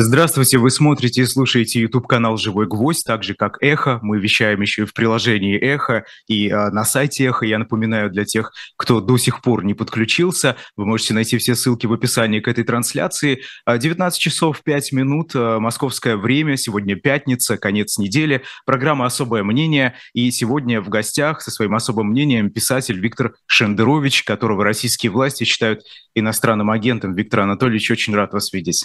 Здравствуйте, 0.00 0.58
вы 0.58 0.70
смотрите 0.70 1.22
и 1.22 1.26
слушаете 1.26 1.80
YouTube-канал 1.80 2.36
«Живой 2.36 2.68
гвоздь», 2.68 3.04
так 3.04 3.24
же 3.24 3.34
как 3.34 3.60
«Эхо». 3.60 3.98
Мы 4.00 4.20
вещаем 4.20 4.60
еще 4.60 4.82
и 4.82 4.84
в 4.84 4.94
приложении 4.94 5.58
«Эхо» 5.58 6.04
и 6.28 6.48
а, 6.50 6.70
на 6.70 6.84
сайте 6.84 7.24
«Эхо». 7.24 7.44
Я 7.44 7.58
напоминаю 7.58 8.08
для 8.08 8.24
тех, 8.24 8.52
кто 8.76 9.00
до 9.00 9.18
сих 9.18 9.42
пор 9.42 9.64
не 9.64 9.74
подключился, 9.74 10.54
вы 10.76 10.86
можете 10.86 11.14
найти 11.14 11.36
все 11.38 11.56
ссылки 11.56 11.86
в 11.86 11.92
описании 11.92 12.38
к 12.38 12.46
этой 12.46 12.62
трансляции. 12.62 13.42
19 13.66 14.20
часов 14.20 14.62
5 14.62 14.92
минут, 14.92 15.32
а, 15.34 15.58
московское 15.58 16.16
время, 16.16 16.56
сегодня 16.56 16.94
пятница, 16.94 17.56
конец 17.56 17.98
недели, 17.98 18.44
программа 18.66 19.06
«Особое 19.06 19.42
мнение». 19.42 19.96
И 20.14 20.30
сегодня 20.30 20.80
в 20.80 20.88
гостях 20.90 21.42
со 21.42 21.50
своим 21.50 21.74
особым 21.74 22.10
мнением 22.10 22.50
писатель 22.50 23.00
Виктор 23.00 23.34
Шендерович, 23.46 24.22
которого 24.22 24.62
российские 24.62 25.10
власти 25.10 25.42
считают 25.42 25.80
иностранным 26.14 26.70
агентом. 26.70 27.16
Виктор 27.16 27.40
Анатольевич, 27.40 27.90
очень 27.90 28.14
рад 28.14 28.32
вас 28.32 28.52
видеть. 28.52 28.84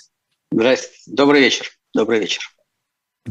Здравствуйте. 0.54 1.02
Добрый 1.08 1.42
вечер. 1.42 1.72
Добрый 1.96 2.20
вечер. 2.20 2.53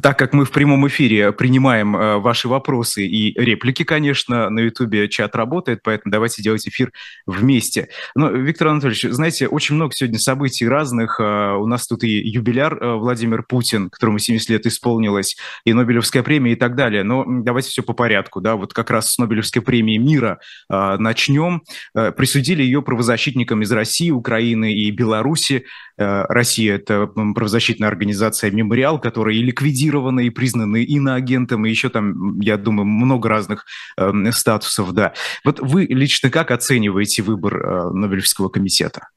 Так 0.01 0.19
как 0.19 0.33
мы 0.33 0.47
в 0.47 0.51
прямом 0.53 0.89
эфире 0.89 1.33
принимаем 1.33 1.95
э, 1.95 2.17
ваши 2.17 2.49
вопросы 2.49 3.07
и 3.07 3.39
реплики, 3.39 3.83
конечно, 3.83 4.49
на 4.49 4.61
Ютубе 4.61 5.07
чат 5.07 5.37
работает, 5.37 5.81
поэтому 5.83 6.11
давайте 6.11 6.43
делать 6.43 6.67
эфир 6.67 6.93
вместе. 7.27 7.89
Но, 8.15 8.31
Виктор 8.31 8.69
Анатольевич, 8.69 9.03
знаете, 9.03 9.49
очень 9.49 9.75
много 9.75 9.93
сегодня 9.95 10.19
событий 10.19 10.67
разных. 10.67 11.21
Э, 11.21 11.57
у 11.57 11.67
нас 11.67 11.87
тут 11.87 12.05
и 12.05 12.09
юбиляр 12.09 12.83
э, 12.83 12.95
Владимир 12.95 13.43
Путин, 13.43 13.91
которому 13.91 14.19
70 14.19 14.49
лет 14.49 14.65
исполнилось, 14.65 15.37
и 15.67 15.75
Нобелевская 15.75 16.23
премия 16.23 16.53
и 16.53 16.57
так 16.57 16.75
далее. 16.75 17.03
Но 17.03 17.27
давайте 17.29 17.69
все 17.69 17.83
по 17.83 17.93
порядку. 17.93 18.41
Да? 18.41 18.57
Вот 18.57 18.73
как 18.73 18.91
раз 18.91 19.13
с 19.13 19.19
Нобелевской 19.19 19.61
премии 19.61 19.99
мира 19.99 20.39
э, 20.71 20.97
начнем. 20.97 21.65
Э, 21.95 22.13
присудили 22.13 22.63
ее 22.63 22.81
правозащитникам 22.81 23.61
из 23.61 23.71
России, 23.71 24.11
Украины 24.11 24.73
и 24.73 24.91
Беларуси. 24.91 25.67
Э, 25.99 26.25
Россия– 26.31 26.75
это 26.77 27.09
правозащитная 27.09 27.89
организация 27.89 28.51
«Мемориал», 28.51 28.99
которая 28.99 29.35
и 29.35 29.43
ликвидирована, 29.83 30.21
и 30.21 30.31
признана 30.31 30.77
иноагентом, 30.77 31.67
и 31.67 31.71
еще 31.71 31.89
там, 31.89 32.41
я 32.41 32.57
думаю, 32.57 32.87
много 32.87 33.29
разных 33.29 33.67
э, 33.97 34.13
статусов, 34.33 34.93
да. 34.93 35.15
Вот 35.45 35.61
вы 35.61 35.87
лично 35.87 36.31
как 36.31 36.51
оцениваете 36.51 37.23
выбор 37.23 37.57
э, 37.57 37.91
Нобелевского 37.91 38.49
комитета? 38.49 39.09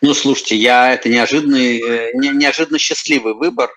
Ну, 0.00 0.14
слушайте, 0.14 0.56
я 0.56 0.92
это 0.92 1.08
неожиданный, 1.08 1.80
э, 1.80 2.10
не, 2.14 2.30
неожиданно 2.30 2.78
счастливый 2.78 3.34
выбор. 3.34 3.70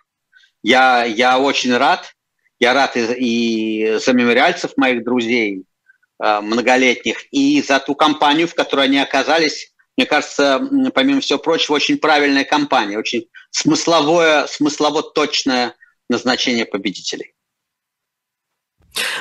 Я, 0.64 1.06
я 1.06 1.40
очень 1.40 1.76
рад. 1.76 2.12
Я 2.60 2.74
рад 2.74 2.96
и, 2.96 3.02
и 3.02 3.98
за 3.98 4.14
мемориальцев 4.14 4.72
моих 4.78 5.04
друзей 5.04 5.64
э, 6.24 6.42
многолетних, 6.42 7.18
и 7.32 7.62
за 7.62 7.80
ту 7.80 7.96
компанию, 7.96 8.48
в 8.48 8.56
которой 8.56 8.86
они 8.86 8.98
оказались 8.98 9.74
мне 9.98 10.06
кажется, 10.06 10.68
помимо 10.94 11.22
всего 11.22 11.40
прочего, 11.40 11.76
очень 11.76 11.98
правильная 11.98 12.44
кампания, 12.44 12.98
очень 12.98 13.28
смысловое, 13.52 14.48
смыслово 14.48 15.04
точное 15.04 15.76
назначение 16.10 16.66
победителей. 16.66 17.35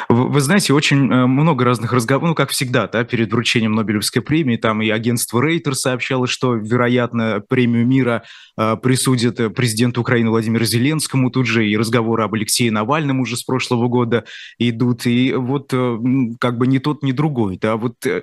Вы 0.08 0.40
знаете, 0.40 0.72
очень 0.72 1.10
э, 1.10 1.26
много 1.26 1.64
разных 1.64 1.92
разговоров, 1.92 2.30
ну, 2.30 2.34
как 2.34 2.50
всегда, 2.50 2.86
да, 2.86 3.04
перед 3.04 3.32
вручением 3.32 3.72
Нобелевской 3.72 4.22
премии, 4.22 4.56
там 4.56 4.82
и 4.82 4.88
агентство 4.90 5.40
Рейтер 5.40 5.74
сообщало, 5.74 6.26
что, 6.26 6.54
вероятно, 6.54 7.42
премию 7.48 7.86
мира 7.86 8.24
э, 8.56 8.76
присудят 8.82 9.40
э, 9.40 9.50
президенту 9.50 10.00
Украины 10.00 10.30
Владимиру 10.30 10.64
Зеленскому, 10.64 11.30
тут 11.30 11.46
же 11.46 11.68
и 11.68 11.76
разговоры 11.76 12.24
об 12.24 12.34
Алексее 12.34 12.70
Навальном 12.70 13.20
уже 13.20 13.36
с 13.36 13.42
прошлого 13.42 13.88
года 13.88 14.24
идут, 14.58 15.06
и 15.06 15.32
вот 15.32 15.72
э, 15.72 15.98
как 16.38 16.58
бы 16.58 16.66
ни 16.66 16.78
тот, 16.78 17.02
ни 17.02 17.12
другой, 17.12 17.58
да, 17.60 17.76
вот 17.76 18.04
э, 18.06 18.22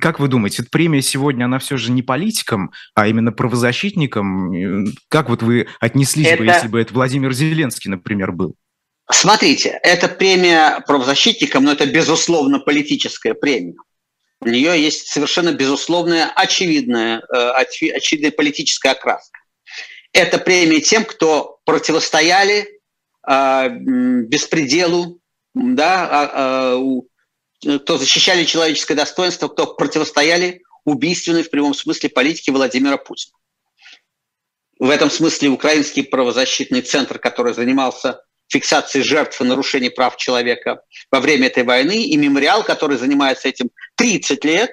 как 0.00 0.20
вы 0.20 0.28
думаете, 0.28 0.62
эта 0.62 0.70
премия 0.70 1.02
сегодня, 1.02 1.44
она 1.44 1.58
все 1.58 1.76
же 1.76 1.92
не 1.92 2.02
политикам, 2.02 2.72
а 2.94 3.08
именно 3.08 3.32
правозащитникам, 3.32 4.86
как 5.08 5.28
вот 5.28 5.42
вы 5.42 5.66
отнеслись 5.80 6.26
это... 6.26 6.38
бы, 6.38 6.44
если 6.46 6.68
бы 6.68 6.80
это 6.80 6.94
Владимир 6.94 7.32
Зеленский, 7.32 7.90
например, 7.90 8.32
был? 8.32 8.54
Смотрите, 9.12 9.78
это 9.82 10.08
премия 10.08 10.80
правозащитникам, 10.86 11.64
но 11.64 11.72
это 11.72 11.86
безусловно 11.86 12.58
политическая 12.58 13.34
премия. 13.34 13.74
У 14.40 14.48
нее 14.48 14.82
есть 14.82 15.06
совершенно 15.06 15.52
безусловная, 15.52 16.32
очевидная, 16.34 17.20
э, 17.20 17.50
очевидная 17.50 18.32
политическая 18.32 18.90
окраска. 18.90 19.38
Это 20.12 20.38
премия 20.38 20.80
тем, 20.80 21.04
кто 21.04 21.58
противостояли 21.64 22.80
э, 23.28 23.68
беспределу, 23.68 25.20
да, 25.54 26.08
а, 26.10 26.30
а, 26.74 27.78
кто 27.78 27.98
защищали 27.98 28.44
человеческое 28.44 28.94
достоинство, 28.94 29.48
кто 29.48 29.74
противостояли 29.74 30.62
убийственной 30.84 31.42
в 31.42 31.50
прямом 31.50 31.74
смысле 31.74 32.08
политике 32.08 32.50
Владимира 32.50 32.96
Путина. 32.96 33.34
В 34.78 34.88
этом 34.88 35.10
смысле 35.10 35.50
украинский 35.50 36.02
правозащитный 36.02 36.80
центр, 36.80 37.18
который 37.18 37.54
занимался 37.54 38.22
фиксации 38.52 39.00
жертв 39.00 39.40
и 39.40 39.44
нарушений 39.44 39.90
прав 39.90 40.16
человека 40.16 40.82
во 41.10 41.20
время 41.20 41.46
этой 41.46 41.64
войны, 41.64 42.04
и 42.04 42.16
мемориал, 42.16 42.62
который 42.62 42.98
занимается 42.98 43.48
этим 43.48 43.70
30 43.96 44.44
лет, 44.44 44.72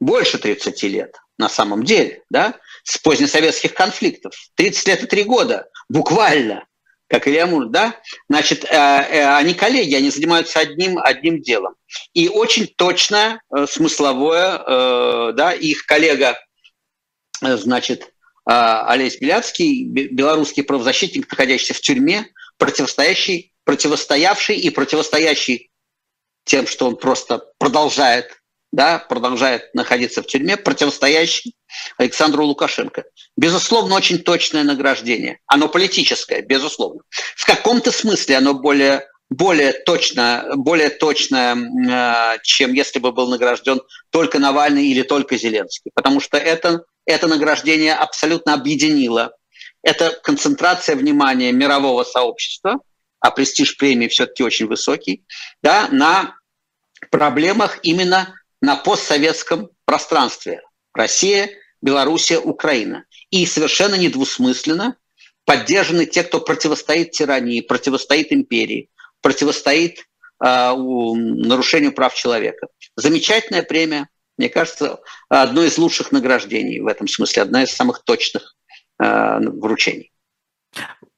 больше 0.00 0.38
30 0.38 0.82
лет 0.84 1.16
на 1.38 1.48
самом 1.48 1.84
деле, 1.84 2.22
да, 2.30 2.54
с 2.84 2.98
позднесоветских 2.98 3.74
конфликтов. 3.74 4.34
30 4.54 4.88
лет 4.88 5.02
и 5.04 5.06
3 5.06 5.24
года, 5.24 5.68
буквально, 5.88 6.66
как 7.08 7.26
Илья 7.26 7.46
Мур, 7.46 7.66
да, 7.66 7.94
значит, 8.28 8.64
э, 8.64 8.68
э, 8.68 9.36
они 9.36 9.54
коллеги, 9.54 9.94
они 9.94 10.10
занимаются 10.10 10.60
одним, 10.60 10.98
одним 10.98 11.40
делом. 11.42 11.74
И 12.12 12.28
очень 12.28 12.66
точно 12.66 13.40
э, 13.54 13.66
смысловое, 13.66 14.58
э, 14.58 15.32
да, 15.34 15.52
их 15.52 15.86
коллега, 15.86 16.38
значит, 17.40 18.12
Олесь 18.44 19.18
Беляцкий, 19.18 19.84
белорусский 19.84 20.62
правозащитник, 20.62 21.30
находящийся 21.30 21.74
в 21.74 21.80
тюрьме, 21.82 22.24
противостоящий, 22.58 23.52
противостоявший 23.64 24.56
и 24.56 24.70
противостоящий 24.70 25.70
тем, 26.44 26.66
что 26.66 26.86
он 26.86 26.96
просто 26.96 27.44
продолжает, 27.58 28.40
да, 28.72 28.98
продолжает 28.98 29.74
находиться 29.74 30.22
в 30.22 30.26
тюрьме, 30.26 30.56
противостоящий 30.56 31.54
Александру 31.96 32.44
Лукашенко. 32.44 33.04
Безусловно, 33.36 33.94
очень 33.94 34.18
точное 34.18 34.64
награждение. 34.64 35.40
Оно 35.46 35.68
политическое, 35.68 36.42
безусловно. 36.42 37.02
В 37.36 37.46
каком-то 37.46 37.92
смысле 37.92 38.36
оно 38.36 38.54
более 38.54 39.06
более 39.30 39.72
точно, 39.72 40.46
более 40.56 40.88
точно, 40.88 41.54
э, 41.54 42.38
чем 42.42 42.72
если 42.72 42.98
бы 42.98 43.12
был 43.12 43.28
награжден 43.28 43.80
только 44.10 44.38
Навальный 44.38 44.86
или 44.86 45.02
только 45.02 45.36
Зеленский. 45.36 45.90
Потому 45.94 46.20
что 46.20 46.38
это, 46.38 46.84
это 47.04 47.26
награждение 47.26 47.94
абсолютно 47.94 48.54
объединило 48.54 49.32
это 49.88 50.10
концентрация 50.22 50.96
внимания 50.96 51.50
мирового 51.50 52.04
сообщества, 52.04 52.80
а 53.20 53.30
престиж 53.30 53.78
премии 53.78 54.08
все-таки 54.08 54.42
очень 54.42 54.66
высокий, 54.66 55.24
да, 55.62 55.88
на 55.90 56.36
проблемах 57.10 57.78
именно 57.82 58.34
на 58.60 58.76
постсоветском 58.76 59.70
пространстве. 59.86 60.60
Россия, 60.92 61.48
Белоруссия, 61.80 62.38
Украина. 62.38 63.04
И 63.30 63.46
совершенно 63.46 63.94
недвусмысленно 63.94 64.96
поддержаны 65.46 66.04
те, 66.04 66.22
кто 66.22 66.40
противостоит 66.40 67.12
тирании, 67.12 67.62
противостоит 67.62 68.30
империи, 68.30 68.90
противостоит 69.22 70.00
э, 70.00 70.04
нарушению 70.74 71.92
прав 71.92 72.14
человека. 72.14 72.66
Замечательная 72.94 73.62
премия, 73.62 74.08
мне 74.36 74.50
кажется, 74.50 75.00
одно 75.30 75.64
из 75.64 75.78
лучших 75.78 76.12
награждений 76.12 76.80
в 76.80 76.86
этом 76.86 77.08
смысле, 77.08 77.42
одна 77.42 77.62
из 77.62 77.70
самых 77.70 78.04
точных 78.04 78.54
вручений. 79.60 80.12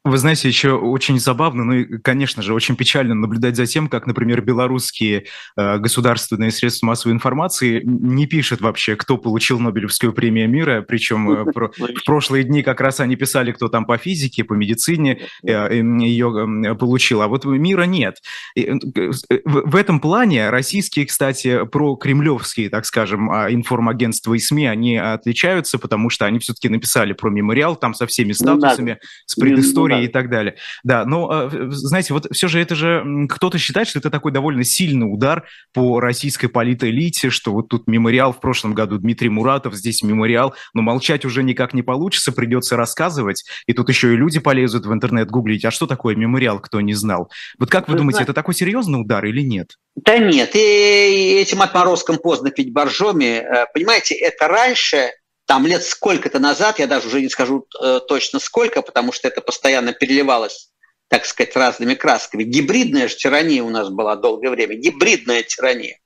Вы 0.03 0.17
знаете, 0.17 0.49
еще 0.49 0.73
очень 0.73 1.21
забавно, 1.21 1.65
ну 1.65 1.73
и, 1.75 1.99
конечно 1.99 2.43
же, 2.43 2.55
очень 2.55 2.75
печально 2.75 3.15
наблюдать 3.15 3.57
за 3.57 3.67
тем, 3.67 3.89
как, 3.89 4.07
например, 4.07 4.41
белорусские 4.41 5.27
э, 5.59 5.77
государственные 5.77 6.51
средства 6.53 6.87
массовой 6.87 7.13
информации 7.13 7.83
не 7.85 8.27
пишут 8.27 8.63
вообще, 8.63 8.97
кто 8.97 9.19
получил 9.19 9.61
Нобелевскую 9.61 10.15
премию 10.15 10.49
мира, 10.49 10.81
причем 10.81 11.31
э, 11.31 11.53
про, 11.53 11.71
в 11.79 12.05
прошлые 12.07 12.45
дни 12.45 12.63
как 12.63 12.81
раз 12.81 13.01
они 13.01 13.17
писали, 13.17 13.53
кто 13.53 13.69
там 13.69 13.85
по 13.85 13.99
физике, 13.99 14.43
по 14.43 14.55
медицине 14.55 15.21
э, 15.47 15.75
ее 15.75 16.77
получил, 16.79 17.21
а 17.21 17.29
вот 17.29 17.45
мира 17.45 17.83
нет. 17.83 18.23
И, 18.55 18.63
э, 18.63 19.11
в, 19.45 19.71
в 19.71 19.77
этом 19.77 20.01
плане 20.01 20.49
российские, 20.49 21.05
кстати, 21.05 21.67
про 21.67 21.97
кремлевские, 21.97 22.71
так 22.71 22.87
скажем, 22.87 23.31
а, 23.31 23.53
информагентства 23.53 24.33
и 24.33 24.39
СМИ, 24.39 24.67
они 24.67 24.97
отличаются, 24.97 25.79
потому 25.79 26.09
что 26.09 26.25
они 26.25 26.39
все-таки 26.39 26.71
написали 26.71 27.13
про 27.13 27.29
мемориал, 27.29 27.77
там 27.77 27.93
со 27.93 28.07
всеми 28.07 28.29
ну 28.29 28.35
статусами, 28.35 28.99
с 29.27 29.35
предысторией, 29.35 29.90
истории 29.91 30.05
и 30.05 30.09
так 30.09 30.31
далее. 30.31 30.57
Да, 30.83 31.05
но, 31.05 31.29
а, 31.31 31.51
знаете, 31.71 32.15
вот 32.15 32.29
все 32.33 32.49
же 32.49 32.61
это 32.61 32.75
же 32.75 33.27
кто-то 33.29 33.59
считает, 33.59 33.89
что 33.89 33.99
это 33.99 34.11
такой 34.11 34.33
довольно 34.33 34.65
сильный 34.65 35.05
удар 35.05 35.45
по 35.73 36.01
российской 36.01 36.49
политэлите, 36.49 37.31
что 37.31 37.53
вот 37.53 37.69
тут 37.69 37.87
мемориал 37.87 38.33
в 38.33 38.41
прошлом 38.41 38.75
году 38.75 38.99
Дмитрий 38.99 39.29
Муратов, 39.29 39.75
здесь 39.75 40.03
мемориал, 40.03 40.55
но 40.75 40.83
молчать 40.83 41.25
уже 41.25 41.43
никак 41.43 41.75
не 41.75 41.83
получится, 41.83 42.33
придется 42.33 42.77
рассказывать, 42.77 43.45
и 43.67 43.73
тут 43.73 43.89
еще 43.89 44.13
и 44.13 44.17
люди 44.17 44.39
полезут 44.39 44.87
в 44.87 44.93
интернет 44.93 45.31
гуглить, 45.31 45.65
а 45.65 45.71
что 45.71 45.87
такое 45.87 46.15
мемориал, 46.15 46.61
кто 46.61 46.81
не 46.81 46.95
знал. 46.95 47.31
Вот 47.59 47.71
как 47.71 47.89
вы, 47.89 47.93
вы 47.93 47.99
думаете, 47.99 48.17
знаете, 48.17 48.33
это 48.33 48.35
такой 48.35 48.55
серьезный 48.55 49.01
удар 49.01 49.25
или 49.25 49.43
нет? 49.43 49.77
Да 49.97 50.19
нет, 50.19 50.55
и 50.55 51.41
этим 51.41 51.63
отморозкам 51.63 52.19
поздно 52.19 52.51
пить 52.51 52.73
боржоми. 52.73 53.39
Э, 53.39 53.67
понимаете, 53.73 54.15
это 54.15 54.49
раньше 54.49 55.11
там 55.51 55.67
лет 55.67 55.83
сколько-то 55.83 56.39
назад, 56.39 56.79
я 56.79 56.87
даже 56.87 57.09
уже 57.09 57.21
не 57.21 57.29
скажу 57.29 57.67
э, 57.83 57.99
точно 58.07 58.39
сколько, 58.39 58.83
потому 58.83 59.11
что 59.11 59.27
это 59.27 59.41
постоянно 59.41 59.93
переливалось, 59.93 60.71
так 61.09 61.25
сказать, 61.25 61.57
разными 61.57 61.95
красками. 61.95 62.45
Гибридная 62.45 63.09
же 63.09 63.17
тирания 63.17 63.61
у 63.61 63.69
нас 63.69 63.89
была 63.89 64.15
долгое 64.15 64.51
время, 64.51 64.77
гибридная 64.77 65.43
тирания. 65.43 65.99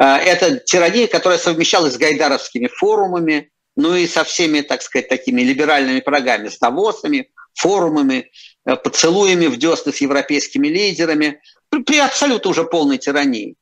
Э, 0.00 0.16
это 0.16 0.58
тирания, 0.58 1.06
которая 1.06 1.38
совмещалась 1.38 1.94
с 1.94 1.96
гайдаровскими 1.96 2.66
форумами, 2.66 3.52
ну 3.76 3.94
и 3.94 4.08
со 4.08 4.24
всеми, 4.24 4.62
так 4.62 4.82
сказать, 4.82 5.08
такими 5.08 5.42
либеральными 5.42 6.00
программами, 6.00 6.48
с 6.48 6.58
Давосами, 6.58 7.30
форумами, 7.54 8.32
э, 8.66 8.74
поцелуями 8.74 9.46
в 9.46 9.58
десны 9.58 9.92
с 9.92 9.98
европейскими 9.98 10.66
лидерами, 10.66 11.40
при, 11.70 11.84
при 11.84 11.98
абсолютно 11.98 12.50
уже 12.50 12.64
полной 12.64 12.98
тирании. 12.98 13.54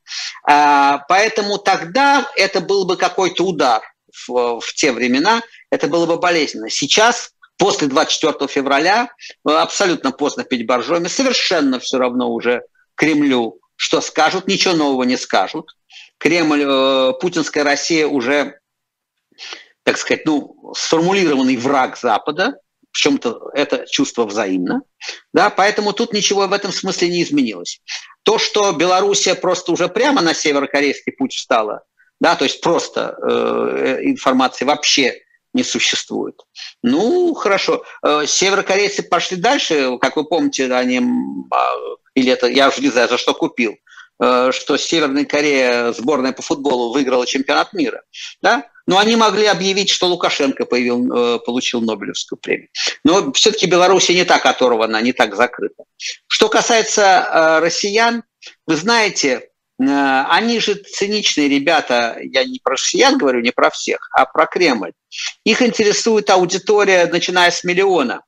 А, 0.48 1.04
поэтому 1.10 1.58
тогда 1.58 2.26
это 2.36 2.62
был 2.62 2.86
бы 2.86 2.96
какой-то 2.96 3.44
удар 3.44 3.82
в, 4.26 4.60
в 4.60 4.74
те 4.74 4.92
времена, 4.92 5.42
это 5.70 5.88
было 5.88 6.06
бы 6.06 6.16
болезненно. 6.16 6.70
Сейчас, 6.70 7.32
после 7.58 7.88
24 7.88 8.48
февраля, 8.48 9.08
э, 9.46 9.50
абсолютно 9.50 10.12
поздно 10.12 10.44
пить 10.44 10.66
боржоми, 10.66 11.08
совершенно 11.08 11.78
все 11.78 11.98
равно 11.98 12.32
уже 12.32 12.62
Кремлю, 12.94 13.60
что 13.76 14.00
скажут, 14.00 14.46
ничего 14.48 14.74
нового 14.74 15.02
не 15.02 15.16
скажут. 15.16 15.76
Кремль, 16.18 16.64
э, 16.64 17.12
путинская 17.20 17.64
Россия 17.64 18.06
уже 18.06 18.58
так 19.86 19.98
сказать, 19.98 20.26
ну, 20.26 20.72
сформулированный 20.74 21.56
враг 21.56 21.96
Запада, 21.96 22.58
в 22.90 22.96
чем-то 22.96 23.50
это 23.54 23.86
чувство 23.88 24.24
взаимно, 24.24 24.82
да, 25.32 25.48
поэтому 25.48 25.92
тут 25.92 26.12
ничего 26.12 26.48
в 26.48 26.52
этом 26.52 26.72
смысле 26.72 27.08
не 27.08 27.22
изменилось. 27.22 27.80
То, 28.24 28.38
что 28.38 28.72
Белоруссия 28.72 29.36
просто 29.36 29.70
уже 29.70 29.88
прямо 29.88 30.22
на 30.22 30.34
северокорейский 30.34 31.12
путь 31.12 31.34
встала, 31.34 31.84
да, 32.20 32.36
то 32.36 32.44
есть 32.44 32.60
просто 32.60 33.16
э, 33.22 33.98
информации 34.02 34.64
вообще 34.64 35.20
не 35.52 35.64
существует. 35.64 36.40
Ну, 36.82 37.34
хорошо. 37.34 37.84
Э, 38.04 38.24
северокорейцы 38.26 39.02
пошли 39.02 39.36
дальше, 39.36 39.98
как 40.00 40.16
вы 40.16 40.24
помните, 40.24 40.72
они, 40.72 41.00
а, 41.50 41.72
или 42.14 42.30
это, 42.30 42.46
я 42.46 42.68
уже 42.68 42.80
не 42.82 42.90
знаю, 42.90 43.08
за 43.08 43.18
что 43.18 43.34
купил, 43.34 43.76
э, 44.22 44.50
что 44.52 44.76
Северная 44.76 45.24
Корея, 45.24 45.92
сборная 45.92 46.32
по 46.32 46.42
футболу, 46.42 46.92
выиграла 46.92 47.26
чемпионат 47.26 47.72
мира. 47.72 48.02
Да? 48.42 48.66
Но 48.86 48.98
они 48.98 49.16
могли 49.16 49.46
объявить, 49.46 49.90
что 49.90 50.06
Лукашенко 50.06 50.64
появил, 50.64 51.12
э, 51.12 51.38
получил 51.40 51.80
Нобелевскую 51.80 52.38
премию. 52.38 52.68
Но 53.02 53.32
все-таки 53.32 53.66
Беларусь 53.66 54.08
не 54.10 54.24
та, 54.24 54.36
оторвана, 54.36 55.00
не 55.02 55.12
так 55.12 55.34
закрыта. 55.34 55.84
Что 56.28 56.48
касается 56.48 57.02
э, 57.02 57.58
россиян, 57.60 58.22
вы 58.66 58.76
знаете, 58.76 59.28
э, 59.28 59.55
они 59.78 60.58
же 60.60 60.74
циничные 60.74 61.48
ребята, 61.48 62.18
я 62.22 62.44
не 62.44 62.58
про 62.58 62.72
россиян 62.72 63.18
говорю, 63.18 63.40
не 63.40 63.50
про 63.50 63.70
всех, 63.70 64.08
а 64.12 64.24
про 64.24 64.46
Кремль. 64.46 64.92
Их 65.44 65.62
интересует 65.62 66.30
аудитория, 66.30 67.06
начиная 67.06 67.50
с 67.50 67.62
миллиона. 67.64 68.22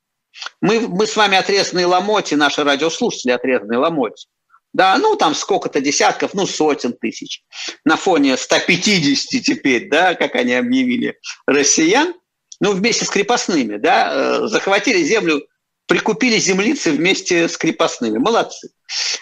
Мы, 0.60 0.80
мы 0.80 1.06
с 1.06 1.16
вами 1.16 1.36
отрезанные 1.36 1.86
ломоти, 1.86 2.34
наши 2.34 2.62
радиослушатели 2.62 3.32
отрезанные 3.32 3.78
ломоти 3.78 4.26
да, 4.72 4.96
ну 4.98 5.16
там 5.16 5.34
сколько-то 5.34 5.80
десятков, 5.80 6.34
ну 6.34 6.46
сотен 6.46 6.92
тысяч. 6.92 7.42
На 7.84 7.96
фоне 7.96 8.36
150 8.36 9.42
теперь, 9.42 9.88
да, 9.88 10.14
как 10.14 10.34
они 10.34 10.54
объявили, 10.54 11.18
россиян, 11.46 12.14
ну 12.60 12.72
вместе 12.72 13.04
с 13.04 13.10
крепостными, 13.10 13.76
да, 13.76 14.12
э, 14.12 14.46
захватили 14.46 15.02
землю, 15.02 15.42
прикупили 15.88 16.38
землицы 16.38 16.93
вместе 16.93 17.49
с 17.49 17.56
крепостными. 17.56 18.19
Молодцы. 18.19 18.70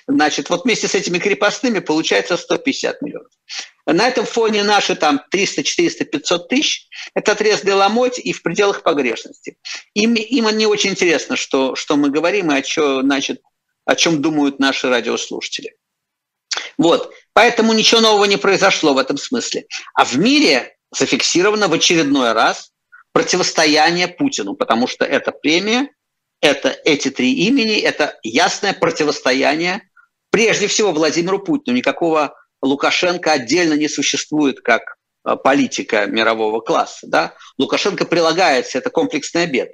Значит, 0.07 0.51
вот 0.51 0.65
вместе 0.65 0.89
с 0.89 0.95
этими 0.95 1.19
крепостными 1.19 1.79
получается 1.79 2.37
150 2.37 3.03
миллионов. 3.03 3.31
На 3.87 4.09
этом 4.09 4.27
фоне 4.27 4.65
наши 4.65 4.97
там 4.97 5.23
300, 5.31 5.63
400, 5.63 6.05
500 6.05 6.49
тысяч– 6.49 6.89
это 7.15 7.33
отрезанный 7.33 7.75
ломоть 7.75 8.19
и 8.19 8.33
в 8.33 8.43
пределах 8.43 8.83
погрешности. 8.83 9.59
Им, 9.95 10.15
им 10.15 10.49
не 10.59 10.67
очень 10.67 10.91
интересно, 10.91 11.37
что, 11.37 11.77
что 11.77 11.97
мы 11.97 12.11
говорим 12.11 12.51
и 12.51 12.57
о 12.57 12.63
чем, 12.63 13.03
значит, 13.03 13.43
о 13.85 13.95
чем 13.95 14.21
думают 14.21 14.59
наши 14.59 14.89
радиослушатели. 14.89 15.77
Вот, 16.79 17.15
поэтому 17.33 17.73
ничего 17.75 18.01
нового 18.01 18.25
не 18.25 18.37
произошло 18.39 18.93
в 18.93 18.99
этом 18.99 19.19
смысле. 19.19 19.67
А 19.95 20.05
в 20.05 20.19
мире 20.19 20.77
зафиксировано 20.91 21.69
в 21.69 21.73
очередной 21.73 22.33
раз 22.33 22.73
противостояние 23.13 24.09
Путину, 24.09 24.55
потому 24.55 24.89
что 24.89 25.05
эта 25.05 25.31
премия, 25.31 25.91
это 26.41 26.69
эти 26.85 27.11
три 27.11 27.33
имени, 27.33 27.79
это 27.79 28.19
ясное 28.23 28.73
противостояние 28.73 29.89
прежде 30.31 30.67
всего 30.67 30.93
Владимиру 30.93 31.39
Путину. 31.39 31.77
Никакого 31.77 32.35
Лукашенко 32.63 33.33
отдельно 33.33 33.75
не 33.75 33.89
существует 33.89 34.61
как 34.61 34.97
э, 35.25 35.37
политика 35.37 36.07
мирового 36.07 36.61
класса. 36.61 37.07
Да? 37.07 37.35
Лукашенко 37.59 38.05
прилагается, 38.05 38.79
это 38.79 38.91
комплексный 38.91 39.45
обед 39.45 39.73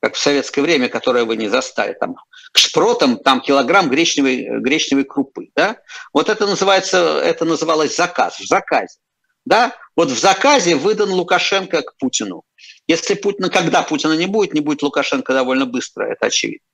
как 0.00 0.14
в 0.14 0.18
советское 0.18 0.62
время, 0.62 0.88
которое 0.88 1.24
вы 1.24 1.36
не 1.36 1.48
застали, 1.48 1.92
там, 1.92 2.16
к 2.52 2.58
шпротам 2.58 3.18
там 3.18 3.40
килограмм 3.40 3.90
гречневой, 3.90 4.46
гречневой 4.60 5.04
крупы. 5.04 5.50
Да? 5.54 5.76
Вот 6.12 6.28
это 6.28 6.46
называется, 6.46 7.20
это 7.22 7.44
называлось 7.44 7.96
заказ, 7.96 8.40
в 8.40 8.46
заказе. 8.46 8.98
Да? 9.44 9.76
Вот 9.96 10.08
в 10.08 10.18
заказе 10.18 10.74
выдан 10.74 11.10
Лукашенко 11.10 11.82
к 11.82 11.96
Путину. 11.98 12.44
Если 12.90 13.14
Путина, 13.14 13.50
когда 13.50 13.82
Путина 13.82 14.14
не 14.14 14.26
будет, 14.26 14.52
не 14.52 14.60
будет 14.60 14.82
Лукашенко 14.82 15.32
довольно 15.32 15.64
быстро, 15.64 16.04
это 16.06 16.26
очевидно. 16.26 16.66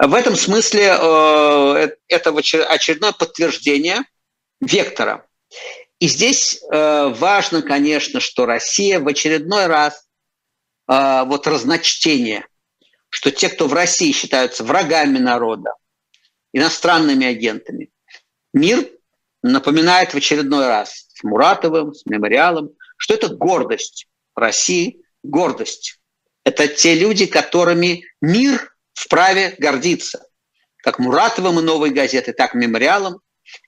В 0.00 0.12
этом 0.12 0.34
смысле 0.34 0.96
э, 1.00 1.88
это 2.08 2.30
очередное 2.30 3.12
подтверждение 3.12 4.00
вектора. 4.60 5.24
И 6.00 6.08
здесь 6.08 6.60
э, 6.62 7.08
важно, 7.16 7.62
конечно, 7.62 8.18
что 8.18 8.44
Россия 8.44 8.98
в 8.98 9.06
очередной 9.06 9.66
раз 9.66 10.04
э, 10.88 11.24
вот 11.26 11.46
разночтение 11.46 12.44
что 13.12 13.30
те, 13.30 13.50
кто 13.50 13.68
в 13.68 13.74
России 13.74 14.10
считаются 14.10 14.64
врагами 14.64 15.18
народа, 15.18 15.74
иностранными 16.54 17.26
агентами, 17.26 17.90
мир 18.54 18.88
напоминает 19.42 20.12
в 20.12 20.16
очередной 20.16 20.66
раз 20.66 21.08
с 21.14 21.22
Муратовым, 21.22 21.92
с 21.92 22.06
мемориалом, 22.06 22.70
что 22.96 23.12
это 23.12 23.28
гордость 23.28 24.08
России, 24.34 25.01
гордость. 25.22 26.00
Это 26.44 26.68
те 26.68 26.94
люди, 26.94 27.26
которыми 27.26 28.04
мир 28.20 28.74
вправе 28.94 29.54
гордиться. 29.58 30.26
Как 30.78 30.98
Муратовым 30.98 31.60
и 31.60 31.62
«Новой 31.62 31.90
газетой», 31.90 32.34
так 32.34 32.54
мемориалом. 32.54 33.20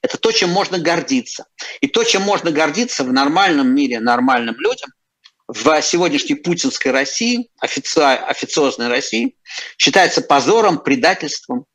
Это 0.03 0.19
то, 0.19 0.33
чем 0.33 0.51
можно 0.51 0.79
гордиться. 0.79 1.47
И 1.81 1.87
то, 1.87 2.03
чем 2.05 2.23
можно 2.23 2.51
гордиться 2.51 3.05
в 3.05 3.13
нормальном 3.13 3.75
мире 3.75 4.01
нормальным 4.01 4.57
людям– 4.59 4.91
в 5.47 5.83
сегодняшней 5.83 6.37
путинской 6.37 6.91
России, 6.91 7.51
офици... 7.61 7.99
официозной 7.99 8.89
России, 8.89 9.37
считается 9.77 10.23
позором, 10.23 10.83
предательством. 10.83 11.67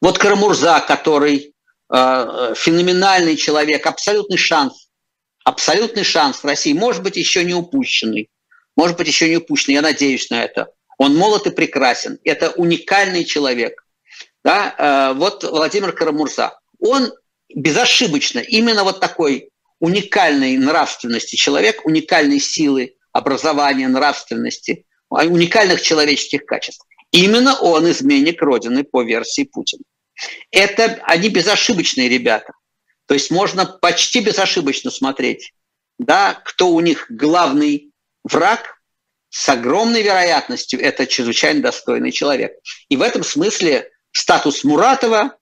Вот 0.00 0.18
Карамурза, 0.18 0.82
который 0.86 1.54
э, 1.92 2.54
феноменальный 2.56 3.36
человек, 3.36 3.86
абсолютный 3.86 4.38
шанс, 4.38 4.88
абсолютный 5.44 6.04
шанс 6.04 6.44
России, 6.44 6.72
может 6.72 7.02
быть, 7.02 7.16
еще 7.16 7.44
не 7.44 7.54
упущенный, 7.54 8.28
может 8.76 8.96
быть, 8.96 9.08
еще 9.08 9.28
не 9.28 9.38
упущенный, 9.38 9.74
я 9.74 9.82
надеюсь 9.82 10.30
на 10.30 10.44
это. 10.44 10.68
Он 10.98 11.16
молод 11.16 11.46
и 11.46 11.50
прекрасен, 11.50 12.18
это 12.24 12.50
уникальный 12.52 13.24
человек. 13.24 13.84
Да? 14.44 14.74
Э, 14.78 15.18
вот 15.18 15.44
Владимир 15.44 15.92
Карамурза, 15.92 16.58
он 16.78 17.12
безошибочно 17.54 18.40
именно 18.40 18.84
вот 18.84 19.00
такой 19.00 19.50
уникальной 19.80 20.56
нравственности 20.56 21.36
человек, 21.36 21.84
уникальной 21.84 22.40
силы 22.40 22.94
образования, 23.12 23.88
нравственности, 23.88 24.86
уникальных 25.10 25.82
человеческих 25.82 26.44
качеств. 26.46 26.86
Именно 27.12 27.58
он 27.60 27.90
изменник 27.90 28.42
Родины 28.42 28.84
по 28.84 29.02
версии 29.02 29.44
Путина. 29.44 29.82
Это 30.50 30.98
они 31.02 31.28
безошибочные 31.28 32.08
ребята. 32.08 32.52
То 33.06 33.14
есть 33.14 33.30
можно 33.30 33.64
почти 33.66 34.20
безошибочно 34.20 34.90
смотреть, 34.90 35.52
да, 35.98 36.40
кто 36.44 36.70
у 36.70 36.80
них 36.80 37.06
главный 37.08 37.92
враг, 38.26 38.80
с 39.28 39.48
огромной 39.48 40.02
вероятностью 40.02 40.80
это 40.80 41.06
чрезвычайно 41.06 41.62
достойный 41.62 42.12
человек. 42.12 42.52
И 42.88 42.96
в 42.96 43.02
этом 43.02 43.22
смысле 43.22 43.90
статус 44.12 44.64
Муратова 44.64 45.36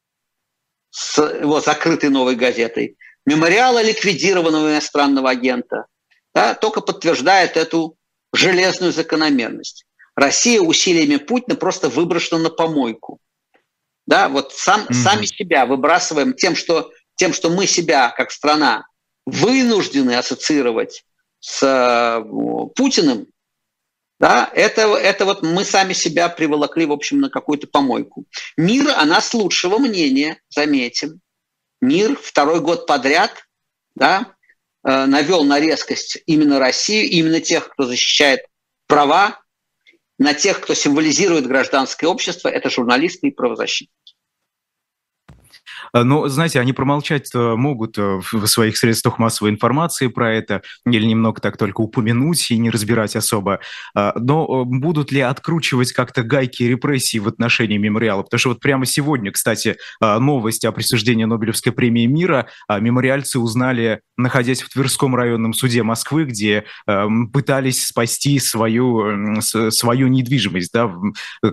с 0.90 1.22
его 1.22 1.60
закрытой 1.60 2.10
новой 2.10 2.36
газетой 2.36 2.96
мемориала 3.26 3.82
ликвидированного 3.82 4.72
иностранного 4.72 5.30
агента, 5.30 5.86
да, 6.34 6.54
только 6.54 6.80
подтверждает 6.80 7.56
эту 7.56 7.96
железную 8.32 8.92
закономерность. 8.92 9.86
Россия 10.16 10.60
усилиями 10.60 11.16
Путина 11.16 11.56
просто 11.56 11.88
выброшена 11.88 12.40
на 12.40 12.50
помойку. 12.50 13.20
Да, 14.06 14.28
вот 14.28 14.52
сам, 14.52 14.82
mm-hmm. 14.82 14.94
сами 14.94 15.26
себя 15.26 15.66
выбрасываем 15.66 16.34
тем 16.34 16.54
что, 16.54 16.92
тем, 17.16 17.32
что 17.32 17.48
мы 17.48 17.66
себя, 17.66 18.10
как 18.10 18.30
страна, 18.30 18.86
вынуждены 19.24 20.16
ассоциировать 20.16 21.04
с 21.44 21.62
э, 21.62 22.24
Путиным, 22.74 23.26
да, 24.18 24.50
это, 24.54 24.94
это 24.96 25.26
вот 25.26 25.42
мы 25.42 25.62
сами 25.64 25.92
себя 25.92 26.30
приволокли, 26.30 26.86
в 26.86 26.92
общем, 26.92 27.20
на 27.20 27.28
какую-то 27.28 27.66
помойку. 27.66 28.24
Мир 28.56 28.88
о 28.96 29.04
нас 29.04 29.34
лучшего 29.34 29.78
мнения, 29.78 30.40
заметим 30.48 31.20
мир 31.82 32.16
второй 32.16 32.60
год 32.60 32.86
подряд, 32.86 33.44
да, 33.94 34.34
э, 34.84 35.04
навел 35.04 35.44
на 35.44 35.60
резкость 35.60 36.18
именно 36.24 36.58
Россию, 36.58 37.10
именно 37.10 37.40
тех, 37.40 37.68
кто 37.68 37.84
защищает 37.84 38.40
права, 38.86 39.42
на 40.18 40.32
тех, 40.32 40.60
кто 40.60 40.72
символизирует 40.72 41.46
гражданское 41.46 42.06
общество, 42.06 42.48
это 42.48 42.70
журналисты 42.70 43.28
и 43.28 43.32
правозащитники. 43.32 44.03
А, 45.94 46.04
но, 46.04 46.28
знаете, 46.28 46.60
они 46.60 46.72
промолчать 46.72 47.32
могут 47.34 47.96
э, 47.98 48.20
в 48.32 48.46
своих 48.46 48.76
средствах 48.76 49.18
массовой 49.18 49.50
информации 49.50 50.08
про 50.08 50.34
это, 50.34 50.62
или 50.84 51.06
немного 51.06 51.40
так 51.40 51.56
только 51.56 51.80
упомянуть 51.80 52.50
и 52.50 52.58
не 52.58 52.70
разбирать 52.70 53.16
особо. 53.16 53.60
А, 53.94 54.12
но 54.16 54.44
э, 54.44 54.64
будут 54.64 55.12
ли 55.12 55.20
откручивать 55.20 55.92
как-то 55.92 56.24
гайки 56.24 56.64
репрессий 56.64 57.20
в 57.20 57.28
отношении 57.28 57.78
мемориала? 57.78 58.22
Потому 58.24 58.38
что 58.38 58.48
вот 58.50 58.60
прямо 58.60 58.86
сегодня, 58.86 59.30
кстати, 59.30 59.76
а, 60.00 60.18
новость 60.18 60.64
о 60.64 60.72
присуждении 60.72 61.24
Нобелевской 61.24 61.72
премии 61.72 62.06
мира 62.06 62.48
мемориальцы 62.68 63.38
узнали, 63.38 64.00
находясь 64.16 64.62
в 64.62 64.68
Тверском 64.68 65.14
районном 65.14 65.52
суде 65.52 65.82
Москвы, 65.82 66.24
где 66.24 66.64
пытались 67.32 67.86
спасти 67.86 68.38
свою, 68.38 69.40
свою 69.40 70.08
недвижимость, 70.08 70.72
да, 70.72 70.90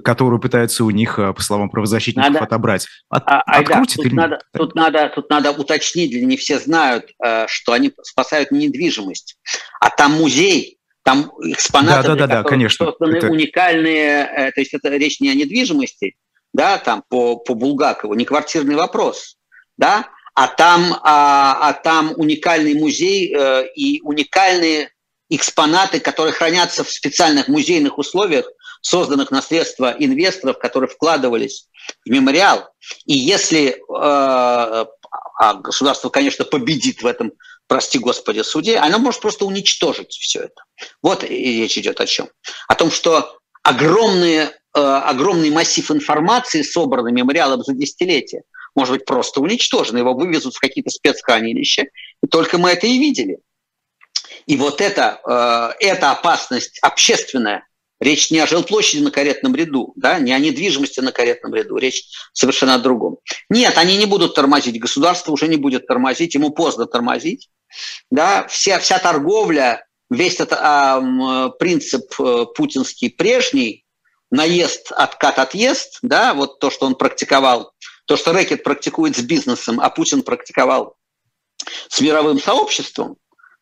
которую 0.03 0.39
пытаются 0.39 0.83
у 0.83 0.89
них, 0.89 1.17
по 1.17 1.41
словам 1.41 1.69
правозащитников, 1.69 2.33
надо, 2.33 2.45
отобрать. 2.45 2.87
От, 3.09 3.23
а, 3.27 3.41
открутит 3.41 3.97
да, 3.97 4.03
или 4.03 4.15
нет? 4.15 4.30
Надо, 4.31 4.45
тут, 4.53 4.75
надо, 4.75 5.11
тут 5.13 5.29
надо 5.29 5.51
уточнить, 5.51 6.13
не 6.13 6.37
все 6.37 6.59
знают, 6.59 7.11
э, 7.23 7.45
что 7.47 7.73
они 7.73 7.93
спасают 8.03 8.51
недвижимость. 8.51 9.37
А 9.79 9.89
там 9.89 10.13
музей, 10.13 10.77
там 11.03 11.31
экспонаты, 11.43 12.09
да, 12.09 12.15
да, 12.15 12.27
да, 12.27 12.43
да, 12.43 12.43
конечно. 12.43 12.85
созданы 12.85 13.17
это... 13.17 13.27
уникальные, 13.27 14.25
э, 14.25 14.51
то 14.51 14.61
есть 14.61 14.73
это 14.73 14.89
речь 14.89 15.19
не 15.19 15.29
о 15.29 15.35
недвижимости, 15.35 16.15
да, 16.53 16.77
там 16.77 17.03
по, 17.09 17.37
по 17.37 17.53
Булгакову, 17.53 18.13
не 18.13 18.25
квартирный 18.25 18.75
вопрос, 18.75 19.37
да, 19.77 20.09
а 20.33 20.47
там, 20.47 20.93
а, 21.03 21.69
а 21.69 21.73
там 21.73 22.13
уникальный 22.15 22.73
музей 22.73 23.33
э, 23.35 23.67
и 23.75 24.01
уникальные 24.01 24.91
экспонаты, 25.29 25.99
которые 25.99 26.33
хранятся 26.33 26.83
в 26.83 26.91
специальных 26.91 27.47
музейных 27.47 27.97
условиях, 27.97 28.45
созданных 28.81 29.31
на 29.31 29.41
средства 29.41 29.95
инвесторов, 29.97 30.57
которые 30.59 30.89
вкладывались 30.89 31.67
в 32.05 32.09
мемориал. 32.09 32.69
И 33.05 33.13
если 33.13 33.77
э, 33.77 34.85
а 35.41 35.55
государство, 35.55 36.09
конечно, 36.09 36.45
победит 36.45 37.01
в 37.01 37.07
этом, 37.07 37.33
прости 37.65 37.97
господи, 37.97 38.41
суде, 38.41 38.77
оно 38.77 38.99
может 38.99 39.21
просто 39.21 39.45
уничтожить 39.45 40.11
все 40.11 40.41
это. 40.41 40.63
Вот 41.01 41.23
и 41.23 41.61
речь 41.61 41.79
идет 41.79 41.99
о 41.99 42.05
чем. 42.05 42.29
О 42.67 42.75
том, 42.75 42.91
что 42.91 43.39
огромные, 43.63 44.51
э, 44.75 44.79
огромный 44.79 45.49
массив 45.49 45.89
информации, 45.89 46.61
собранный 46.61 47.11
мемориалом 47.11 47.63
за 47.63 47.73
десятилетия, 47.73 48.43
может 48.75 48.93
быть 48.93 49.05
просто 49.05 49.41
уничтожен, 49.41 49.97
его 49.97 50.13
вывезут 50.13 50.53
в 50.53 50.59
какие-то 50.59 50.91
спецхранилища, 50.91 51.85
и 52.23 52.27
только 52.27 52.59
мы 52.59 52.69
это 52.69 52.85
и 52.85 52.99
видели. 52.99 53.39
И 54.45 54.57
вот 54.57 54.79
это, 54.79 55.21
э, 55.25 55.87
эта 55.87 56.11
опасность 56.11 56.77
общественная, 56.83 57.67
Речь 58.01 58.31
не 58.31 58.39
о 58.39 58.47
жилплощади 58.47 59.03
на 59.03 59.11
каретном 59.11 59.55
ряду, 59.55 59.93
да, 59.95 60.17
не 60.17 60.33
о 60.33 60.39
недвижимости 60.39 60.99
на 61.01 61.11
каретном 61.11 61.53
ряду, 61.53 61.77
речь 61.77 62.09
совершенно 62.33 62.73
о 62.73 62.79
другом. 62.79 63.19
Нет, 63.47 63.77
они 63.77 63.95
не 63.95 64.07
будут 64.07 64.33
тормозить, 64.33 64.81
государство 64.81 65.31
уже 65.31 65.47
не 65.47 65.57
будет 65.57 65.85
тормозить, 65.85 66.33
ему 66.33 66.49
поздно 66.49 66.87
тормозить. 66.87 67.49
Да, 68.09 68.47
вся, 68.47 68.79
вся 68.79 68.97
торговля, 68.97 69.85
весь 70.09 70.39
этот 70.39 70.57
а, 70.59 71.49
принцип 71.59 72.11
а, 72.19 72.45
путинский 72.45 73.11
прежний, 73.11 73.85
наезд, 74.31 74.91
откат, 74.93 75.37
отъезд, 75.37 75.99
да, 76.01 76.33
вот 76.33 76.57
то, 76.57 76.71
что 76.71 76.87
он 76.87 76.95
практиковал, 76.95 77.71
то, 78.07 78.17
что 78.17 78.33
Рэкет 78.33 78.63
практикует 78.63 79.15
с 79.15 79.21
бизнесом, 79.21 79.79
а 79.79 79.91
Путин 79.91 80.23
практиковал 80.23 80.95
с 81.87 82.01
мировым 82.01 82.39
сообществом, 82.39 83.17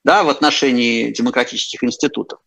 да, 0.06 0.24
в 0.24 0.30
отношении 0.30 1.12
демократических 1.12 1.84
институтов 1.84 2.40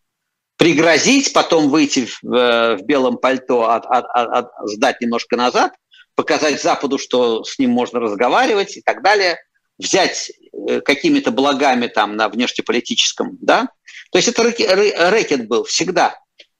пригрозить, 0.62 1.32
потом 1.32 1.70
выйти 1.70 2.06
в, 2.06 2.32
э, 2.32 2.76
в 2.76 2.82
белом 2.82 3.18
пальто, 3.18 3.68
от, 3.68 3.84
от, 3.84 4.04
от, 4.14 4.48
сдать 4.70 5.00
немножко 5.00 5.36
назад, 5.36 5.72
показать 6.14 6.62
Западу, 6.62 6.98
что 6.98 7.42
с 7.42 7.58
ним 7.58 7.70
можно 7.70 7.98
разговаривать 7.98 8.76
и 8.76 8.80
так 8.80 9.02
далее, 9.02 9.38
взять 9.76 10.30
э, 10.68 10.80
какими-то 10.80 11.32
благами 11.32 11.88
там 11.88 12.14
на 12.14 12.28
внешнеполитическом, 12.28 13.38
да. 13.40 13.70
То 14.12 14.18
есть 14.18 14.28
это 14.28 14.44
рэкет 14.44 15.48
был 15.48 15.64
всегда. 15.64 16.14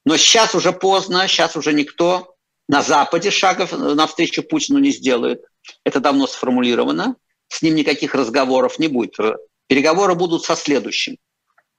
Но 0.05 0.17
сейчас 0.17 0.57
уже 0.57 0.73
поздно, 0.73 1.29
сейчас 1.29 1.55
уже 1.55 1.73
никто 1.73 2.35
на 2.69 2.83
Западе 2.83 3.31
шагов 3.31 3.71
навстречу 3.71 4.43
Путину 4.43 4.81
не 4.81 4.91
сделает. 4.91 5.45
Это 5.85 6.01
давно 6.01 6.27
сформулировано. 6.27 7.15
С 7.47 7.63
ним 7.63 7.77
никаких 7.77 8.17
разговоров 8.17 8.81
не 8.81 8.89
будет. 8.89 9.15
Переговоры 9.69 10.17
будут 10.17 10.43
со 10.43 10.57
следующим. 10.57 11.19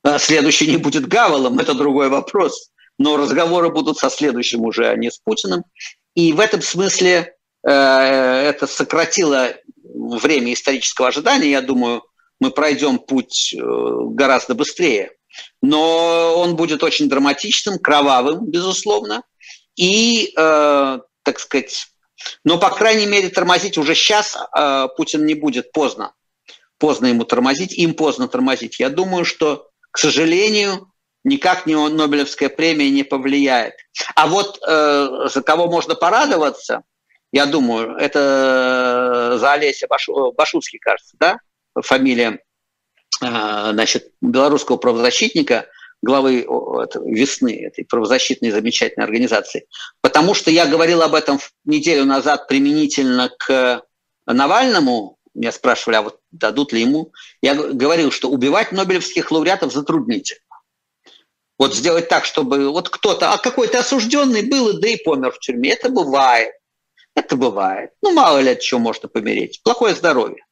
А 0.04 0.20
следующий 0.20 0.68
не 0.68 0.78
будет 0.78 1.08
Гавелом, 1.08 1.60
это 1.60 1.74
другой 1.74 2.10
вопрос. 2.10 2.70
Но 3.00 3.18
разговоры 3.18 3.70
будут 3.70 3.98
со 3.98 4.10
следующим 4.10 4.62
уже, 4.62 4.88
а 4.90 4.96
не 4.96 5.10
с 5.10 5.18
Путиным. 5.18 5.64
И 6.14 6.34
в 6.34 6.40
этом 6.40 6.62
смысле 6.62 7.36
э, 7.64 7.70
это 7.70 8.68
сократило 8.68 9.56
время 9.84 10.54
исторического 10.54 11.08
ожидания. 11.08 11.50
Я 11.50 11.62
думаю, 11.62 12.04
мы 12.40 12.52
пройдем 12.52 13.00
путь 13.00 13.54
э, 13.54 13.60
гораздо 13.62 14.54
быстрее. 14.54 15.12
Но 15.62 16.36
он 16.38 16.56
будет 16.56 16.84
очень 16.84 17.10
драматичным, 17.10 17.80
кровавым, 17.80 18.46
безусловно. 18.46 19.24
И, 19.76 20.34
э, 20.38 21.00
так 21.24 21.40
сказать, 21.40 21.88
но, 22.44 22.58
по 22.58 22.70
крайней 22.70 23.06
мере, 23.06 23.30
тормозить 23.30 23.78
уже 23.78 23.96
сейчас 23.96 24.36
э, 24.36 24.88
Путин 24.96 25.26
не 25.26 25.34
будет 25.34 25.72
поздно. 25.72 26.14
Поздно 26.78 27.08
ему 27.08 27.24
тормозить, 27.24 27.74
им 27.74 27.94
поздно 27.94 28.28
тормозить. 28.28 28.80
Я 28.80 28.90
думаю, 28.90 29.26
что 29.26 29.70
к 29.94 30.00
сожалению, 30.00 30.92
никак 31.24 31.68
не 31.68 31.76
Нобелевская 31.76 32.50
премия 32.50 32.90
не 32.90 33.04
повлияет. 33.04 33.76
А 34.16 34.28
вот 34.28 34.60
э, 34.68 35.28
за 35.32 35.42
кого 35.44 35.68
можно 35.68 35.94
порадоваться, 35.94 36.82
я 37.32 37.46
думаю, 37.46 37.96
это 37.98 39.38
за 39.40 39.54
Олеся 39.54 39.86
Башу, 39.88 40.34
Башутский, 40.36 40.80
кажется, 40.80 41.16
да, 41.20 41.38
фамилия 41.80 42.40
э, 43.22 43.70
значит, 43.72 44.12
белорусского 44.20 44.78
правозащитника, 44.78 45.68
главы 46.02 46.46
«Весны», 47.06 47.66
этой 47.66 47.86
правозащитной 47.86 48.50
замечательной 48.50 49.06
организации. 49.06 49.68
Потому 50.02 50.34
что 50.34 50.50
я 50.50 50.66
говорил 50.66 51.04
об 51.04 51.14
этом 51.14 51.40
неделю 51.66 52.06
назад 52.06 52.48
применительно 52.48 53.30
к 53.38 53.84
Навальному, 54.26 55.18
меня 55.34 55.52
спрашивали, 55.52 55.96
а 55.98 56.02
вот 56.02 56.20
дадут 56.32 56.74
ли 56.74 56.82
ему. 56.82 57.12
Я 57.42 57.56
говорил, 57.56 58.12
что 58.12 58.30
убивать 58.30 58.72
нобелевских 58.72 59.32
лауреатов 59.32 59.74
затруднительно. 59.74 60.42
Вот 61.58 61.76
сделать 61.76 62.10
так, 62.10 62.26
чтобы 62.26 62.70
вот 62.72 62.90
кто-то, 62.90 63.32
а 63.32 63.38
какой-то 63.38 63.80
осужденный 63.80 64.44
был, 64.44 64.80
да 64.80 64.88
и 64.88 64.98
помер 64.98 65.32
в 65.32 65.40
тюрьме. 65.40 65.72
Это 65.72 65.90
бывает. 65.90 66.54
Это 67.16 67.36
бывает. 67.36 67.92
Ну, 68.02 68.12
мало 68.12 68.40
ли 68.40 68.52
от 68.52 68.60
чего 68.60 68.80
можно 68.80 69.08
помереть. 69.08 69.62
Плохое 69.64 69.96
здоровье. 69.96 70.46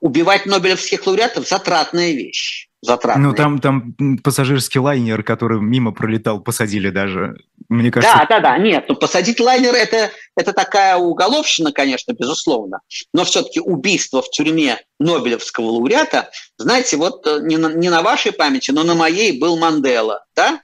Убивать 0.00 0.46
нобелевских 0.46 1.06
лауреатов– 1.06 1.48
затратная 1.48 2.12
вещь 2.12 2.65
затратные. 2.82 3.28
Ну, 3.28 3.34
там, 3.34 3.58
там 3.58 4.18
пассажирский 4.22 4.80
лайнер, 4.80 5.22
который 5.22 5.60
мимо 5.60 5.92
пролетал, 5.92 6.40
посадили 6.40 6.90
даже. 6.90 7.36
Мне 7.68 7.90
кажется... 7.90 8.16
Да, 8.16 8.26
да, 8.26 8.40
да, 8.40 8.58
нет, 8.58 8.84
ну 8.88 8.94
посадить 8.94 9.40
лайнер 9.40 9.74
это, 9.74 10.10
это 10.36 10.52
такая 10.52 10.96
уголовщина, 10.96 11.72
конечно, 11.72 12.12
безусловно, 12.12 12.80
но 13.12 13.24
все-таки 13.24 13.60
убийство 13.60 14.22
в 14.22 14.30
тюрьме 14.30 14.78
Нобелевского 15.00 15.66
лауреата, 15.66 16.30
знаете, 16.58 16.96
вот 16.96 17.26
э, 17.26 17.40
не 17.42 17.56
на, 17.56 17.72
не 17.72 17.90
на 17.90 18.02
вашей 18.02 18.32
памяти, 18.32 18.70
но 18.70 18.84
на 18.84 18.94
моей 18.94 19.38
был 19.38 19.56
Мандела, 19.58 20.24
да? 20.34 20.60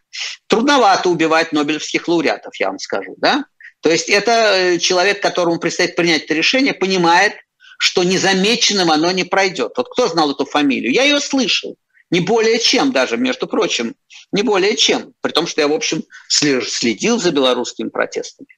Трудновато 0.47 1.09
убивать 1.09 1.53
Нобелевских 1.53 2.07
лауреатов, 2.07 2.55
я 2.61 2.69
вам 2.69 2.79
скажу, 2.79 3.15
да? 3.19 3.47
То 3.81 3.91
есть 3.91 4.09
это 4.09 4.31
э, 4.31 4.79
человек, 4.79 5.21
которому 5.21 5.59
предстоит 5.59 5.97
принять 5.97 6.25
это 6.25 6.35
решение, 6.35 6.73
понимает, 6.73 7.35
что 7.79 8.05
незамеченным 8.05 8.93
оно 8.93 9.11
не 9.11 9.25
пройдет. 9.25 9.73
Вот 9.77 9.89
кто 9.89 10.07
знал 10.07 10.31
эту 10.31 10.47
фамилию? 10.47 10.93
Я 10.93 11.03
ее 11.03 11.19
слышал. 11.19 11.75
Не 12.13 12.21
более 12.21 12.59
чем 12.59 12.93
даже, 12.93 13.17
между 13.17 13.47
прочим, 13.49 13.97
не 14.33 14.43
более 14.43 14.77
чем. 14.77 15.15
При 15.23 15.33
том, 15.33 15.47
что 15.47 15.63
я, 15.63 15.69
в 15.69 15.73
общем, 15.73 16.05
следил 16.29 17.19
за 17.19 17.33
белорусскими 17.33 17.89
протестами. 17.89 18.49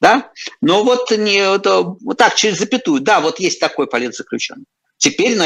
Да? 0.00 0.30
Но 0.62 0.84
вот, 0.84 1.10
не, 1.10 1.38
это, 1.38 1.82
вот 1.82 2.16
так, 2.16 2.36
через 2.36 2.58
запятую. 2.58 3.00
Да, 3.00 3.20
вот 3.20 3.40
есть 3.40 3.58
такой 3.58 3.88
политзаключенный. 3.88 4.64
Теперь 4.96 5.36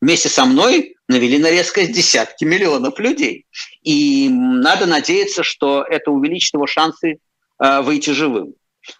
вместе 0.00 0.30
со 0.30 0.46
мной 0.46 0.96
навели 1.06 1.38
на 1.38 1.50
резкость 1.50 1.92
десятки 1.92 2.44
миллионов 2.44 2.98
людей. 2.98 3.44
И 3.82 4.30
надо 4.30 4.86
надеяться, 4.86 5.42
что 5.42 5.82
это 5.82 6.10
увеличит 6.10 6.54
его 6.54 6.66
шансы 6.66 7.18
э, 7.62 7.80
выйти 7.82 8.10
живым. 8.10 8.54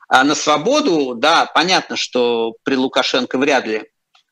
А 0.08 0.22
на 0.24 0.34
свободу, 0.34 1.14
да, 1.14 1.46
понятно, 1.46 1.96
что 1.96 2.56
при 2.62 2.74
Лукашенко 2.74 3.38
вряд 3.38 3.66
ли 3.66 3.84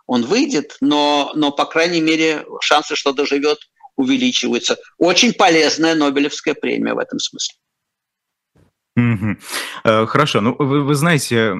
он 0.06 0.24
выйдет, 0.24 0.76
но, 0.80 1.32
но 1.34 1.50
по 1.50 1.64
крайней 1.64 2.00
мере, 2.00 2.44
шансы, 2.60 2.96
что 2.96 3.12
доживет, 3.12 3.58
увеличиваются. 3.96 4.76
Очень 4.98 5.32
полезная 5.32 5.94
Нобелевская 5.94 6.54
премия 6.54 6.94
в 6.94 6.98
этом 6.98 7.18
смысле. 7.18 7.54
Угу. 8.96 10.06
Хорошо, 10.06 10.40
ну 10.40 10.54
вы, 10.58 10.84
вы 10.84 10.94
знаете, 10.94 11.54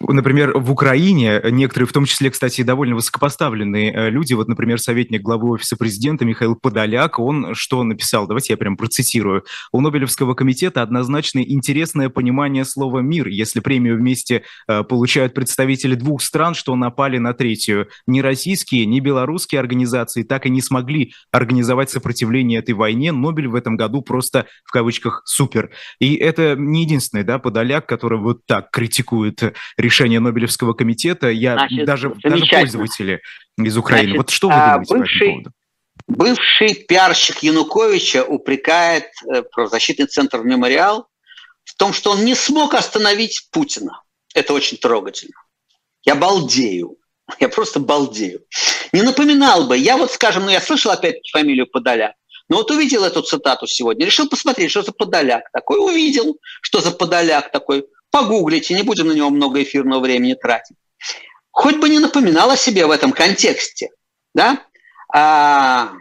например, 0.00 0.56
в 0.56 0.70
Украине 0.70 1.40
некоторые, 1.50 1.86
в 1.86 1.92
том 1.92 2.04
числе, 2.04 2.30
кстати, 2.30 2.62
довольно 2.62 2.94
высокопоставленные 2.94 3.92
э, 3.92 4.10
люди, 4.10 4.34
вот, 4.34 4.48
например, 4.48 4.80
советник 4.80 5.22
главы 5.22 5.50
Офиса 5.50 5.76
президента 5.76 6.24
Михаил 6.24 6.54
Подоляк, 6.54 7.18
он 7.18 7.54
что 7.54 7.82
написал? 7.82 8.26
Давайте 8.26 8.52
я 8.52 8.56
прям 8.56 8.76
процитирую. 8.76 9.44
У 9.72 9.80
Нобелевского 9.80 10.34
комитета 10.34 10.82
однозначно 10.82 11.40
интересное 11.40 12.08
понимание 12.08 12.64
слова 12.64 13.00
«мир». 13.00 13.28
Если 13.28 13.60
премию 13.60 13.96
вместе 13.96 14.42
э, 14.68 14.82
получают 14.82 15.34
представители 15.34 15.94
двух 15.94 16.22
стран, 16.22 16.54
что 16.54 16.74
напали 16.76 17.18
на 17.18 17.32
третью. 17.32 17.88
Ни 18.06 18.20
российские, 18.20 18.86
ни 18.86 19.00
белорусские 19.00 19.60
организации 19.60 20.22
так 20.22 20.46
и 20.46 20.50
не 20.50 20.60
смогли 20.60 21.14
организовать 21.32 21.90
сопротивление 21.90 22.58
этой 22.58 22.74
войне. 22.74 23.12
Нобель 23.12 23.48
в 23.48 23.54
этом 23.54 23.76
году 23.76 24.02
просто, 24.02 24.46
в 24.64 24.72
кавычках, 24.72 25.22
супер. 25.24 25.70
И 25.98 26.14
это 26.14 26.56
не 26.56 26.82
единственный, 26.82 27.24
да, 27.24 27.38
Подоляк, 27.38 27.86
который 27.86 28.18
вот 28.18 28.44
так 28.46 28.70
критикует 28.70 29.54
решение 29.76 30.20
Нобелевского 30.20 30.74
комитета. 30.74 31.28
Я 31.28 31.54
Значит, 31.54 31.84
даже, 31.84 32.14
даже 32.22 32.44
пользователи 32.46 33.20
из 33.58 33.76
Украины. 33.76 34.14
Значит, 34.14 34.18
вот 34.18 34.30
что 34.30 34.48
вы 34.48 34.54
а, 34.54 34.78
думаете 34.78 34.94
бывший, 34.94 35.18
по 35.18 35.24
этому 35.24 35.42
поводу? 35.42 35.52
Бывший 36.06 36.74
пиарщик 36.74 37.42
Януковича 37.42 38.24
упрекает 38.24 39.06
э, 39.32 39.42
правозащитный 39.42 40.06
центр 40.06 40.42
«Мемориал» 40.42 41.08
в 41.64 41.74
том, 41.76 41.92
что 41.92 42.12
он 42.12 42.24
не 42.24 42.34
смог 42.34 42.74
остановить 42.74 43.48
Путина. 43.50 44.02
Это 44.34 44.52
очень 44.54 44.76
трогательно. 44.76 45.36
Я 46.04 46.14
балдею. 46.14 46.96
Я 47.38 47.48
просто 47.48 47.78
балдею. 47.78 48.40
Не 48.92 49.02
напоминал 49.02 49.66
бы. 49.66 49.76
Я 49.76 49.96
вот, 49.96 50.10
скажем, 50.10 50.44
ну 50.44 50.50
я 50.50 50.60
слышал 50.60 50.90
опять 50.90 51.16
фамилию 51.30 51.66
Подоляк. 51.66 52.14
Но 52.48 52.56
вот 52.56 52.70
увидел 52.72 53.04
эту 53.04 53.22
цитату 53.22 53.68
сегодня, 53.68 54.04
решил 54.04 54.28
посмотреть, 54.28 54.72
что 54.72 54.82
за 54.82 54.90
Подоляк 54.92 55.44
такой. 55.52 55.78
Увидел, 55.78 56.36
что 56.60 56.80
за 56.80 56.90
Подоляк 56.90 57.52
такой. 57.52 57.86
Погуглите, 58.10 58.74
не 58.74 58.82
будем 58.82 59.08
на 59.08 59.12
него 59.12 59.30
много 59.30 59.62
эфирного 59.62 60.00
времени 60.00 60.34
тратить. 60.34 60.76
Хоть 61.50 61.76
бы 61.76 61.88
не 61.88 61.98
напоминал 61.98 62.50
о 62.50 62.56
себе 62.56 62.86
в 62.86 62.90
этом 62.90 63.12
контексте. 63.12 63.90
Да? 64.34 64.64
А 65.12 65.92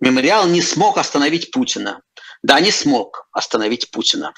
мемориал 0.00 0.46
не 0.46 0.62
смог 0.62 0.98
остановить 0.98 1.50
Путина. 1.50 2.02
Да, 2.42 2.60
не 2.60 2.70
смог 2.70 3.28
остановить 3.32 3.90
Путина. 3.90 4.32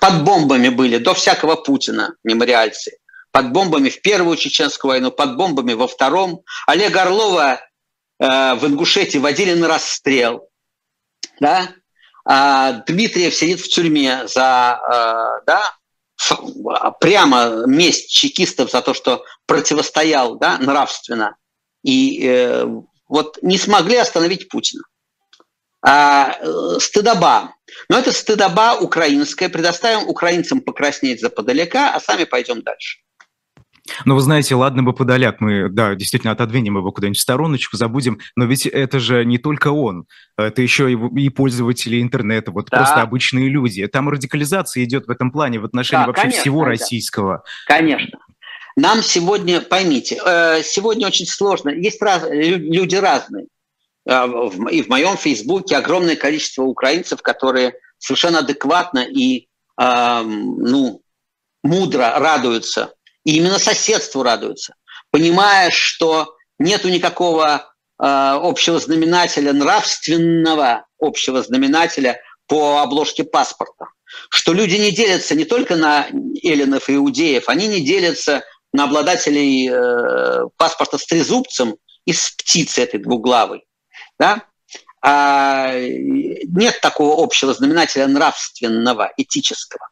Под 0.00 0.24
бомбами 0.24 0.68
были 0.68 0.98
до 0.98 1.14
всякого 1.14 1.56
Путина 1.56 2.14
мемориальцы. 2.24 2.98
Под 3.30 3.52
бомбами 3.52 3.88
в 3.88 4.02
первую 4.02 4.36
чеченскую 4.36 4.90
войну, 4.90 5.10
под 5.10 5.36
бомбами 5.36 5.72
во 5.72 5.88
втором. 5.88 6.42
Олега 6.66 7.02
Орлова 7.02 7.54
э, 7.54 8.54
в 8.54 8.66
Ингушетии 8.66 9.18
водили 9.18 9.54
на 9.54 9.68
расстрел. 9.68 10.48
Да? 11.40 11.68
А 12.24 12.72
Дмитриев 12.86 13.34
сидит 13.34 13.60
в 13.60 13.68
тюрьме 13.68 14.26
за 14.26 14.78
э, 14.86 15.44
да, 15.46 15.62
прямо 17.00 17.66
месть 17.66 18.10
чекистов 18.10 18.70
за 18.70 18.82
то, 18.82 18.94
что 18.94 19.24
противостоял 19.46 20.38
да, 20.38 20.58
нравственно. 20.58 21.36
И 21.82 22.26
э, 22.26 22.66
вот 23.08 23.38
не 23.42 23.58
смогли 23.58 23.96
остановить 23.96 24.48
Путина. 24.48 24.82
А, 25.84 26.38
э, 26.40 26.78
стыдоба. 26.80 27.54
Но 27.88 27.98
это 27.98 28.12
стыдоба 28.12 28.78
украинская. 28.80 29.48
Предоставим 29.48 30.08
украинцам 30.08 30.60
покраснеть 30.60 31.20
за 31.20 31.28
подалека, 31.28 31.92
а 31.94 32.00
сами 32.00 32.24
пойдем 32.24 32.62
дальше. 32.62 33.01
Но 34.04 34.14
вы 34.14 34.20
знаете, 34.20 34.54
ладно 34.54 34.82
бы 34.82 34.92
Подоляк, 34.92 35.40
мы, 35.40 35.68
да, 35.68 35.94
действительно 35.94 36.32
отодвинем 36.32 36.76
его 36.76 36.92
куда-нибудь 36.92 37.18
в 37.18 37.22
стороночку, 37.22 37.76
забудем, 37.76 38.20
но 38.36 38.44
ведь 38.44 38.66
это 38.66 39.00
же 39.00 39.24
не 39.24 39.38
только 39.38 39.68
он, 39.68 40.06
это 40.36 40.62
еще 40.62 40.92
и, 40.92 40.96
и 41.20 41.28
пользователи 41.30 42.00
интернета, 42.00 42.52
вот 42.52 42.68
да. 42.70 42.78
просто 42.78 43.02
обычные 43.02 43.48
люди. 43.48 43.84
Там 43.88 44.08
радикализация 44.08 44.84
идет 44.84 45.06
в 45.06 45.10
этом 45.10 45.32
плане 45.32 45.58
в 45.58 45.64
отношении 45.64 46.02
да, 46.02 46.06
вообще 46.06 46.22
конечно, 46.22 46.40
всего 46.40 46.60
да. 46.60 46.66
российского. 46.66 47.44
Конечно. 47.66 48.18
Нам 48.76 49.02
сегодня, 49.02 49.60
поймите, 49.60 50.18
э, 50.24 50.62
сегодня 50.62 51.06
очень 51.06 51.26
сложно, 51.26 51.70
есть 51.70 52.00
раз, 52.00 52.24
люди 52.30 52.94
разные. 52.94 53.46
Э, 54.08 54.26
и 54.70 54.82
в 54.82 54.88
моем 54.88 55.16
фейсбуке 55.16 55.76
огромное 55.76 56.16
количество 56.16 56.62
украинцев, 56.62 57.20
которые 57.20 57.74
совершенно 57.98 58.40
адекватно 58.40 59.00
и 59.00 59.48
ну, 59.78 61.02
мудро 61.62 62.18
радуются 62.18 62.92
и 63.24 63.36
именно 63.36 63.58
соседству 63.58 64.22
радуются, 64.22 64.74
понимая, 65.10 65.70
что 65.70 66.34
нету 66.58 66.88
никакого 66.88 67.56
э, 67.56 67.60
общего 67.98 68.78
знаменателя, 68.78 69.52
нравственного 69.52 70.86
общего 70.98 71.42
знаменателя 71.42 72.20
по 72.46 72.80
обложке 72.80 73.24
паспорта. 73.24 73.86
Что 74.28 74.52
люди 74.52 74.76
не 74.76 74.92
делятся 74.92 75.34
не 75.34 75.44
только 75.44 75.76
на 75.76 76.06
эллинов 76.42 76.88
и 76.88 76.94
иудеев, 76.96 77.48
они 77.48 77.66
не 77.66 77.80
делятся 77.80 78.44
на 78.72 78.84
обладателей 78.84 79.70
э, 79.70 80.48
паспорта 80.56 80.98
с 80.98 81.06
трезубцем 81.06 81.76
и 82.04 82.12
с 82.12 82.30
птицей 82.30 82.84
этой 82.84 83.00
двуглавой. 83.00 83.64
Да? 84.18 84.44
А 85.04 85.72
нет 85.74 86.80
такого 86.80 87.22
общего 87.22 87.52
знаменателя 87.52 88.06
нравственного, 88.06 89.12
этического. 89.16 89.88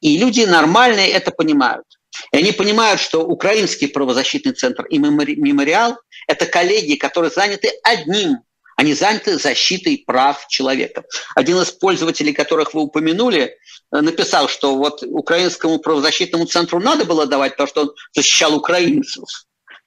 И 0.00 0.18
люди 0.18 0.42
нормальные 0.42 1.10
это 1.10 1.30
понимают. 1.30 1.84
И 2.32 2.36
они 2.36 2.52
понимают, 2.52 3.00
что 3.00 3.24
Украинский 3.26 3.88
правозащитный 3.88 4.52
центр 4.52 4.84
и 4.86 4.98
мемориал– 4.98 5.98
это 6.26 6.46
коллеги, 6.46 6.94
которые 6.94 7.30
заняты 7.30 7.72
одним 7.82 8.38
они 8.76 8.94
заняты 8.94 9.38
защитой 9.38 10.02
прав 10.06 10.46
человека. 10.48 11.04
Один 11.34 11.58
из 11.60 11.70
пользователей, 11.70 12.32
которых 12.32 12.74
вы 12.74 12.82
упомянули, 12.82 13.56
э, 13.92 14.00
написал, 14.00 14.48
что 14.48 14.76
вот 14.76 15.02
украинскому 15.02 15.78
правозащитному 15.78 16.46
центру 16.46 16.80
надо 16.80 17.04
было 17.04 17.26
давать, 17.26 17.52
потому 17.52 17.68
что 17.68 17.82
он 17.82 17.92
защищал 18.12 18.54
украинцев, 18.54 19.24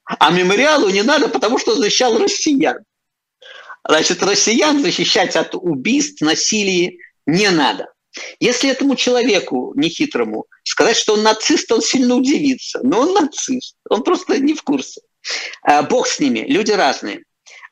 а 0.05 0.31
мемориалу 0.31 0.89
не 0.89 1.03
надо, 1.03 1.27
потому 1.27 1.59
что 1.59 1.73
он 1.73 1.81
защищал 1.81 2.17
россиян. 2.17 2.77
Значит, 3.85 4.23
россиян 4.23 4.81
защищать 4.81 5.35
от 5.35 5.55
убийств, 5.55 6.21
насилия 6.21 6.97
не 7.25 7.49
надо. 7.49 7.87
Если 8.39 8.69
этому 8.69 8.95
человеку 8.95 9.73
нехитрому 9.75 10.45
сказать, 10.63 10.97
что 10.97 11.13
он 11.13 11.23
нацист, 11.23 11.71
он 11.71 11.81
сильно 11.81 12.15
удивится. 12.15 12.79
Но 12.83 13.01
он 13.01 13.13
нацист, 13.13 13.75
он 13.89 14.03
просто 14.03 14.39
не 14.39 14.53
в 14.53 14.63
курсе. 14.63 15.01
А, 15.63 15.83
бог 15.83 16.07
с 16.07 16.19
ними, 16.19 16.39
люди 16.47 16.71
разные. 16.71 17.23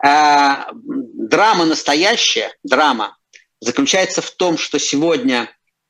А, 0.03 0.69
драма 0.73 1.65
настоящая, 1.65 2.53
драма, 2.63 3.17
заключается 3.59 4.21
в 4.21 4.31
том, 4.31 4.57
что 4.57 4.79
сегодня 4.79 5.49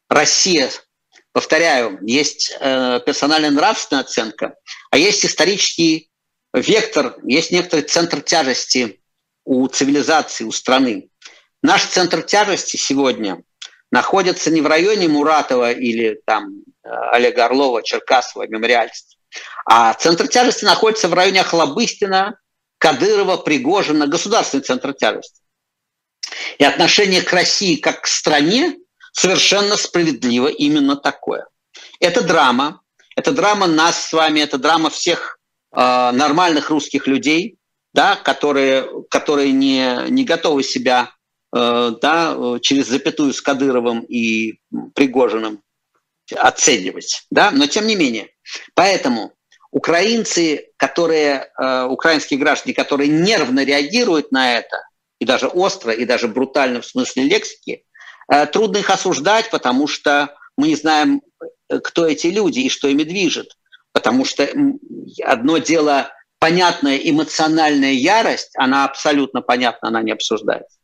Россия, 0.09 0.69
повторяю, 1.31 1.99
есть 2.03 2.55
э, 2.59 2.99
персональная 3.05 3.51
нравственная 3.51 4.03
оценка, 4.03 4.55
а 4.91 4.97
есть 4.97 5.25
исторический 5.25 6.09
вектор, 6.53 7.17
есть 7.23 7.51
некоторый 7.51 7.81
центр 7.81 8.21
тяжести 8.21 9.01
у 9.43 9.67
цивилизации, 9.67 10.43
у 10.45 10.51
страны. 10.51 11.09
Наш 11.61 11.85
центр 11.85 12.21
тяжести 12.21 12.77
сегодня 12.77 13.43
находится 13.95 14.51
не 14.51 14.59
в 14.59 14.67
районе 14.67 15.07
Муратова 15.07 15.71
или 15.71 16.19
там 16.25 16.63
э, 16.83 16.89
Олега 17.13 17.45
Орлова, 17.45 17.81
Черкасова, 17.81 18.45
Мемориальства, 18.45 19.17
а 19.65 19.93
центр 19.93 20.27
тяжести 20.27 20.65
находится 20.65 21.07
в 21.07 21.13
районе 21.13 21.39
Охлобыстина, 21.39 22.37
Кадырова, 22.77 23.37
Пригожина, 23.37 24.05
государственный 24.05 24.63
центр 24.63 24.93
тяжести. 24.93 25.39
И 26.57 26.65
отношение 26.65 27.21
к 27.21 27.31
России 27.31 27.77
как 27.77 28.01
к 28.01 28.07
стране 28.07 28.75
совершенно 29.13 29.77
справедливо 29.77 30.49
именно 30.49 30.97
такое. 30.97 31.47
Это 32.01 32.21
драма, 32.21 32.81
это 33.15 33.31
драма 33.31 33.65
нас 33.65 34.09
с 34.09 34.11
вами, 34.11 34.41
это 34.41 34.57
драма 34.57 34.89
всех 34.89 35.39
э, 35.71 36.11
нормальных 36.11 36.69
русских 36.69 37.07
людей, 37.07 37.57
да, 37.93 38.17
которые, 38.17 38.89
которые 39.09 39.53
не, 39.53 40.09
не 40.09 40.25
готовы 40.25 40.63
себя 40.63 41.15
да, 41.55 42.59
через 42.61 42.87
запятую 42.87 43.33
с 43.33 43.41
Кадыровым 43.41 44.01
и 44.01 44.59
Пригожиным 44.93 45.61
оценивать. 46.35 47.25
Да? 47.31 47.51
Но 47.51 47.67
тем 47.67 47.87
не 47.87 47.95
менее. 47.95 48.29
Поэтому 48.73 49.33
украинцы, 49.71 50.69
которые, 50.77 51.51
э, 51.57 51.83
украинские 51.83 52.39
граждане, 52.39 52.73
которые 52.73 53.09
нервно 53.09 53.63
реагируют 53.63 54.31
на 54.31 54.57
это, 54.57 54.77
и 55.19 55.25
даже 55.25 55.47
остро, 55.47 55.91
и 55.91 56.05
даже 56.05 56.27
брутально 56.27 56.81
в 56.81 56.85
смысле 56.85 57.23
лексики, 57.23 57.83
э, 58.31 58.45
трудно 58.47 58.77
их 58.77 58.89
осуждать, 58.89 59.49
потому 59.49 59.87
что 59.87 60.35
мы 60.57 60.69
не 60.69 60.75
знаем, 60.75 61.21
кто 61.83 62.05
эти 62.07 62.27
люди 62.27 62.59
и 62.59 62.69
что 62.69 62.87
ими 62.87 63.03
движет. 63.03 63.57
Потому 63.91 64.25
что 64.25 64.47
одно 65.23 65.57
дело 65.57 66.11
понятная 66.39 66.97
эмоциональная 66.97 67.93
ярость, 67.93 68.51
она 68.55 68.85
абсолютно 68.85 69.41
понятна, 69.41 69.87
она 69.87 70.01
не 70.01 70.11
обсуждается. 70.11 70.74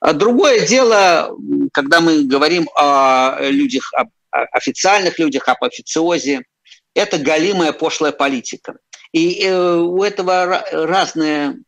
А 0.00 0.12
другое 0.12 0.66
дело, 0.66 1.36
когда 1.72 2.00
мы 2.00 2.24
говорим 2.24 2.68
о 2.76 3.38
людях, 3.40 3.92
о 3.94 4.04
официальных 4.52 5.18
людях, 5.18 5.48
об 5.48 5.62
официозе, 5.64 6.44
это 6.94 7.18
галимая 7.18 7.72
пошлая 7.72 8.12
политика. 8.12 8.76
И 9.12 9.44
э, 9.44 9.76
у 9.76 10.02
этого 10.02 10.64
разные, 10.72 11.58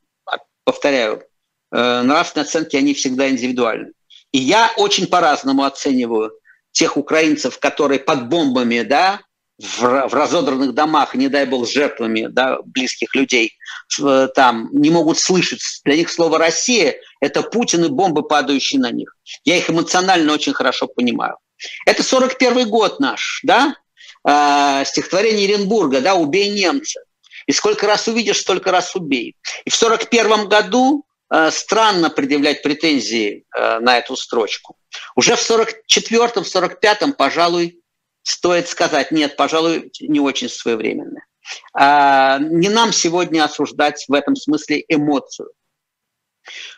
повторяю, 0.65 1.23
э, 1.73 2.03
нравственные 2.03 2.45
оценки, 2.45 2.77
они 2.77 2.95
всегда 2.95 3.29
индивидуальны. 3.29 3.93
И 4.33 4.39
я 4.39 4.73
очень 4.77 5.07
по-разному 5.07 5.65
оцениваю 5.65 6.33
тех 6.73 6.97
украинцев, 6.97 7.59
которые 7.59 8.01
под 8.01 8.29
бомбами, 8.29 8.83
да, 8.83 9.21
в, 9.59 10.09
в 10.09 10.15
разодранных 10.15 10.75
домах, 10.75 11.15
не 11.15 11.29
дай 11.29 11.47
бог, 11.47 11.69
жертвами 11.69 12.27
да, 12.29 12.59
близких 12.65 13.15
людей, 13.15 13.57
э, 14.03 14.29
там 14.35 14.69
не 14.73 14.91
могут 14.91 15.19
слышать. 15.19 15.61
Для 15.85 15.97
них 15.97 16.11
слово 16.11 16.39
«Россия»– 16.39 16.97
это 17.21 17.43
Путин 17.43 17.85
и 17.85 17.89
бомбы, 17.89 18.23
падающие 18.23 18.81
на 18.81 18.91
них. 18.91 19.17
Я 19.45 19.57
их 19.57 19.71
эмоционально 19.71 20.33
очень 20.33 20.53
хорошо 20.53 20.87
понимаю. 20.87 21.37
Это 21.87 22.03
41 22.03 22.69
год 22.69 23.01
наш, 23.01 23.41
да? 23.45 23.77
Э, 24.29 24.85
стихотворение 24.85 25.49
Оренбурга, 25.49 26.01
да, 26.01 26.15
«Убей 26.15 26.51
немца». 26.51 27.01
И 27.47 27.53
сколько 27.53 27.87
раз 27.87 28.09
увидишь, 28.09 28.41
столько 28.41 28.73
раз 28.73 28.95
убей. 28.95 29.37
И 29.65 29.71
в 29.71 29.75
41 29.75 30.49
году 30.49 31.05
э, 31.31 31.51
странно 31.51 32.11
предъявлять 32.11 32.63
претензии 32.63 33.45
э, 33.57 33.79
на 33.79 33.99
эту 33.99 34.17
строчку. 34.17 34.77
Уже 35.15 35.37
в 35.37 35.51
44-м, 35.51 36.43
45-м, 36.43 37.13
пожалуй, 37.13 37.81
стоит 38.27 38.69
сказать, 38.69 39.13
нет, 39.13 39.37
пожалуй, 39.37 39.93
не 40.01 40.19
очень 40.19 40.49
своевременно. 40.49 41.25
А, 41.73 42.39
не 42.41 42.69
нам 42.69 42.93
сегодня 42.93 43.45
осуждать 43.45 44.05
в 44.09 44.13
этом 44.13 44.35
смысле 44.35 44.85
эмоцию. 44.89 45.53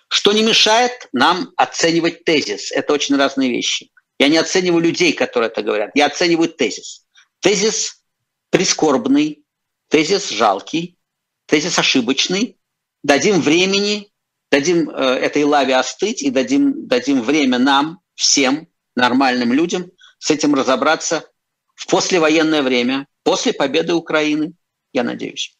Что 0.09 0.33
не 0.33 0.43
мешает 0.43 1.09
нам 1.13 1.53
оценивать 1.57 2.25
тезис. 2.25 2.71
Это 2.71 2.93
очень 2.93 3.17
разные 3.17 3.51
вещи. 3.51 3.91
Я 4.19 4.29
не 4.29 4.37
оцениваю 4.37 4.83
людей, 4.83 5.15
которые 5.15 5.49
это 5.49 5.63
говорят. 5.63 5.93
Я 5.95 6.07
оцениваю 6.07 6.51
тезис. 6.51 7.07
Тезис 7.41 8.03
прискорбный, 8.51 9.43
тезис 9.89 10.29
жалкий, 10.29 10.99
тезис 11.47 11.79
ошибочный. 11.79 12.59
Дадим 13.03 13.41
времени, 13.41 14.13
дадим 14.51 14.91
э, 14.91 14.95
этой 15.15 15.45
лаве 15.45 15.77
остыть 15.77 16.23
и 16.23 16.31
дадим, 16.31 16.87
дадим 16.87 17.23
время 17.23 17.59
нам, 17.59 18.01
всем 18.15 18.69
нормальным 18.95 19.55
людям 19.55 19.91
с 20.19 20.31
этим 20.31 20.55
разобраться 20.55 21.31
в 21.79 21.87
послевоенное 21.87 22.63
время, 22.63 23.07
после 23.23 23.53
победы 23.53 23.95
Украины, 23.95 24.53
я 24.93 25.05
надеюсь. 25.05 25.57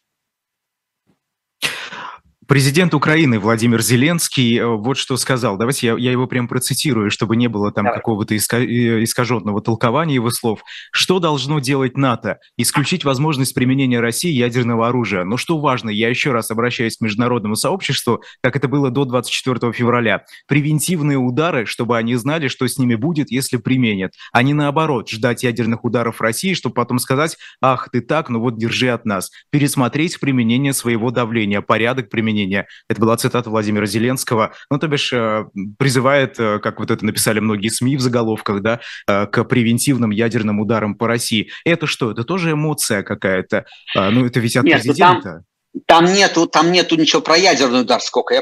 Президент 2.49 2.95
Украины 2.95 3.37
Владимир 3.37 3.79
Зеленский 3.79 4.57
э, 4.57 4.65
вот 4.65 4.97
что 4.97 5.17
сказал. 5.17 5.55
Давайте 5.55 5.85
я, 5.85 5.95
я 5.95 6.11
его 6.11 6.25
прям 6.25 6.47
процитирую, 6.47 7.11
чтобы 7.11 7.35
не 7.35 7.47
было 7.47 7.71
там 7.71 7.85
какого-то 7.85 8.33
иска, 8.33 8.57
э, 8.57 9.03
искаженного 9.03 9.61
толкования 9.61 10.15
его 10.15 10.31
слов. 10.31 10.63
Что 10.91 11.19
должно 11.19 11.59
делать 11.59 11.95
НАТО? 11.95 12.39
Исключить 12.57 13.05
возможность 13.05 13.53
применения 13.53 13.99
России 13.99 14.31
ядерного 14.31 14.87
оружия. 14.87 15.25
Но 15.25 15.37
что 15.37 15.59
важно, 15.59 15.91
я 15.91 16.09
еще 16.09 16.31
раз 16.31 16.49
обращаюсь 16.49 16.97
к 16.97 17.01
международному 17.01 17.55
сообществу, 17.55 18.23
как 18.41 18.55
это 18.55 18.67
было 18.67 18.89
до 18.89 19.05
24 19.05 19.71
февраля. 19.71 20.23
Превентивные 20.47 21.19
удары, 21.19 21.67
чтобы 21.67 21.99
они 21.99 22.15
знали, 22.15 22.47
что 22.47 22.67
с 22.67 22.79
ними 22.79 22.95
будет, 22.95 23.29
если 23.29 23.57
применят. 23.57 24.13
А 24.31 24.41
не 24.41 24.55
наоборот, 24.55 25.07
ждать 25.07 25.43
ядерных 25.43 25.85
ударов 25.85 26.19
России, 26.19 26.55
чтобы 26.55 26.73
потом 26.73 26.97
сказать, 26.97 27.37
ах, 27.61 27.89
ты 27.91 28.01
так, 28.01 28.29
ну 28.29 28.39
вот 28.39 28.57
держи 28.57 28.89
от 28.89 29.05
нас. 29.05 29.29
Пересмотреть 29.51 30.19
применение 30.19 30.73
своего 30.73 31.11
давления, 31.11 31.61
порядок 31.61 32.09
применения 32.09 32.38
применения. 32.39 32.67
Это 32.87 33.01
была 33.01 33.17
цитата 33.17 33.49
Владимира 33.49 33.85
Зеленского. 33.85 34.53
Ну, 34.69 34.77
то 34.77 34.87
бишь, 34.87 35.11
э, 35.13 35.45
призывает, 35.77 36.39
э, 36.39 36.59
как 36.59 36.79
вот 36.79 36.91
это 36.91 37.05
написали 37.05 37.39
многие 37.39 37.69
СМИ 37.69 37.97
в 37.97 38.01
заголовках, 38.01 38.61
да, 38.61 38.79
э, 39.07 39.25
к 39.27 39.43
превентивным 39.43 40.11
ядерным 40.11 40.59
ударам 40.59 40.95
по 40.95 41.07
России. 41.07 41.49
Это 41.65 41.87
что? 41.87 42.11
Это 42.11 42.23
тоже 42.23 42.51
эмоция 42.51 43.03
какая-то? 43.03 43.65
А, 43.95 44.09
ну, 44.11 44.25
это 44.25 44.39
ведь 44.39 44.55
от 44.57 44.65
Нет, 44.65 44.77
ну, 44.77 44.81
президента. 44.81 45.43
Там, 45.85 46.05
там, 46.05 46.13
нету, 46.13 46.47
там 46.47 46.71
нету 46.71 46.95
ничего 46.95 47.21
про 47.21 47.37
ядерный 47.37 47.81
удар, 47.81 48.01
сколько 48.01 48.33
я 48.33 48.41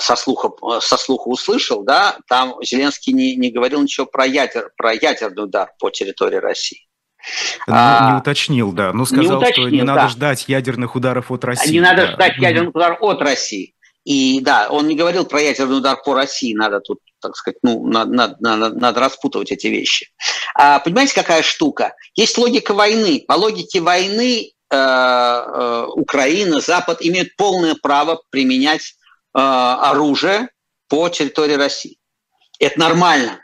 со 0.00 0.16
слуха, 0.16 0.50
со 0.80 0.96
слуха 0.96 1.28
услышал, 1.28 1.84
да, 1.84 2.18
там 2.28 2.54
Зеленский 2.64 3.12
не, 3.12 3.36
не 3.36 3.50
говорил 3.50 3.80
ничего 3.80 4.06
про, 4.06 4.26
ядер, 4.26 4.70
про 4.76 4.92
ядерный 4.92 5.44
удар 5.44 5.70
по 5.78 5.90
территории 5.90 6.36
России. 6.36 6.89
Ну, 7.66 7.74
а, 7.76 8.12
не 8.12 8.18
уточнил, 8.18 8.72
да. 8.72 8.92
Но 8.92 9.04
сказал, 9.04 9.24
не 9.24 9.30
уточнил, 9.32 9.66
что 9.66 9.76
не 9.76 9.82
надо 9.82 10.02
да. 10.02 10.08
ждать 10.08 10.44
ядерных 10.48 10.96
ударов 10.96 11.30
от 11.30 11.44
России. 11.44 11.72
Не 11.72 11.80
надо 11.80 12.06
да. 12.06 12.12
ждать 12.12 12.36
ядерных 12.38 12.74
ударов 12.74 12.98
от 13.02 13.20
России. 13.20 13.74
И 14.04 14.40
да, 14.40 14.68
он 14.70 14.88
не 14.88 14.96
говорил 14.96 15.26
про 15.26 15.42
ядерный 15.42 15.78
удар 15.78 16.00
по 16.02 16.14
России, 16.14 16.54
надо 16.54 16.80
тут, 16.80 17.00
так 17.20 17.36
сказать, 17.36 17.58
ну, 17.62 17.86
надо, 17.86 18.10
надо, 18.10 18.36
надо, 18.40 18.74
надо 18.74 19.00
распутывать 19.00 19.52
эти 19.52 19.66
вещи. 19.66 20.08
А, 20.54 20.78
понимаете, 20.78 21.14
какая 21.14 21.42
штука? 21.42 21.94
Есть 22.14 22.38
логика 22.38 22.72
войны. 22.72 23.22
По 23.28 23.34
логике 23.34 23.80
войны 23.80 24.52
э, 24.70 24.76
э, 24.76 25.84
Украина, 25.94 26.60
Запад 26.60 26.98
имеют 27.02 27.36
полное 27.36 27.74
право 27.74 28.22
применять 28.30 28.94
э, 29.34 29.38
оружие 29.38 30.48
по 30.88 31.08
территории 31.10 31.54
России. 31.54 31.98
Это 32.58 32.80
нормально. 32.80 33.40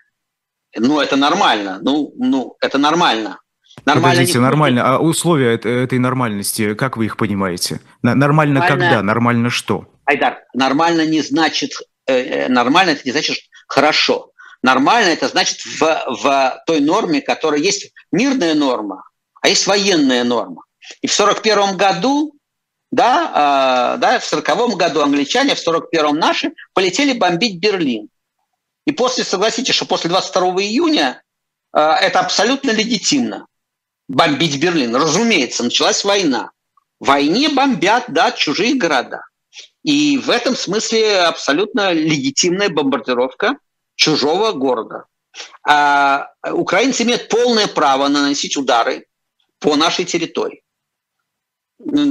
Ну, 0.74 1.00
это 1.00 1.16
нормально. 1.16 1.78
Ну, 1.82 2.12
ну, 2.16 2.56
это 2.60 2.78
нормально. 2.78 3.40
Нормально 3.87 4.16
Подождите, 4.16 4.40
нормально. 4.40 4.83
А 4.96 4.99
условия 4.99 5.55
этой 5.55 6.01
нормальности, 6.01 6.75
как 6.75 6.96
вы 6.96 7.05
их 7.05 7.16
понимаете? 7.16 7.81
Нормально, 8.03 8.55
нормально 8.55 8.66
когда? 8.66 9.03
Нормально 9.03 9.49
что? 9.51 9.87
Айдар, 10.05 10.42
нормально 10.55 11.07
не 11.07 11.22
значит, 11.22 11.70
э, 12.09 12.14
э, 12.14 12.49
нормально 12.49 12.90
это 12.90 13.03
не 13.05 13.12
значит 13.12 13.38
хорошо. 13.68 14.33
Нормально 14.62 15.11
это 15.11 15.29
значит 15.29 15.64
в, 15.64 15.81
в 15.81 16.62
той 16.66 16.81
норме, 16.81 17.20
которая 17.20 17.61
есть 17.61 17.92
мирная 18.11 18.55
норма, 18.55 19.05
а 19.40 19.49
есть 19.49 19.68
военная 19.68 20.25
норма. 20.25 20.64
И 21.01 21.07
в 21.07 21.14
1941 21.14 21.77
году, 21.77 22.35
да, 22.90 23.94
э, 23.94 24.01
да, 24.01 24.18
в 24.18 24.27
1940 24.27 24.77
году 24.77 25.03
англичане, 25.03 25.55
в 25.55 25.61
1941 25.61 26.18
наши 26.18 26.53
полетели 26.75 27.16
бомбить 27.16 27.61
Берлин. 27.61 28.09
И 28.85 28.90
после, 28.90 29.22
согласитесь, 29.22 29.77
что 29.77 29.87
после 29.87 30.11
22 30.11 30.42
июня 30.62 31.22
э, 31.72 31.79
это 31.79 32.18
абсолютно 32.18 32.72
легитимно 32.72 33.46
бомбить 34.08 34.60
Берлин. 34.60 34.94
Разумеется, 34.94 35.64
началась 35.64 36.04
война. 36.04 36.50
В 37.00 37.06
войне 37.06 37.48
бомбят, 37.48 38.04
да, 38.08 38.32
чужие 38.32 38.74
города. 38.74 39.22
И 39.82 40.18
в 40.18 40.30
этом 40.30 40.56
смысле 40.56 41.20
абсолютно 41.20 41.92
легитимная 41.92 42.68
бомбардировка 42.68 43.58
чужого 43.94 44.52
города. 44.52 45.04
А 45.66 46.30
украинцы 46.50 47.02
имеют 47.02 47.28
полное 47.28 47.66
право 47.66 48.08
наносить 48.08 48.56
удары 48.56 49.06
по 49.58 49.76
нашей 49.76 50.04
территории. 50.04 50.62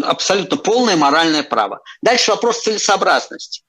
Абсолютно 0.04 0.58
полное 0.58 0.96
моральное 0.96 1.44
право. 1.44 1.82
Дальше 2.02 2.32
вопрос 2.32 2.62
целесообразности. 2.62 3.64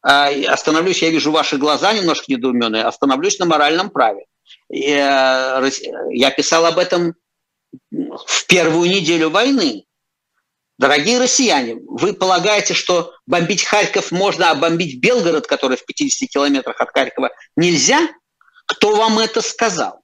А, 0.00 0.28
остановлюсь, 0.48 1.02
я 1.02 1.10
вижу 1.10 1.32
ваши 1.32 1.56
глаза 1.56 1.92
немножко 1.92 2.26
недоуменные, 2.28 2.84
остановлюсь 2.84 3.38
на 3.40 3.46
моральном 3.46 3.90
праве. 3.90 4.26
Я 4.68 5.60
писал 6.36 6.66
об 6.66 6.78
этом 6.78 7.14
в 7.90 8.46
первую 8.46 8.88
неделю 8.88 9.30
войны. 9.30 9.84
Дорогие 10.78 11.18
россияне, 11.18 11.76
вы 11.86 12.14
полагаете, 12.14 12.72
что 12.72 13.12
бомбить 13.26 13.64
Харьков 13.64 14.12
можно, 14.12 14.50
а 14.50 14.54
бомбить 14.54 15.00
Белгород, 15.00 15.46
который 15.46 15.76
в 15.76 15.84
50 15.84 16.28
километрах 16.28 16.80
от 16.80 16.90
Харькова, 16.92 17.30
нельзя? 17.56 18.08
Кто 18.66 18.94
вам 18.94 19.18
это 19.18 19.40
сказал? 19.40 20.02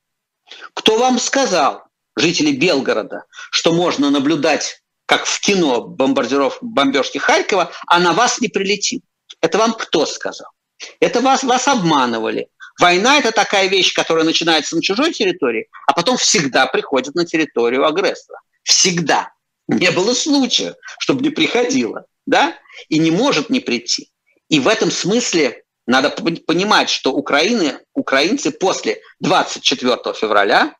Кто 0.75 0.99
вам 0.99 1.21
сказал, 1.21 1.85
жители 2.17 2.51
Белгорода, 2.51 3.25
что 3.51 3.73
можно 3.73 4.11
наблюдать, 4.11 4.83
как 5.07 5.27
в 5.27 5.41
кино, 5.41 5.83
бомбардировки, 5.83 6.59
бомбежки 6.63 7.19
Харькова, 7.19 7.71
а 7.87 8.01
на 8.01 8.13
вас 8.13 8.41
не 8.41 8.49
прилетит? 8.49 9.05
Это 9.41 9.59
вам 9.59 9.75
кто 9.75 10.07
сказал? 10.07 10.49
Это 10.99 11.21
вас, 11.21 11.45
вас 11.45 11.69
обманывали. 11.69 12.49
Война– 12.81 13.19
это 13.21 13.31
такая 13.33 13.69
вещь, 13.69 13.95
которая 13.95 14.25
начинается 14.25 14.77
на 14.77 14.83
чужой 14.83 15.13
территории, 15.13 15.69
а 15.87 15.93
потом 15.93 16.17
всегда 16.17 16.67
приходит 16.67 17.15
на 17.15 17.25
территорию 17.25 17.87
агрессора. 17.87 18.41
Всегда. 18.63 19.33
Не 19.69 19.91
было 19.91 20.13
случая, 20.15 20.75
чтобы 20.99 21.23
не 21.23 21.31
приходило, 21.31 22.07
да? 22.27 22.57
И 22.89 22.99
не 22.99 23.11
может 23.11 23.49
не 23.49 23.61
прийти. 23.61 24.11
И 24.49 24.61
в 24.61 24.69
этом 24.69 24.91
смысле 24.91 25.63
надо 25.87 26.11
понимать, 26.11 26.91
что 26.91 27.13
Украины, 27.13 27.79
украинцы 27.95 28.51
после 28.51 29.01
24 29.21 30.15
февраля, 30.15 30.75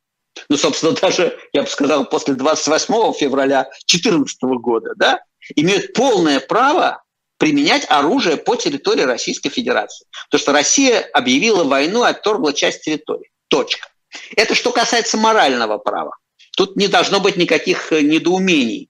ну, 0.49 0.57
собственно, 0.57 0.93
даже, 1.01 1.39
я 1.53 1.63
бы 1.63 1.69
сказал, 1.69 2.07
после 2.07 2.35
28 2.35 3.13
февраля 3.15 3.65
2014 3.87 4.39
года, 4.61 4.93
да, 4.97 5.21
имеют 5.55 5.93
полное 5.93 6.41
право 6.41 7.04
применять 7.39 7.87
оружие 7.89 8.37
по 8.37 8.57
территории 8.57 9.03
Российской 9.03 9.51
Федерации. 9.51 10.07
Потому 10.27 10.41
что 10.41 10.53
Россия 10.53 11.01
объявила 11.13 11.65
войну 11.65 12.05
и 12.05 12.09
отторгла 12.09 12.53
часть 12.53 12.83
территории. 12.83 13.31
Точка. 13.49 13.89
Это 14.37 14.55
что 14.55 14.71
касается 14.71 15.17
морального 15.17 15.79
права. 15.79 16.17
Тут 16.57 16.77
не 16.77 16.87
должно 16.89 17.21
быть 17.21 17.37
никаких 17.37 17.93
э, 17.93 18.01
недоумений. 18.03 18.89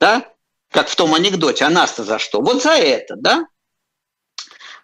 Да? 0.00 0.32
Как 0.70 0.88
в 0.88 0.96
том 0.96 1.14
анекдоте, 1.14 1.64
а 1.64 1.70
нас-то 1.70 2.04
за 2.04 2.18
что? 2.18 2.40
Вот 2.40 2.62
за 2.62 2.72
это, 2.72 3.14
да? 3.16 3.46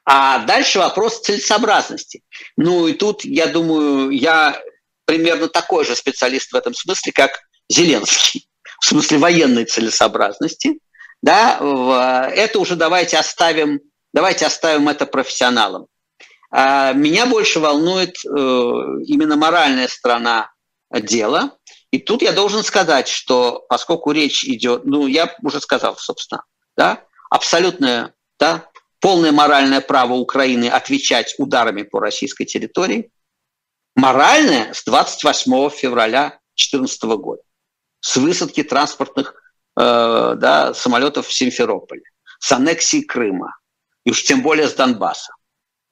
А 0.05 0.45
дальше 0.45 0.79
вопрос 0.79 1.21
целесообразности. 1.21 2.23
Ну 2.57 2.87
и 2.87 2.93
тут, 2.93 3.25
я 3.25 3.47
думаю, 3.47 4.11
я 4.11 4.61
примерно 5.07 5.49
такой 5.49 5.85
же 5.85 5.97
специалист 5.97 6.53
в 6.53 6.57
этом 6.57 6.75
смысле, 6.75 7.13
как 7.13 7.41
Зеленский. 7.69 8.49
В 8.81 8.87
смысле 8.87 9.19
военной 9.19 9.65
целесообразности– 9.65 10.79
да, 11.23 12.31
это 12.35 12.59
уже 12.59 12.77
давайте 12.77 13.19
оставим, 13.19 13.81
давайте 14.13 14.47
оставим 14.47 14.89
это 14.89 15.07
профессионалам. 15.07 15.87
А 16.51 16.93
меня 16.93 17.27
больше 17.27 17.61
волнует 17.61 18.17
э, 18.25 18.29
именно 18.29 19.37
моральная 19.37 19.87
сторона 19.87 20.51
дела. 20.91 21.57
И 21.93 21.99
тут 21.99 22.23
я 22.23 22.33
должен 22.33 22.65
сказать, 22.65 23.09
что 23.09 23.65
поскольку 23.69 24.11
речь 24.13 24.45
идет, 24.45 24.85
ну, 24.85 25.07
я 25.07 25.35
уже 25.43 25.61
сказал, 25.61 25.97
собственно, 25.97 26.45
да, 26.77 27.05
абсолютное, 27.31 28.15
да, 28.39 28.69
полное 29.01 29.33
моральное 29.33 29.81
право 29.81 30.15
Украины 30.15 30.69
отвечать 30.69 31.35
ударами 31.39 31.83
по 31.83 32.01
российской 32.01 32.45
территории, 32.45 33.11
моральное 33.95 34.73
с 34.73 34.85
28 34.85 35.71
февраля 35.71 36.41
2014 36.57 37.03
года, 37.03 37.43
с 38.01 38.17
высадки 38.17 38.63
транспортных 38.63 39.40
э, 39.81 40.35
да, 40.37 40.75
самолетов 40.75 41.27
в 41.27 41.33
Симферополе, 41.33 42.03
с 42.39 42.53
аннексии 42.53 43.03
Крыма, 43.03 43.57
и 44.05 44.11
уж 44.11 44.23
тем 44.23 44.43
более 44.43 44.69
с 44.69 44.75
Донбасса. 44.75 45.33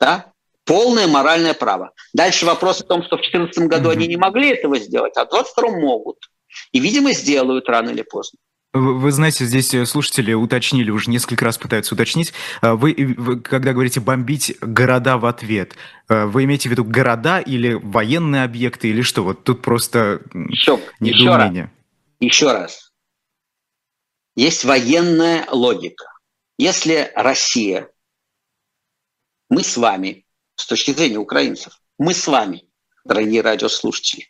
Да? 0.00 0.32
Полное 0.64 1.06
моральное 1.06 1.54
право. 1.54 1.92
Дальше 2.12 2.44
вопрос 2.44 2.80
о 2.80 2.84
том, 2.84 3.02
что 3.02 3.16
в 3.16 3.20
2014 3.20 3.68
году 3.68 3.88
mm-hmm. 3.88 3.92
они 3.92 4.06
не 4.06 4.16
могли 4.16 4.50
этого 4.50 4.78
сделать, 4.78 5.16
а 5.16 5.24
в 5.24 5.30
2022 5.30 5.80
могут. 5.80 6.18
И, 6.72 6.80
видимо, 6.80 7.12
сделают 7.12 7.68
рано 7.68 7.90
или 7.90 8.02
поздно. 8.02 8.38
Вы 8.74 9.10
знаете, 9.12 9.46
здесь 9.46 9.72
э, 9.72 9.86
слушатели 9.86 10.34
уточнили, 10.34 10.90
уже 10.90 11.10
несколько 11.10 11.44
раз 11.44 11.56
пытаются 11.56 11.94
уточнить. 11.94 12.34
А 12.60 12.74
вы, 12.74 13.14
вы 13.16 13.40
когда 13.40 13.72
говорите 13.72 14.00
бомбить 14.00 14.56
города 14.60 15.16
в 15.16 15.24
ответ, 15.24 15.74
э, 16.10 16.26
вы 16.26 16.44
имеете 16.44 16.68
в 16.68 16.72
виду 16.72 16.84
города 16.84 17.40
или 17.40 17.72
военные 17.72 18.44
объекты, 18.44 18.88
или 18.88 19.00
что? 19.00 19.24
Вот 19.24 19.42
тут 19.42 19.62
просто 19.62 20.20
еще, 20.34 20.78
недоумение. 21.00 21.70
Еще 22.20 22.44
раз. 22.46 22.52
Еще 22.52 22.52
раз. 22.52 22.87
Есть 24.38 24.62
военная 24.62 25.48
логика. 25.50 26.04
Если 26.58 27.10
Россия, 27.16 27.90
мы 29.50 29.64
с 29.64 29.76
вами, 29.76 30.26
с 30.54 30.64
точки 30.64 30.92
зрения 30.92 31.18
украинцев, 31.18 31.80
мы 31.98 32.14
с 32.14 32.24
вами, 32.28 32.62
дорогие 33.04 33.40
радиослушатели, 33.40 34.26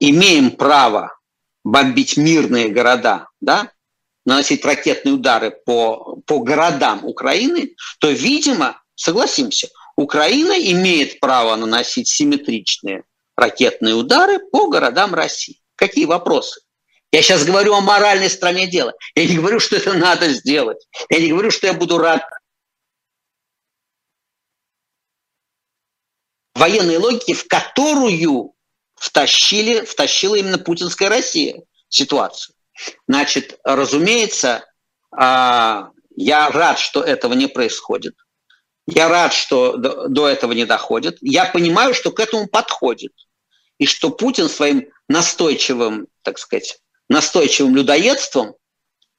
имеем 0.00 0.50
право 0.50 1.16
бомбить 1.62 2.16
мирные 2.16 2.70
города, 2.70 3.28
да, 3.40 3.70
наносить 4.24 4.64
ракетные 4.64 5.14
удары 5.14 5.52
по, 5.52 6.16
по 6.26 6.40
городам 6.40 7.04
Украины, 7.04 7.76
то, 8.00 8.10
видимо, 8.10 8.82
согласимся, 8.96 9.68
Украина 9.94 10.54
имеет 10.72 11.20
право 11.20 11.54
наносить 11.54 12.08
симметричные 12.08 13.04
ракетные 13.36 13.94
удары 13.94 14.40
по 14.40 14.66
городам 14.68 15.14
России. 15.14 15.60
Какие 15.76 16.06
вопросы? 16.06 16.65
Я 17.16 17.22
сейчас 17.22 17.46
говорю 17.46 17.72
о 17.72 17.80
моральной 17.80 18.28
стороне 18.28 18.66
дела. 18.66 18.92
Я 19.14 19.24
не 19.24 19.36
говорю, 19.36 19.58
что 19.58 19.74
это 19.74 19.94
надо 19.94 20.28
сделать. 20.34 20.86
Я 21.08 21.18
не 21.18 21.30
говорю, 21.30 21.50
что 21.50 21.66
я 21.66 21.72
буду 21.72 21.96
рад 21.96 22.22
военной 26.54 26.98
логике, 26.98 27.32
в 27.32 27.48
которую 27.48 28.52
втащили, 28.96 29.80
втащила 29.86 30.34
именно 30.34 30.58
путинская 30.58 31.08
Россия 31.08 31.62
ситуацию. 31.88 32.54
Значит, 33.08 33.60
разумеется, 33.64 34.66
а, 35.10 35.92
я 36.16 36.50
рад, 36.50 36.78
что 36.78 37.02
этого 37.02 37.32
не 37.32 37.46
происходит. 37.46 38.14
Я 38.86 39.08
рад, 39.08 39.32
что 39.32 39.78
до 39.78 40.28
этого 40.28 40.52
не 40.52 40.66
доходит. 40.66 41.16
Я 41.22 41.46
понимаю, 41.46 41.94
что 41.94 42.10
к 42.10 42.20
этому 42.20 42.46
подходит. 42.46 43.14
И 43.78 43.86
что 43.86 44.10
Путин 44.10 44.50
своим 44.50 44.90
настойчивым, 45.08 46.08
так 46.22 46.38
сказать, 46.38 46.78
настойчивым 47.08 47.76
людоедством 47.76 48.54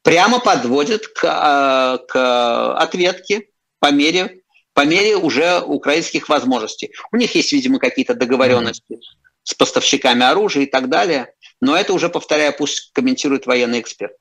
прямо 0.04 0.40
подводит 0.40 1.08
к, 1.08 1.24
а, 1.24 1.98
к 1.98 2.78
ответке 2.78 3.48
по 3.80 3.92
мере, 3.92 4.42
по 4.74 4.86
мере 4.86 5.16
уже 5.16 5.62
украинских 5.62 6.30
возможностей. 6.30 6.92
У 7.12 7.18
них 7.18 7.36
есть, 7.36 7.52
видимо, 7.52 7.80
какие-то 7.80 8.14
договоренности 8.14 8.94
mm-hmm 8.94 9.28
с 9.48 9.54
поставщиками 9.54 10.24
оружия 10.24 10.64
и 10.64 10.66
так 10.66 10.90
далее. 10.90 11.30
Но 11.62 11.76
это 11.76 11.94
уже, 11.94 12.10
повторяю, 12.10 12.54
пусть 12.58 12.92
комментирует 12.94 13.46
военный 13.46 13.80
эксперт. 13.80 14.12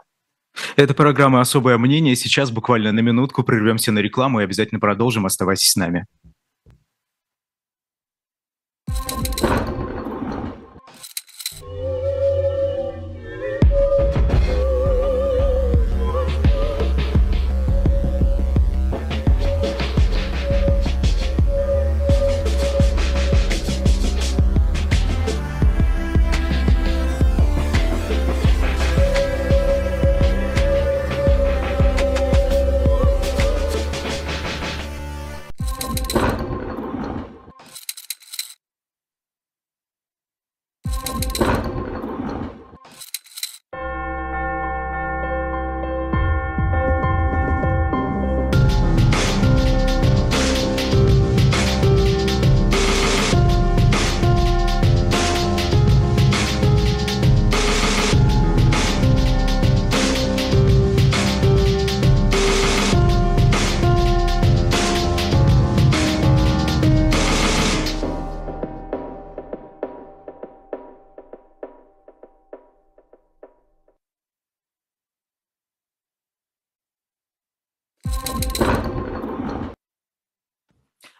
Это 0.76 0.94
программа 0.94 1.40
«Особое 1.40 1.78
мнение». 1.78 2.14
Сейчас 2.14 2.52
буквально 2.52 2.92
на 2.92 3.00
минутку 3.00 3.42
прервемся 3.42 3.90
на 3.90 3.98
рекламу 3.98 4.40
и 4.40 4.44
обязательно 4.44 4.78
продолжим. 4.78 5.26
Оставайтесь 5.26 5.72
с 5.72 5.76
нами. 5.76 6.06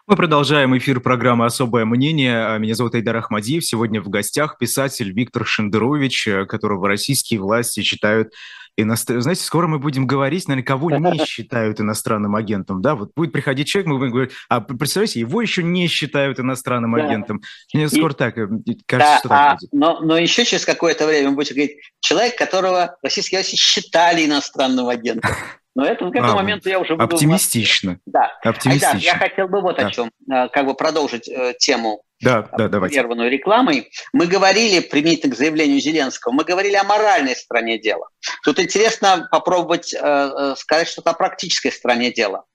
Мы 0.09 0.15
продолжаем 0.15 0.77
эфир 0.77 1.01
программы 1.01 1.45
«Особое 1.45 1.83
мнение». 1.83 2.57
Меня 2.59 2.75
зовут 2.75 2.95
Айдар 2.95 3.17
Ахмадиев. 3.17 3.65
Сегодня 3.65 4.01
в 4.01 4.07
гостях 4.07 4.57
писатель 4.57 5.11
Виктор 5.11 5.45
Шендерович, 5.45 6.29
э, 6.29 6.45
которого 6.45 6.87
российские 6.87 7.41
власти 7.41 7.81
считают 7.81 8.31
иностранным. 8.77 9.23
Знаете, 9.23 9.43
скоро 9.43 9.67
мы 9.67 9.79
будем 9.79 10.07
говорить, 10.07 10.47
наверное, 10.47 10.65
кого 10.65 10.91
не 10.91 11.17
считают 11.25 11.81
иностранным 11.81 12.37
агентом. 12.37 12.81
Да, 12.81 12.95
вот 12.95 13.11
будет 13.17 13.33
приходить 13.33 13.67
человек, 13.67 13.89
мы 13.89 13.97
будем 13.97 14.13
говорить, 14.13 14.31
а 14.47 14.61
представляете, 14.61 15.19
его 15.19 15.41
еще 15.41 15.61
не 15.61 15.87
считают 15.87 16.39
иностранным 16.39 16.95
да. 16.95 17.03
агентом. 17.03 17.41
Мне 17.73 17.89
скоро 17.89 18.13
так, 18.13 18.37
э, 18.37 18.47
кажется, 18.85 19.13
да, 19.13 19.19
что 19.19 19.27
так 19.27 19.39
а, 19.39 19.55
будет. 19.55 19.73
Но, 19.73 19.99
но 19.99 20.17
еще 20.17 20.45
через 20.45 20.63
какое-то 20.63 21.05
время 21.05 21.31
мы 21.31 21.35
будем 21.35 21.53
говорить, 21.53 21.79
человек, 21.99 22.37
которого 22.37 22.95
российские 23.03 23.39
власти 23.39 23.57
считали 23.57 24.25
иностранным 24.25 24.87
агентом. 24.87 25.31
Но 25.77 25.85
это 25.85 26.09
к 26.09 26.15
этому 26.15 26.31
а, 26.31 26.35
моменту 26.37 26.69
я 26.69 26.79
уже 26.79 26.95
буду... 26.95 27.03
Оптимистично. 27.03 27.99
Да. 28.07 28.31
Оптимистично. 28.43 28.93
Айдар, 28.93 29.03
я 29.03 29.15
хотел 29.15 29.47
бы 29.47 29.61
вот 29.61 29.77
да. 29.77 29.85
о 29.85 29.91
чем, 29.91 30.11
э, 30.27 30.49
как 30.49 30.65
бы 30.65 30.73
продолжить 30.73 31.29
э, 31.29 31.53
тему 31.59 32.01
да, 32.19 32.49
да, 32.57 32.67
давайте. 32.67 32.95
прерванную 32.95 33.29
рекламой. 33.29 33.91
Мы 34.11 34.25
говорили, 34.25 34.79
примите 34.79 35.29
к 35.29 35.35
заявлению 35.35 35.79
Зеленского, 35.79 36.31
мы 36.33 36.45
говорили 36.45 36.73
о 36.73 36.83
моральной 36.83 37.35
стороне 37.35 37.77
дела. 37.77 38.09
Тут 38.43 38.59
интересно 38.59 39.27
попробовать 39.29 39.93
э, 39.93 40.55
сказать 40.57 40.87
что-то 40.87 41.11
о 41.11 41.13
практической 41.13 41.69
стороне 41.69 42.11
дела. 42.11 42.45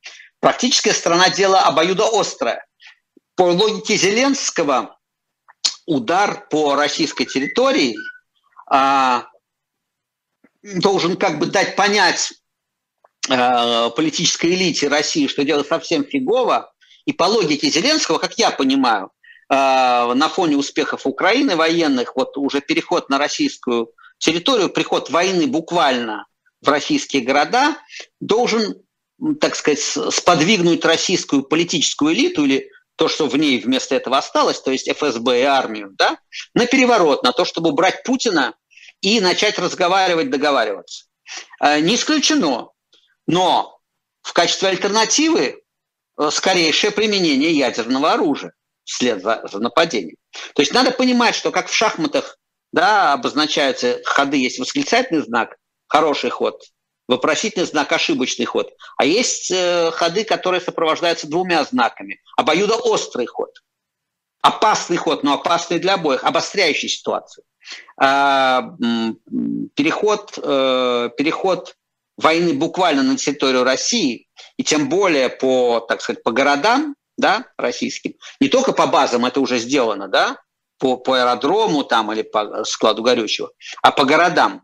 Практическая 0.40 0.92
сторона 0.92 1.30
дела 1.30 1.61
обоюдоострая. 1.61 2.66
По 3.37 3.44
логике 3.44 3.94
Зеленского 3.94 4.98
удар 5.87 6.48
по 6.50 6.74
российской 6.74 7.26
территории 7.26 7.94
а, 8.68 9.26
должен 10.64 11.16
как 11.16 11.38
бы 11.38 11.46
дать 11.46 11.76
понять 11.76 12.32
Э, 12.32 12.41
политической 13.28 14.52
элите 14.54 14.88
России, 14.88 15.26
что 15.26 15.44
дело 15.44 15.62
совсем 15.62 16.04
фигово. 16.04 16.72
И 17.04 17.12
по 17.12 17.24
логике 17.24 17.68
Зеленского, 17.68 18.18
как 18.18 18.38
я 18.38 18.50
понимаю, 18.50 19.11
э, 19.48 19.54
на 19.54 20.28
фоне 20.28 20.56
успехов 20.56 21.06
Украины 21.06 21.56
военных, 21.56 22.16
вот 22.16 22.37
уже 22.37 22.61
переход 22.61 23.08
на 23.08 23.18
российскую 23.18 23.90
территорию, 24.18 24.70
приход 24.70 25.11
войны 25.11 25.46
буквально 25.46 26.26
в 26.61 26.68
российские 26.68 27.22
города, 27.22 27.76
должен, 28.20 28.76
так 29.40 29.56
сказать, 29.56 29.80
сподвигнуть 29.80 30.85
российскую 30.85 31.42
политическую 31.42 32.14
элиту 32.14 32.44
или 32.44 32.70
то, 32.96 33.08
что 33.08 33.26
в 33.26 33.37
ней 33.37 33.58
вместо 33.58 33.96
этого 33.96 34.18
осталось, 34.18 34.61
то 34.61 34.70
есть 34.70 34.88
ФСБ 34.88 35.40
и 35.40 35.44
армию, 35.44 35.90
да, 35.98 36.18
на 36.54 36.66
переворот, 36.66 37.24
на 37.24 37.32
то, 37.32 37.44
чтобы 37.44 37.70
убрать 37.70 38.04
Путина 38.04 38.54
и 39.00 39.20
начать 39.20 39.58
разговаривать, 39.58 40.30
договариваться. 40.30 41.06
Э, 41.61 41.80
не 41.80 41.96
исключено, 41.96 42.68
но 43.26 43.78
в 44.22 44.32
качестве 44.32 44.68
альтернативы 44.68 45.62
э, 46.18 46.30
скорейшее 46.30 46.90
применение 46.90 47.52
ядерного 47.52 48.12
оружия 48.12 48.54
вслед 48.85 49.22
за, 49.22 49.46
за 49.50 49.58
нападением. 49.58 50.16
То 50.54 50.62
есть 50.62 50.72
надо 50.72 50.90
понимать, 50.90 51.35
что 51.35 51.50
как 51.50 51.68
в 51.68 51.74
шахматах 51.74 52.38
да, 52.72 53.12
обозначаются 53.12 54.00
ходы, 54.04 54.38
есть 54.38 54.58
восклицательный 54.58 55.22
знак, 55.22 55.56
хороший 55.88 56.30
ход, 56.30 56.62
вопросительный 57.06 57.66
знак, 57.66 57.92
ошибочный 57.92 58.46
ход. 58.46 58.72
А 58.96 59.04
есть 59.04 59.50
э, 59.50 59.90
ходы, 59.92 60.24
которые 60.24 60.61
сопровождаются 60.61 61.28
двумя 61.28 61.62
знаками. 61.64 62.20
Обоюдоострый 62.37 63.26
ход. 63.26 63.50
Опасный 64.40 64.96
ход, 64.96 65.22
но 65.22 65.35
опасный 65.35 65.78
для 65.78 65.94
обоих, 65.94 66.24
обостряющий 66.24 66.88
ситуацию. 66.88 67.44
А, 67.96 68.74
переход, 69.76 70.37
э, 70.42 71.11
переход 71.16 71.76
войны 72.16 72.55
буквально 72.55 73.03
на 73.03 73.16
территорию 73.16 73.64
России, 73.64 74.29
и 74.57 74.64
тем 74.64 74.88
более 74.88 75.29
по, 75.29 75.81
так 75.81 76.01
сказать, 76.01 76.22
по 76.22 76.33
городам 76.33 76.94
да, 77.16 77.46
российским, 77.57 78.14
не 78.40 78.48
только 78.48 78.72
по 78.72 78.87
базам, 78.87 79.25
это 79.25 79.40
уже 79.40 79.59
сделано, 79.59 80.09
да, 80.09 80.38
по, 80.79 80.96
по 80.96 81.20
аэродрому 81.20 81.85
там 81.85 82.12
или 82.12 82.22
по 82.22 82.64
складу 82.64 83.03
горючего, 83.03 83.51
а 83.83 83.92
по 83.92 84.05
городам. 84.05 84.62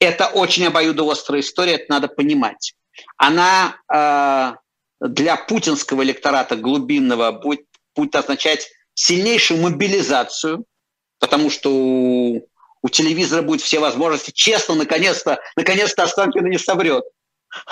Это 0.00 0.28
очень 0.28 0.66
обоюдоострая 0.66 1.40
история, 1.40 1.74
это 1.74 1.86
надо 1.88 2.08
понимать. 2.08 2.74
Она 3.16 3.76
э, 3.92 4.52
для 5.00 5.36
путинского 5.36 6.02
электората 6.02 6.56
глубинного 6.56 7.32
будет, 7.32 7.66
будет 7.96 8.14
означать 8.14 8.68
сильнейшую 8.94 9.60
мобилизацию, 9.60 10.64
потому 11.18 11.50
что 11.50 11.72
у, 11.72 12.48
у 12.82 12.88
телевизора 12.88 13.42
будет 13.42 13.60
все 13.60 13.78
возможности 13.78 14.30
честно, 14.30 14.74
наконец-то, 14.74 15.40
наконец-то 15.56 16.04
Останкина 16.04 16.46
не 16.46 16.58
соврет. 16.58 17.04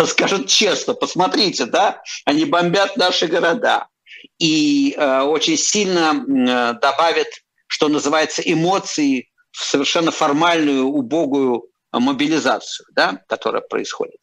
Скажет 0.06 0.48
честно, 0.48 0.94
посмотрите, 0.94 1.66
да, 1.66 2.02
они 2.24 2.44
бомбят 2.44 2.96
наши 2.96 3.26
города. 3.26 3.88
И 4.38 4.94
э, 4.96 5.20
очень 5.20 5.56
сильно 5.56 6.14
э, 6.14 6.78
добавят, 6.80 7.28
что 7.66 7.88
называется, 7.88 8.42
эмоции 8.42 9.28
в 9.52 9.64
совершенно 9.64 10.10
формальную, 10.10 10.86
убогую 10.86 11.68
мобилизацию, 11.92 12.86
да, 12.94 13.20
которая 13.28 13.62
происходит. 13.62 14.16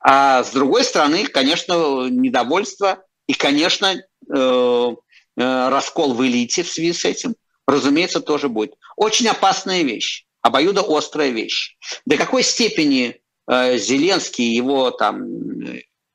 А 0.00 0.44
с 0.44 0.50
другой 0.50 0.84
стороны, 0.84 1.26
конечно, 1.26 2.08
недовольство 2.08 3.02
и, 3.26 3.34
конечно, 3.34 3.94
э, 3.94 3.98
э, 4.34 5.68
раскол 5.68 6.14
в 6.14 6.24
элите 6.24 6.62
в 6.62 6.68
связи 6.68 6.92
с 6.92 7.04
этим, 7.04 7.34
разумеется, 7.66 8.20
тоже 8.20 8.48
будет. 8.48 8.74
Очень 8.96 9.28
опасная 9.28 9.82
вещь, 9.82 10.24
обоюдоострая 10.42 11.30
вещь. 11.30 11.76
До 12.04 12.16
какой 12.16 12.42
степени 12.42 13.20
э, 13.50 13.78
Зеленский 13.78 14.44
и 14.44 14.56
его 14.56 14.90
там 14.90 15.24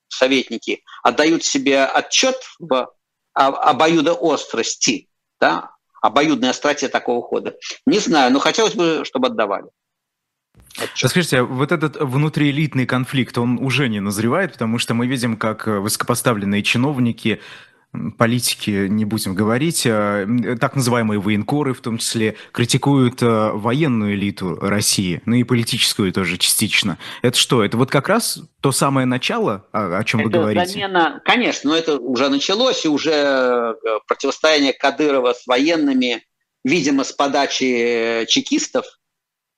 советники 0.10 0.84
отдают 1.04 1.44
себе 1.44 1.86
отчет 1.86 2.36
в 2.60 2.92
обоюдоострости, 3.34 5.08
да, 5.40 5.72
обоюдной 6.02 6.50
остроте 6.50 6.90
такого 6.90 7.22
хода. 7.22 7.56
Не 7.86 8.00
знаю, 8.00 8.32
но 8.32 8.40
хотелось 8.40 8.76
бы, 8.76 9.04
чтобы 9.06 9.28
отдавали. 9.28 9.68
Скажите, 10.96 11.40
а 11.40 11.44
вот 11.44 11.72
этот 11.72 11.98
внутриэлитный 11.98 12.86
конфликт, 12.86 13.38
он 13.38 13.58
уже 13.64 13.90
не 13.90 14.00
назревает, 14.00 14.54
потому 14.54 14.80
что 14.80 14.94
мы 14.94 15.08
видим, 15.08 15.38
как 15.38 15.68
высокопоставленные 15.68 16.64
чиновники 16.64 17.42
политики, 18.18 18.88
не 18.88 19.04
будем 19.04 19.36
говорить, 19.36 19.86
а, 19.86 20.26
так 20.60 20.76
называемые 20.76 21.20
военкоры 21.20 21.74
в 21.74 21.82
том 21.82 21.98
числе, 21.98 22.36
критикуют 22.52 23.22
а, 23.22 23.52
военную 23.52 24.16
элиту 24.16 24.56
России, 24.56 25.22
ну 25.26 25.36
и 25.36 25.44
политическую 25.44 26.14
тоже 26.14 26.38
частично. 26.38 26.98
Это 27.22 27.38
что, 27.38 27.64
это 27.64 27.78
вот 27.78 27.92
как 27.92 28.08
раз 28.08 28.40
то 28.62 28.72
самое 28.72 29.06
начало, 29.06 29.66
о, 29.74 30.04
чем 30.04 30.22
это 30.22 30.30
вы 30.30 30.34
говорите? 30.34 30.72
Замена, 30.72 31.22
конечно, 31.26 31.72
но 31.72 31.76
это 31.76 31.98
уже 31.98 32.30
началось, 32.30 32.86
и 32.86 32.88
уже 32.88 33.12
э, 33.12 33.74
противостояние 34.08 34.72
Кадырова 34.72 35.34
с 35.34 35.46
военными, 35.46 36.24
видимо, 36.64 37.04
с 37.04 37.12
подачи 37.12 38.26
чекистов, 38.30 38.86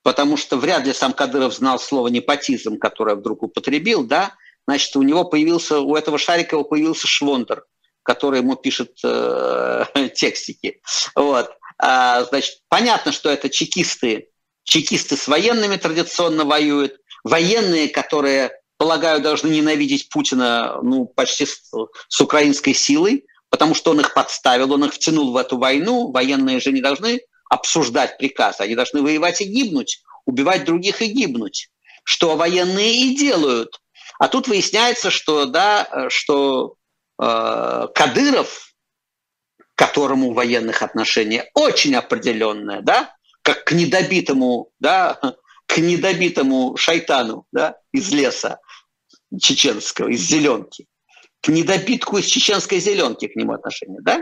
потому 0.02 0.38
что 0.38 0.58
вряд 0.58 0.88
ли 0.88 0.94
сам 0.94 1.14
Кадыров 1.14 1.54
знал 1.54 1.80
слово 1.80 2.08
непотизм, 2.08 2.80
которое 2.80 3.16
вдруг 3.16 3.44
употребил, 3.44 4.04
да, 4.04 4.34
значит, 4.68 4.96
у 4.96 5.04
него 5.04 5.24
появился, 5.24 5.80
у 5.80 5.96
этого 5.96 6.18
Шарикова 6.18 6.64
появился 6.64 7.06
швондер– 7.06 7.66
который 8.04 8.40
ему 8.40 8.56
пишет 8.56 9.00
э, 9.04 9.86
текстики. 10.16 10.82
Вот. 11.16 11.52
А, 11.80 12.24
значит, 12.26 12.60
понятно, 12.70 13.12
что 13.12 13.30
это 13.30 13.50
чекисты. 13.50 14.30
Чекисты 14.64 15.18
с 15.18 15.28
военными 15.28 15.78
традиционно 15.78 16.46
воюют. 16.46 16.98
Военные, 17.24 17.88
которые, 17.88 18.52
полагаю, 18.78 19.22
должны 19.22 19.48
ненавидеть 19.48 20.10
Путина 20.10 20.80
ну, 20.84 21.06
почти 21.06 21.46
с, 21.46 21.62
с 22.10 22.22
украинской 22.22 22.74
силой, 22.74 23.26
потому 23.50 23.74
что 23.74 23.92
он 23.92 24.02
их 24.02 24.14
подставил, 24.14 24.74
он 24.74 24.86
их 24.86 24.94
втянул 24.94 25.32
в 25.32 25.38
эту 25.38 25.58
войну. 25.58 26.12
Военные 26.12 26.60
же 26.60 26.72
не 26.72 26.82
должны 26.82 27.22
обсуждать 27.50 28.18
приказы, 28.18 28.64
они 28.64 28.76
должны 28.76 29.02
воевать 29.02 29.42
и 29.42 29.46
гибнуть, 29.46 30.02
убивать 30.26 30.66
других 30.66 31.02
и 31.02 31.08
гибнуть, 31.08 31.70
что 32.04 32.36
военные 32.36 32.94
и 32.94 33.16
делают. 33.16 33.80
А 34.20 34.28
тут 34.28 34.48
выясняется, 34.48 35.12
что, 35.12 35.46
да, 35.46 36.08
что 36.10 36.76
Э, 36.76 36.83
Кадыров, 37.18 38.74
к 39.58 39.78
которому 39.78 40.32
в 40.32 40.36
военных 40.36 40.82
отношениях 40.82 41.46
очень 41.54 41.96
определенное, 41.96 42.82
да, 42.82 43.16
как 43.42 43.66
к 43.66 43.72
недобитому, 43.72 44.70
да, 44.80 45.20
к 45.68 45.78
недобитому 45.78 46.76
шайтану 46.78 47.46
да, 47.52 47.78
из 47.92 48.12
леса 48.12 48.60
чеченского, 49.40 50.10
из 50.10 50.22
зеленки, 50.22 50.88
к 51.42 51.50
недобитку 51.50 52.18
из 52.18 52.26
чеченской 52.26 52.80
зеленки 52.80 53.28
к 53.28 53.36
нему 53.36 53.54
отношение, 53.54 54.00
да? 54.02 54.22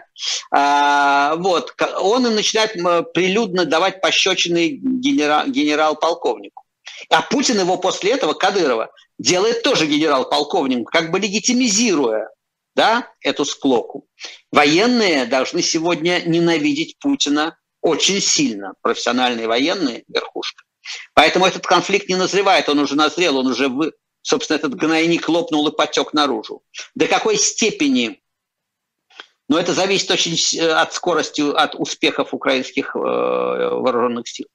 А, 0.52 1.36
вот, 1.36 1.76
он 2.00 2.26
и 2.26 2.30
начинает 2.32 2.74
прилюдно 3.14 3.66
давать 3.66 4.02
пощечины 4.02 4.70
генерал, 4.70 5.48
генерал-полковнику. 5.48 6.64
А 7.10 7.22
Путин 7.22 7.60
его 7.60 7.78
после 7.78 8.14
этого, 8.14 8.34
Кадырова, 8.34 8.92
делает 9.20 9.62
тоже 9.62 9.86
генерал-полковником, 9.86 10.86
как 10.86 11.12
бы 11.12 11.20
легитимизируя 11.20 12.30
да, 12.76 13.10
эту 13.22 13.46
склоку. 13.46 14.08
Военные 14.52 15.26
должны 15.26 15.62
сегодня 15.62 16.22
ненавидеть 16.26 16.98
Путина 17.00 17.58
очень 17.82 18.22
сильно, 18.22 18.74
профессиональные 18.82 19.48
военные, 19.48 20.04
верхушка. 20.08 20.64
Поэтому 21.14 21.46
этот 21.46 21.66
конфликт 21.66 22.10
не 22.10 22.16
назревает, 22.16 22.70
он 22.70 22.80
уже 22.80 22.96
назрел, 22.96 23.38
он 23.38 23.48
уже, 23.48 23.68
вы, 23.68 23.94
собственно, 24.22 24.58
этот 24.58 24.76
гнойник 24.76 25.28
лопнул 25.30 25.68
и 25.68 25.76
потек 25.76 26.14
наружу. 26.14 26.64
До 26.96 27.08
какой 27.08 27.38
степени 27.38 28.22
но 29.52 29.60
это 29.60 29.74
зависит 29.74 30.10
очень 30.10 30.38
э, 30.58 30.72
от 30.72 30.94
скорости, 30.94 31.42
от 31.42 31.76
успехов 31.76 32.34
украинских 32.34 32.96
э, 32.96 33.00
вооруженных 33.00 34.26
сил. 34.26 34.46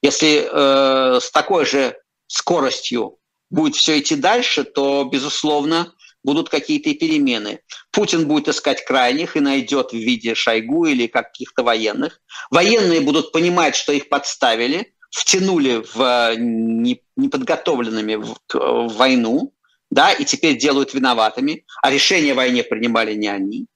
Если 0.00 0.48
э, 0.48 1.18
с 1.20 1.28
такой 1.32 1.66
же 1.66 1.98
скоростью 2.28 3.18
будет 3.50 3.74
все 3.74 3.98
идти 3.98 4.14
дальше, 4.14 4.62
то, 4.62 5.02
безусловно, 5.02 5.92
будут 6.24 6.48
какие-то 6.48 6.92
перемены. 6.94 7.60
Путин 7.92 8.26
будет 8.26 8.48
искать 8.48 8.84
крайних 8.84 9.36
и 9.36 9.40
найдет 9.40 9.92
в 9.92 9.96
виде 9.96 10.34
Шойгу 10.34 10.86
или 10.86 11.06
каких-то 11.06 11.62
военных. 11.62 12.20
Военные 12.50 13.00
будут 13.02 13.30
понимать, 13.30 13.76
что 13.76 13.92
их 13.92 14.08
подставили, 14.08 14.94
втянули 15.10 15.84
в 15.94 16.00
э, 16.00 16.34
неподготовленными 16.36 18.16
в, 18.16 18.36
войну, 18.52 19.54
да, 19.90 20.12
и 20.12 20.24
теперь 20.24 20.58
делают 20.58 20.94
виноватыми, 20.94 21.64
а 21.82 21.90
решение 21.90 22.32
о 22.32 22.36
войне 22.36 22.64
принимали 22.64 23.14
не 23.14 23.28
они, 23.28 23.66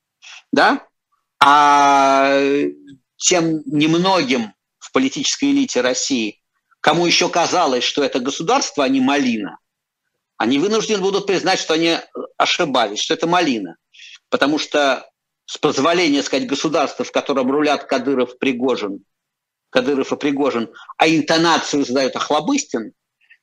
да, 0.51 0.87
а 1.41 2.41
тем 3.17 3.63
немногим 3.67 4.53
в 4.79 4.91
политической 4.91 5.53
элите 5.53 5.81
России, 5.81 6.41
кому 6.81 7.07
еще 7.07 7.29
казалось, 7.29 7.85
что 7.85 8.03
это 8.03 8.19
государство, 8.19 8.85
а 8.85 8.89
не 8.89 9.01
малина, 9.01 9.59
они 10.39 10.59
вынуждены 10.59 11.03
будут 11.03 11.27
признать, 11.27 11.59
что 11.59 11.75
они 11.75 11.99
ошибались, 12.37 13.01
что 13.01 13.15
это 13.15 13.27
малина. 13.27 13.77
Потому 14.31 14.59
что 14.59 15.09
с 15.45 15.59
позволения, 15.59 16.23
сказать, 16.23 16.47
государства, 16.47 17.05
в 17.05 17.13
котором 17.13 17.51
рулят 17.51 17.85
Кадыров, 17.85 18.39
Пригожин, 18.39 19.05
Кадыров 19.71 20.13
и 20.13 20.17
Пригожин, 20.17 20.73
а 20.97 21.09
интонацию 21.09 21.85
задают 21.85 22.17
Охлобыстин, 22.17 22.93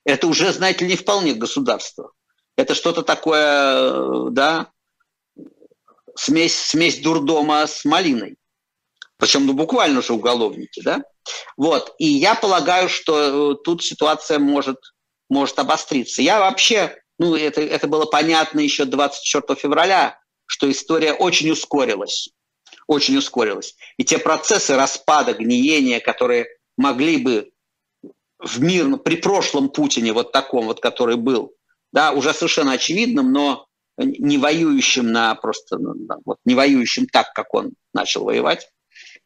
это 0.05 0.27
уже, 0.27 0.53
знаете 0.53 0.85
ли, 0.85 0.91
не 0.91 0.97
вполне 0.97 1.33
государство. 1.33 2.11
Это 2.55 2.73
что-то 2.73 3.01
такое, 3.01 4.29
да, 4.29 4.71
смесь, 6.15 6.57
смесь 6.57 6.99
дурдома 6.99 7.67
с 7.67 7.83
малиной. 7.83 8.37
Причем 9.17 9.45
ну, 9.45 9.53
буквально 9.53 10.01
же 10.01 10.13
уголовники, 10.13 10.81
да? 10.81 11.03
Вот. 11.57 11.93
И 11.97 12.05
я 12.05 12.35
полагаю, 12.35 12.87
что 12.87 13.53
э, 13.53 13.55
тут 13.63 13.83
ситуация 13.83 14.39
может 14.39 14.77
может 15.29 15.59
обостриться. 15.59 16.21
Я 16.21 16.39
вообще, 16.39 16.97
ну, 17.17 17.35
это, 17.35 17.61
это 17.61 17.87
было 17.87 18.05
понятно 18.05 18.59
еще 18.59 18.85
24 18.85 19.59
февраля, 19.59 20.19
что 20.45 20.69
история 20.69 21.13
очень 21.13 21.51
ускорилась. 21.51 22.29
Очень 22.87 23.17
ускорилась. 23.17 23.75
И 23.97 24.03
те 24.03 24.17
процессы 24.17 24.75
распада, 24.75 25.33
гниения, 25.33 25.99
которые 25.99 26.47
могли 26.77 27.17
бы 27.17 27.51
в 28.39 28.61
мир, 28.61 28.85
ну, 28.87 28.97
при 28.97 29.15
прошлом 29.15 29.69
Путине, 29.69 30.13
вот 30.13 30.31
таком 30.31 30.65
вот, 30.65 30.81
который 30.81 31.15
был, 31.15 31.53
да, 31.91 32.11
уже 32.11 32.33
совершенно 32.33 32.73
очевидным, 32.73 33.31
но 33.31 33.65
не 33.97 34.37
воюющим 34.37 35.11
на 35.11 35.35
просто, 35.35 35.77
ну, 35.77 35.95
вот, 36.25 36.37
не 36.45 36.53
воюющим 36.53 37.07
так, 37.07 37.33
как 37.33 37.53
он 37.53 37.71
начал 37.93 38.25
воевать 38.25 38.69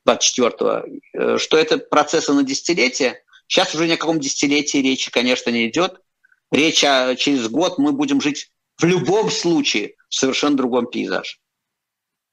24-го, 0.08 0.86
э, 1.14 1.38
что 1.38 1.58
это 1.58 1.80
процессы 1.80 2.34
на 2.34 2.43
десятилетия, 2.43 3.24
Сейчас 3.50 3.74
уже 3.74 3.88
ни 3.88 3.93
о 3.93 3.97
каком 3.97 4.20
десятилетии 4.20 4.78
речи, 4.78 5.10
конечно, 5.10 5.50
не 5.50 5.68
идет. 5.68 6.00
Речь 6.52 6.84
о 6.84 7.16
через 7.16 7.50
год 7.50 7.80
мы 7.80 7.91
будем 7.91 8.22
жить 8.22 8.52
в 8.78 8.86
любом 8.86 9.32
случае 9.32 9.95
в 10.08 10.16
совершенно 10.16 10.56
другом 10.56 10.86
пейзаже. 10.86 11.38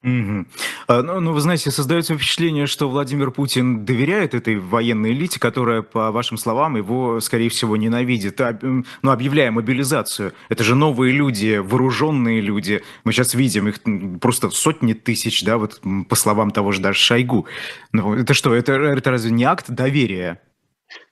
Угу. 0.03 0.45
А, 0.87 1.01
ну, 1.01 1.19
ну, 1.19 1.33
вы 1.33 1.41
знаете, 1.41 1.71
создается 1.71 2.15
впечатление, 2.15 2.67
что 2.67 2.87
Владимир 2.87 3.31
Путин 3.31 3.83
доверяет 3.83 4.35
этой 4.35 4.59
военной 4.59 5.11
элите, 5.11 5.39
которая, 5.39 5.81
по 5.81 6.11
вашим 6.11 6.37
словам, 6.37 6.77
его, 6.77 7.19
скорее 7.19 7.49
всего, 7.49 7.75
ненавидит, 7.77 8.39
а, 8.39 8.57
ну, 8.61 9.11
объявляя 9.11 9.49
мобилизацию. 9.49 10.33
Это 10.49 10.63
же 10.63 10.75
новые 10.75 11.13
люди, 11.13 11.57
вооруженные 11.57 12.41
люди. 12.41 12.83
Мы 13.05 13.11
сейчас 13.11 13.33
видим 13.33 13.67
их 13.67 13.79
просто 14.21 14.51
сотни 14.51 14.93
тысяч, 14.93 15.43
да, 15.43 15.57
вот 15.57 15.81
по 16.07 16.15
словам 16.15 16.51
того 16.51 16.71
же 16.71 16.79
даже 16.79 16.99
Шойгу. 16.99 17.47
Ну, 17.91 18.13
это 18.13 18.35
что, 18.35 18.53
это, 18.53 18.73
это 18.73 19.09
разве 19.09 19.31
не 19.31 19.45
акт 19.45 19.65
доверия? 19.67 20.39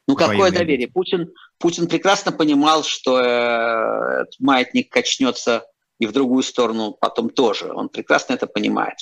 Ну, 0.07 0.15
какое 0.15 0.51
доверие? 0.51 0.87
Путин, 0.87 1.31
Путин 1.57 1.87
прекрасно 1.87 2.31
понимал, 2.31 2.83
что 2.83 3.19
э, 3.19 4.25
маятник 4.39 4.91
качнется 4.91 5.65
и 5.99 6.05
в 6.05 6.11
другую 6.11 6.43
сторону 6.43 6.95
потом 6.99 7.29
тоже. 7.29 7.71
Он 7.73 7.89
прекрасно 7.89 8.33
это 8.33 8.47
понимает. 8.47 8.95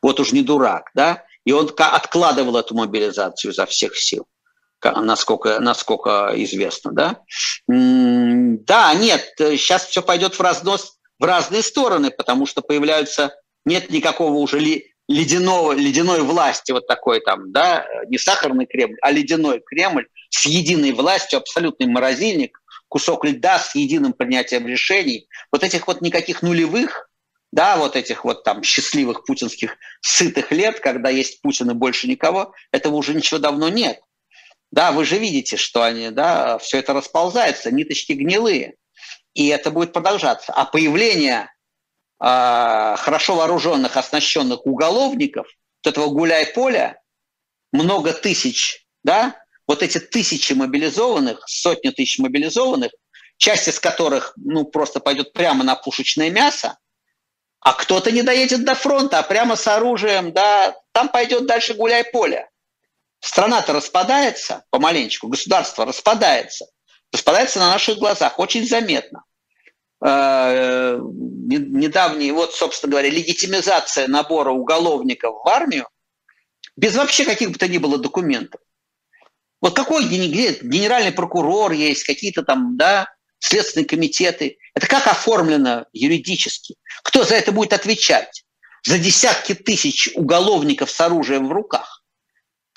Вот 0.00 0.20
уж 0.20 0.32
не 0.32 0.42
дурак, 0.42 0.90
да? 0.94 1.24
И 1.44 1.52
он 1.52 1.70
откладывал 1.76 2.56
эту 2.56 2.74
мобилизацию 2.74 3.52
за 3.52 3.66
всех 3.66 3.96
сил, 3.96 4.26
насколько, 4.82 5.58
насколько 5.60 6.32
известно, 6.36 6.92
да? 6.92 7.20
Да, 7.66 8.94
нет, 8.94 9.34
сейчас 9.36 9.86
все 9.86 10.02
пойдет 10.02 10.34
в 10.34 10.40
разнос 10.40 10.98
в 11.18 11.24
разные 11.24 11.62
стороны, 11.62 12.10
потому 12.10 12.46
что 12.46 12.62
появляются, 12.62 13.34
нет 13.64 13.90
никакого 13.90 14.34
уже 14.34 14.58
ли, 14.58 14.89
ледяного, 15.10 15.72
ледяной 15.72 16.22
власти, 16.22 16.70
вот 16.70 16.86
такой 16.86 17.20
там, 17.20 17.50
да, 17.50 17.84
не 18.06 18.16
сахарный 18.16 18.66
Кремль, 18.66 18.96
а 19.02 19.10
ледяной 19.10 19.60
Кремль 19.60 20.06
с 20.28 20.46
единой 20.46 20.92
властью, 20.92 21.40
абсолютный 21.40 21.88
морозильник, 21.88 22.62
кусок 22.86 23.24
льда 23.24 23.58
с 23.58 23.74
единым 23.74 24.12
принятием 24.12 24.68
решений, 24.68 25.26
вот 25.50 25.64
этих 25.64 25.88
вот 25.88 26.00
никаких 26.00 26.42
нулевых, 26.42 27.10
да, 27.50 27.76
вот 27.76 27.96
этих 27.96 28.24
вот 28.24 28.44
там 28.44 28.62
счастливых 28.62 29.24
путинских 29.24 29.76
сытых 30.00 30.52
лет, 30.52 30.78
когда 30.78 31.10
есть 31.10 31.42
Путин 31.42 31.72
и 31.72 31.74
больше 31.74 32.06
никого, 32.06 32.54
этого 32.70 32.94
уже 32.94 33.12
ничего 33.12 33.40
давно 33.40 33.68
нет. 33.68 34.00
Да, 34.70 34.92
вы 34.92 35.04
же 35.04 35.18
видите, 35.18 35.56
что 35.56 35.82
они, 35.82 36.10
да, 36.10 36.58
все 36.58 36.78
это 36.78 36.92
расползается, 36.92 37.72
ниточки 37.72 38.12
гнилые, 38.12 38.76
и 39.34 39.48
это 39.48 39.72
будет 39.72 39.92
продолжаться. 39.92 40.52
А 40.52 40.66
появление 40.66 41.50
хорошо 42.20 43.34
вооруженных, 43.34 43.96
оснащенных 43.96 44.66
уголовников, 44.66 45.46
вот 45.82 45.90
этого 45.90 46.08
гуляй-поля, 46.08 47.00
много 47.72 48.12
тысяч, 48.12 48.86
да, 49.02 49.36
вот 49.66 49.82
эти 49.82 49.98
тысячи 49.98 50.52
мобилизованных, 50.52 51.42
сотни 51.46 51.90
тысяч 51.90 52.18
мобилизованных, 52.18 52.92
часть 53.36 53.68
из 53.68 53.80
которых 53.80 54.34
ну, 54.36 54.64
просто 54.64 55.00
пойдет 55.00 55.32
прямо 55.32 55.64
на 55.64 55.76
пушечное 55.76 56.30
мясо, 56.30 56.76
а 57.60 57.72
кто-то 57.72 58.10
не 58.10 58.22
доедет 58.22 58.64
до 58.64 58.74
фронта, 58.74 59.18
а 59.18 59.22
прямо 59.22 59.56
с 59.56 59.66
оружием, 59.66 60.32
да, 60.32 60.76
там 60.92 61.08
пойдет 61.08 61.46
дальше 61.46 61.74
гуляй 61.74 62.04
поле. 62.04 62.50
Страна-то 63.20 63.72
распадается 63.72 64.64
помаленечку, 64.70 65.28
государство 65.28 65.84
распадается. 65.84 66.66
Распадается 67.12 67.58
на 67.58 67.70
наших 67.70 67.98
глазах, 67.98 68.38
очень 68.38 68.66
заметно. 68.66 69.24
Э, 70.02 70.98
недавний, 70.98 72.32
вот, 72.32 72.54
собственно 72.54 72.92
говоря, 72.92 73.10
легитимизация 73.10 74.08
набора 74.08 74.50
уголовников 74.50 75.34
в 75.44 75.48
армию 75.48 75.86
без 76.76 76.96
вообще 76.96 77.24
каких 77.24 77.50
бы 77.50 77.58
то 77.58 77.68
ни 77.68 77.76
было 77.76 77.98
документов. 77.98 78.60
Вот 79.60 79.76
какой 79.76 80.04
генеральный 80.04 81.12
прокурор 81.12 81.72
есть, 81.72 82.04
какие-то 82.04 82.42
там, 82.42 82.78
да, 82.78 83.08
следственные 83.38 83.86
комитеты. 83.86 84.56
Это 84.74 84.86
как 84.86 85.06
оформлено 85.06 85.84
юридически? 85.92 86.76
Кто 87.02 87.24
за 87.24 87.34
это 87.34 87.52
будет 87.52 87.74
отвечать? 87.74 88.44
За 88.86 88.98
десятки 88.98 89.54
тысяч 89.54 90.08
уголовников 90.14 90.90
с 90.90 90.98
оружием 91.02 91.48
в 91.48 91.52
руках. 91.52 91.99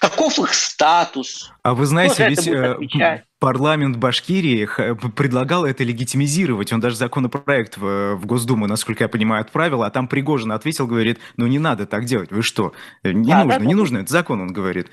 Каков 0.03 0.37
их 0.37 0.53
статус? 0.53 1.53
А 1.61 1.73
вы 1.73 1.85
знаете, 1.85 2.27
ведь 2.27 2.45
э, 2.45 3.23
парламент 3.39 3.95
Башкирии 3.95 4.67
предлагал 5.11 5.63
это 5.63 5.85
легитимизировать. 5.85 6.73
Он 6.73 6.81
даже 6.81 6.97
законопроект 6.97 7.77
в, 7.77 8.15
в 8.15 8.25
Госдуму, 8.25 8.67
насколько 8.67 9.05
я 9.05 9.07
понимаю, 9.07 9.43
отправил, 9.43 9.81
а 9.81 9.89
там 9.91 10.09
Пригожин 10.09 10.51
ответил, 10.51 10.87
говорит, 10.87 11.19
ну 11.37 11.47
не 11.47 11.57
надо 11.57 11.85
так 11.85 12.03
делать, 12.03 12.31
вы 12.31 12.43
что? 12.43 12.73
Не 13.05 13.31
да, 13.31 13.45
нужно, 13.45 13.59
да, 13.59 13.65
не 13.65 13.73
да. 13.73 13.79
нужно, 13.79 13.97
это 13.99 14.11
закон, 14.11 14.41
он 14.41 14.51
говорит. 14.51 14.87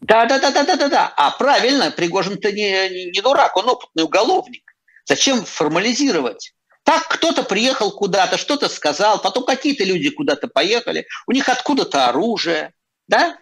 Да, 0.00 0.24
да, 0.26 0.38
да, 0.38 0.52
да, 0.52 0.62
да, 0.62 0.76
да, 0.76 0.88
да. 0.88 1.12
А 1.16 1.32
правильно, 1.32 1.90
Пригожин-то 1.90 2.52
не, 2.52 3.10
не 3.10 3.20
дурак, 3.22 3.56
он 3.56 3.68
опытный 3.68 4.04
уголовник. 4.04 4.62
Зачем 5.04 5.44
формализировать? 5.44 6.54
Так 6.84 7.08
кто-то 7.08 7.42
приехал 7.42 7.90
куда-то, 7.90 8.38
что-то 8.38 8.68
сказал, 8.68 9.20
потом 9.20 9.46
какие-то 9.46 9.82
люди 9.82 10.10
куда-то 10.10 10.46
поехали, 10.46 11.06
у 11.26 11.32
них 11.32 11.48
откуда-то 11.48 12.08
оружие, 12.08 12.72
да? 13.08 13.36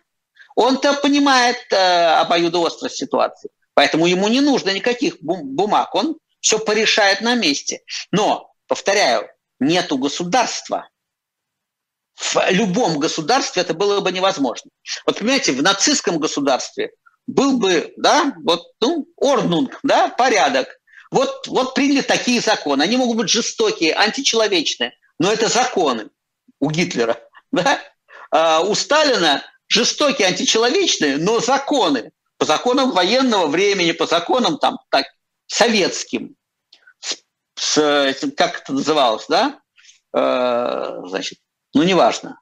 Он-то 0.55 0.95
понимает 0.95 1.59
э, 1.71 1.77
обоюдоострость 2.21 2.97
ситуации, 2.97 3.51
поэтому 3.75 4.07
ему 4.07 4.29
не 4.29 4.41
нужно 4.41 4.71
никаких 4.71 5.17
бумаг, 5.21 5.95
он 5.95 6.17
все 6.41 6.59
порешает 6.59 7.21
на 7.21 7.35
месте. 7.35 7.83
Но, 8.11 8.53
повторяю, 8.67 9.29
нету 9.61 9.99
государства, 9.99 10.89
в 12.17 12.37
любом 12.51 12.99
государстве 12.99 13.63
это 13.63 13.75
было 13.75 14.01
бы 14.01 14.13
невозможно. 14.13 14.71
Вот 15.07 15.19
понимаете, 15.19 15.53
в 15.53 15.63
нацистском 15.63 16.19
государстве 16.19 16.93
был 17.27 17.59
бы, 17.59 17.93
да, 17.97 18.35
вот, 18.45 18.63
ну, 18.81 19.07
орднунг, 19.17 19.79
да, 19.83 20.09
порядок. 20.09 20.69
Вот, 21.11 21.47
вот 21.47 21.75
приняли 21.75 22.01
такие 22.01 22.41
законы. 22.41 22.83
Они 22.83 22.97
могут 22.97 23.17
быть 23.17 23.29
жестокие, 23.29 23.95
античеловечные, 23.95 24.93
но 25.19 25.33
это 25.33 25.49
законы 25.49 26.11
у 26.59 26.71
Гитлера, 26.71 27.19
да. 27.53 27.81
А 28.31 28.61
у 28.61 28.75
Сталина 28.75 29.45
жестокие, 29.73 30.29
античеловечные, 30.29 31.17
но 31.17 31.41
законы. 31.41 32.13
По 32.37 32.45
законам 32.45 32.91
военного 32.91 33.47
времени, 33.47 33.93
по 33.93 34.07
законам 34.07 34.59
там 34.59 34.79
так, 34.91 35.07
советским. 35.47 36.37
С, 37.01 37.17
с, 37.57 38.31
как 38.37 38.63
это 38.63 38.73
называлось, 38.73 39.27
да? 39.29 39.61
Э, 40.15 41.01
значит, 41.07 41.39
ну 41.75 41.83
неважно. 41.85 42.39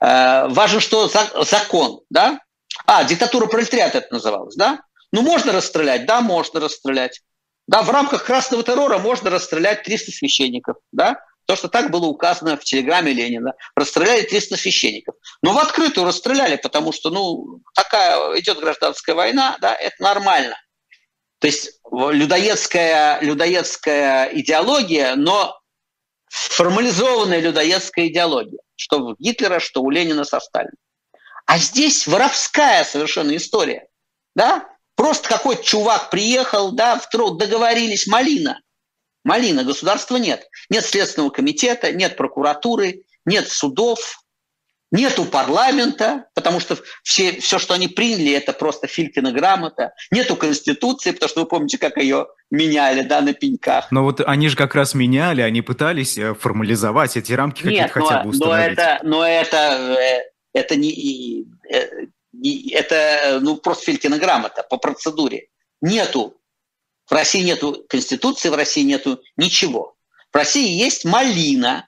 Э, 0.00 0.48
важно, 0.48 0.80
что 0.80 1.08
за, 1.08 1.30
закон, 1.44 2.00
да? 2.10 2.40
А, 2.86 3.04
диктатура 3.04 3.46
пролетариата 3.46 3.98
это 3.98 4.14
называлось, 4.14 4.56
да? 4.56 4.80
Ну 5.12 5.22
можно 5.22 5.52
расстрелять? 5.52 6.06
Да, 6.06 6.20
можно 6.20 6.58
расстрелять. 6.58 7.20
Да, 7.68 7.82
в 7.82 7.90
рамках 7.90 8.24
красного 8.24 8.64
террора 8.64 8.98
можно 8.98 9.30
расстрелять 9.30 9.84
300 9.84 10.10
священников, 10.10 10.76
да? 10.90 11.20
То, 11.46 11.56
что 11.56 11.68
так 11.68 11.90
было 11.90 12.06
указано 12.06 12.56
в 12.56 12.64
телеграмме 12.64 13.12
Ленина. 13.12 13.54
Расстреляли 13.74 14.22
300 14.22 14.56
священников. 14.56 15.14
Но 15.42 15.52
в 15.52 15.58
открытую 15.58 16.06
расстреляли, 16.06 16.56
потому 16.56 16.92
что, 16.92 17.10
ну, 17.10 17.60
такая 17.74 18.38
идет 18.38 18.58
гражданская 18.60 19.14
война, 19.14 19.56
да, 19.60 19.74
это 19.74 20.02
нормально. 20.02 20.56
То 21.40 21.48
есть 21.48 21.80
людоедская, 21.90 23.20
людоедская 23.20 24.30
идеология, 24.32 25.16
но 25.16 25.58
формализованная 26.28 27.40
людоедская 27.40 28.06
идеология 28.06 28.60
что 28.82 28.98
у 28.98 29.16
Гитлера, 29.18 29.60
что 29.60 29.82
у 29.82 29.90
Ленина 29.90 30.24
со 30.24 30.40
Сталином. 30.40 30.76
А 31.46 31.58
здесь 31.58 32.06
воровская 32.06 32.84
совершенно 32.84 33.36
история. 33.36 33.86
Да? 34.34 34.68
Просто 34.94 35.28
какой-то 35.28 35.62
чувак 35.62 36.10
приехал, 36.10 36.72
да, 36.72 36.98
в 36.98 37.08
труд, 37.08 37.38
договорились, 37.38 38.06
малина. 38.06 38.60
Малина, 39.24 39.64
государства 39.64 40.16
нет. 40.16 40.48
Нет 40.70 40.84
Следственного 40.84 41.30
комитета, 41.30 41.92
нет 41.92 42.16
прокуратуры, 42.16 43.02
нет 43.24 43.48
судов, 43.48 44.22
Нету 44.92 45.24
парламента, 45.24 46.26
потому 46.34 46.60
что 46.60 46.76
все, 47.02 47.40
все, 47.40 47.58
что 47.58 47.72
они 47.72 47.88
приняли, 47.88 48.32
это 48.32 48.52
просто 48.52 48.86
Филькина 48.86 49.32
грамота. 49.32 49.94
Нету 50.10 50.36
конституции, 50.36 51.12
потому 51.12 51.30
что 51.30 51.40
вы 51.40 51.46
помните, 51.46 51.78
как 51.78 51.96
ее 51.96 52.26
меняли 52.50 53.00
да, 53.00 53.22
на 53.22 53.32
пеньках. 53.32 53.90
Но 53.90 54.04
вот 54.04 54.20
они 54.20 54.50
же 54.50 54.56
как 54.56 54.74
раз 54.74 54.92
меняли, 54.92 55.40
они 55.40 55.62
пытались 55.62 56.18
э, 56.18 56.34
формализовать 56.34 57.16
эти 57.16 57.32
рамки 57.32 57.62
какие-то 57.62 57.88
хотя 57.88 58.22
бы 58.22 58.30
установить. 58.30 58.76
Но 58.76 58.82
это, 58.82 59.00
но 59.02 59.26
это, 59.26 59.96
э, 59.98 60.30
это 60.52 60.76
не, 60.76 61.46
э, 61.72 61.88
не 62.34 62.70
это 62.72 63.38
ну, 63.40 63.56
просто 63.56 63.86
Филькина 63.86 64.18
грамота 64.18 64.62
по 64.62 64.76
процедуре. 64.76 65.46
Нету. 65.80 66.36
В 67.12 67.14
России 67.14 67.42
нету 67.42 67.84
конституции, 67.90 68.48
в 68.48 68.54
России 68.54 68.84
нету 68.84 69.20
ничего. 69.36 69.96
В 70.32 70.34
России 70.34 70.66
есть 70.66 71.04
малина, 71.04 71.86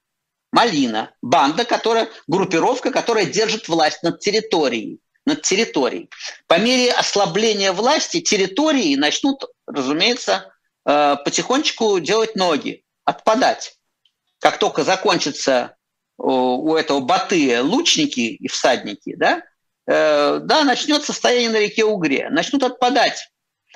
Малина, 0.53 1.15
банда, 1.23 1.65
которая, 1.65 2.11
группировка, 2.27 2.91
которая 2.91 3.25
держит 3.25 3.67
власть 3.67 4.03
над 4.03 4.21
территорией. 4.21 5.01
Над 5.25 5.41
территорией. 5.41 6.11
По 6.47 6.59
мере 6.59 6.93
ослабления 6.93 7.73
власти 7.73 8.21
территории 8.21 8.97
начнут, 8.97 9.47
разумеется, 9.67 10.53
э, 10.85 11.17
потихонечку 11.25 12.01
делать 12.01 12.37
ноги, 12.37 12.85
отпадать. 13.07 13.79
Как 14.41 14.59
только 14.59 14.85
закончатся 14.85 15.75
у 16.19 16.75
этого 16.75 17.01
баты 17.01 17.63
лучники 17.63 18.21
и 18.21 18.47
всадники, 18.47 19.15
да, 19.17 19.43
э, 19.87 20.41
да, 20.43 20.65
начнет 20.65 21.03
состояние 21.03 21.49
на 21.49 21.61
реке 21.61 21.87
Угре, 21.87 22.29
начнут 22.29 22.63
отпадать. 22.63 23.31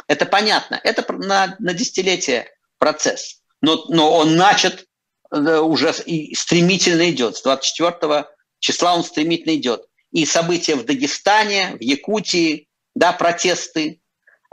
Это 0.09 0.27
понятно. 0.27 0.81
Это 0.83 1.11
на, 1.13 1.55
на 1.59 1.75
десятилетие 1.75 2.51
процесс. 2.79 3.43
Но, 3.61 3.85
но 3.89 4.13
он 4.13 4.37
начат 4.37 4.87
уже 5.31 5.93
и 6.07 6.35
стремительно 6.35 7.11
идет. 7.11 7.37
С 7.37 7.43
24 7.43 8.27
числа 8.59 8.95
он 8.95 9.05
стремительно 9.05 9.55
идет. 9.55 9.85
И 10.11 10.25
события 10.25 10.75
в 10.75 10.85
Дагестане, 10.85 11.77
в 11.79 11.83
Якутии, 11.83 12.69
да, 12.95 13.13
протесты, 13.13 14.01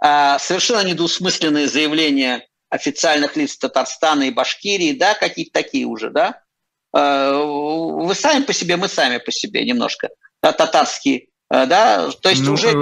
а, 0.01 0.37
совершенно 0.39 0.85
недвусмысленные 0.85 1.67
заявления 1.67 2.47
официальных 2.69 3.37
лиц 3.37 3.57
Татарстана 3.57 4.23
и 4.23 4.31
Башкирии, 4.31 4.91
да, 4.93 5.13
какие-то 5.13 5.53
такие 5.53 5.85
уже, 5.85 6.09
да. 6.09 6.41
А, 6.93 7.33
вы 7.33 8.13
сами 8.13 8.43
по 8.43 8.53
себе, 8.53 8.75
мы 8.75 8.89
сами 8.89 9.17
по 9.17 9.31
себе 9.31 9.63
немножко, 9.65 10.09
да, 10.43 10.51
татарские, 10.51 11.27
а, 11.49 11.65
да, 11.65 12.11
то 12.11 12.29
есть 12.29 12.43
ну, 12.43 12.53
уже... 12.53 12.73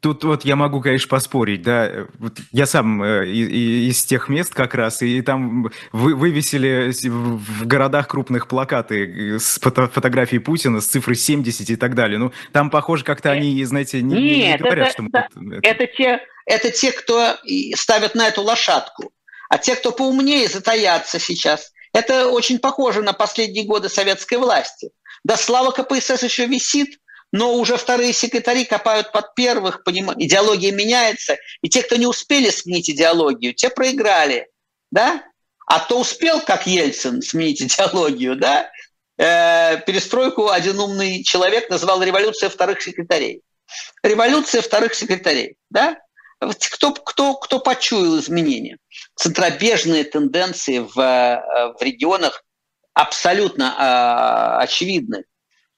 Э, 0.00 0.02
Тут 0.02 0.24
вот 0.24 0.44
я 0.44 0.56
могу, 0.56 0.80
конечно, 0.80 1.08
поспорить, 1.08 1.62
да. 1.62 2.06
Вот 2.18 2.38
я 2.52 2.66
сам 2.66 3.02
э, 3.02 3.26
из 3.28 4.04
тех 4.04 4.28
мест 4.28 4.54
как 4.54 4.74
раз, 4.74 5.02
и 5.02 5.20
там 5.22 5.70
вы, 5.92 6.14
вывесили 6.14 6.92
в 7.06 7.66
городах 7.66 8.08
крупных 8.08 8.48
плакаты 8.48 9.38
с 9.38 9.58
фото, 9.60 9.88
фотографией 9.88 10.40
Путина 10.40 10.80
с 10.80 10.86
цифрой 10.86 11.16
70 11.16 11.70
и 11.70 11.76
так 11.76 11.94
далее. 11.94 12.18
Ну, 12.18 12.32
там, 12.52 12.70
похоже, 12.70 13.04
как-то 13.04 13.30
они, 13.30 13.62
знаете, 13.64 14.02
не, 14.02 14.14
Нет, 14.14 14.60
не 14.60 14.64
говорят, 14.64 14.88
это, 14.88 14.92
что 14.92 15.02
мы... 15.02 15.10
Это, 15.12 15.30
это, 15.62 15.86
те, 15.86 16.20
это 16.46 16.70
те, 16.70 16.92
кто 16.92 17.36
ставят 17.74 18.14
на 18.14 18.28
эту 18.28 18.42
лошадку. 18.42 19.12
А 19.48 19.58
те, 19.58 19.74
кто 19.74 19.92
поумнее, 19.92 20.48
затаятся 20.48 21.18
сейчас. 21.18 21.72
Это 21.92 22.28
очень 22.28 22.58
похоже 22.58 23.02
на 23.02 23.12
последние 23.12 23.66
годы 23.66 23.88
советской 23.88 24.38
власти. 24.38 24.90
Да 25.24 25.36
слава 25.36 25.72
КПСС 25.72 26.22
еще 26.22 26.46
висит, 26.46 26.98
но 27.32 27.54
уже 27.54 27.76
вторые 27.76 28.12
секретари 28.12 28.64
копают 28.64 29.12
под 29.12 29.34
первых, 29.34 29.84
поним... 29.84 30.12
идеология 30.16 30.72
меняется, 30.72 31.36
и 31.62 31.68
те, 31.68 31.82
кто 31.82 31.96
не 31.96 32.06
успели 32.06 32.50
сменить 32.50 32.90
идеологию, 32.90 33.54
те 33.54 33.70
проиграли, 33.70 34.48
да? 34.90 35.22
А 35.66 35.80
кто 35.80 36.00
успел, 36.00 36.40
как 36.40 36.66
Ельцин, 36.66 37.22
сменить 37.22 37.62
идеологию, 37.62 38.36
да, 38.36 38.70
э, 39.18 39.80
перестройку 39.86 40.50
один 40.50 40.78
умный 40.80 41.22
человек 41.22 41.70
назвал 41.70 42.02
революция 42.02 42.48
вторых 42.48 42.82
секретарей. 42.82 43.42
Революция 44.02 44.62
вторых 44.62 44.94
секретарей, 44.94 45.56
да? 45.70 45.96
Кто, 46.40 46.92
кто, 46.94 47.34
кто 47.34 47.60
почуял 47.60 48.18
изменения? 48.18 48.78
Центробежные 49.14 50.04
тенденции 50.04 50.78
в, 50.78 50.98
э, 50.98 51.74
в 51.78 51.82
регионах 51.82 52.42
абсолютно 52.94 54.58
э, 54.58 54.62
очевидны. 54.64 55.24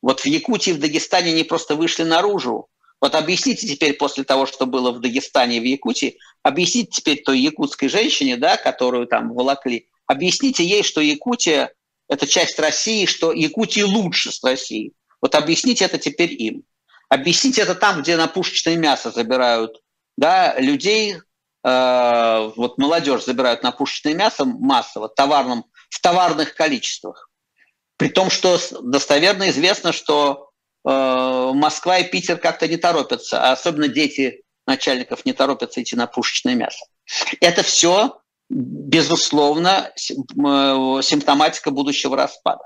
Вот 0.03 0.21
в 0.21 0.27
Якутии, 0.27 0.73
в 0.73 0.81
Дагестане 0.81 1.31
они 1.31 1.45
просто 1.45 1.77
вышли 1.77 2.03
наружу. 2.03 2.69
Вот 3.01 3.15
объясните 3.15 3.67
теперь 3.67 3.95
после 3.95 4.25
того, 4.25 4.47
что 4.47 4.67
было 4.67 4.91
в 4.93 5.01
Дагестане 5.01 5.57
и 5.57 5.61
в 5.61 5.65
Якутии, 5.65 6.19
объясните 6.43 6.91
теперь 6.91 7.23
той 7.23 7.39
якутской 7.41 7.89
женщине, 7.89 8.37
да, 8.37 8.57
которую 8.57 9.07
там 9.07 9.33
волокли, 9.33 9.89
объясните 10.07 10.65
ей, 10.65 10.83
что 10.83 11.01
Якутия– 11.01 11.73
это 12.09 12.27
часть 12.27 12.59
России, 12.59 13.07
что 13.07 13.33
Якутия 13.33 13.87
лучше 13.87 14.31
с 14.31 14.43
Россией. 14.45 14.93
Вот 15.21 15.35
объясните 15.35 15.85
это 15.85 15.99
теперь 15.99 16.33
им. 16.33 16.65
Объясните 17.09 17.63
это 17.63 17.75
там, 17.75 18.03
где 18.03 18.17
на 18.17 18.27
пушечное 18.27 18.77
мясо 18.77 19.11
забирают 19.11 19.83
да, 20.17 20.59
людей, 20.59 21.17
э, 21.65 22.51
вот 22.57 22.79
молодежь 22.79 23.25
забирают 23.25 23.63
на 23.63 23.73
пушечное 23.73 24.15
мясо 24.15 24.45
массово, 24.45 25.09
товарном, 25.09 25.65
в 25.91 26.01
товарных 26.01 26.55
количествах. 26.55 27.31
При 28.03 28.09
том, 28.09 28.31
что 28.31 28.59
достоверно 28.83 29.49
известно, 29.51 29.93
что 29.93 30.51
э, 30.85 31.51
Москва 31.55 31.99
и 31.99 32.11
Питер 32.11 32.37
как-то 32.37 32.67
не 32.67 32.77
торопятся, 32.77 33.41
а 33.41 33.53
особенно 33.53 33.87
дети 33.87 34.43
начальников 34.67 35.25
не 35.25 35.33
торопятся 35.33 35.81
идти 35.81 35.95
на 35.95 36.09
пушечное 36.09 36.57
мясо. 36.57 36.85
Это 37.41 37.63
все, 37.63 38.19
безусловно, 38.51 39.93
симптоматика 39.95 41.71
будущего 41.71 42.17
распада. 42.17 42.65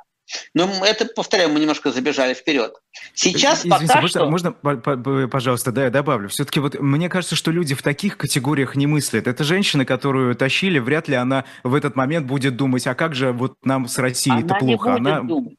Но 0.54 0.84
это, 0.84 1.06
повторяю, 1.06 1.50
мы 1.50 1.60
немножко 1.60 1.92
забежали 1.92 2.34
вперед. 2.34 2.74
Сейчас 3.14 3.60
Извините, 3.60 3.86
пока 3.86 4.00
можно, 4.00 4.20
что... 4.20 4.30
можно, 4.30 5.28
пожалуйста, 5.28 5.72
да, 5.72 5.84
я 5.84 5.90
добавлю. 5.90 6.28
Все-таки 6.28 6.60
вот 6.60 6.78
мне 6.80 7.08
кажется, 7.08 7.36
что 7.36 7.50
люди 7.50 7.74
в 7.74 7.82
таких 7.82 8.16
категориях 8.16 8.74
не 8.74 8.86
мыслят. 8.86 9.26
Это 9.26 9.44
женщина, 9.44 9.84
которую 9.84 10.34
тащили, 10.34 10.78
вряд 10.78 11.08
ли 11.08 11.14
она 11.14 11.44
в 11.62 11.74
этот 11.74 11.96
момент 11.96 12.26
будет 12.26 12.56
думать, 12.56 12.86
а 12.86 12.94
как 12.94 13.14
же 13.14 13.32
вот 13.32 13.54
нам 13.62 13.88
с 13.88 13.98
Россией 13.98 14.44
это 14.44 14.54
плохо. 14.54 14.90
Не 14.90 14.96
будет 14.96 15.06
она... 15.06 15.20
Думать. 15.20 15.58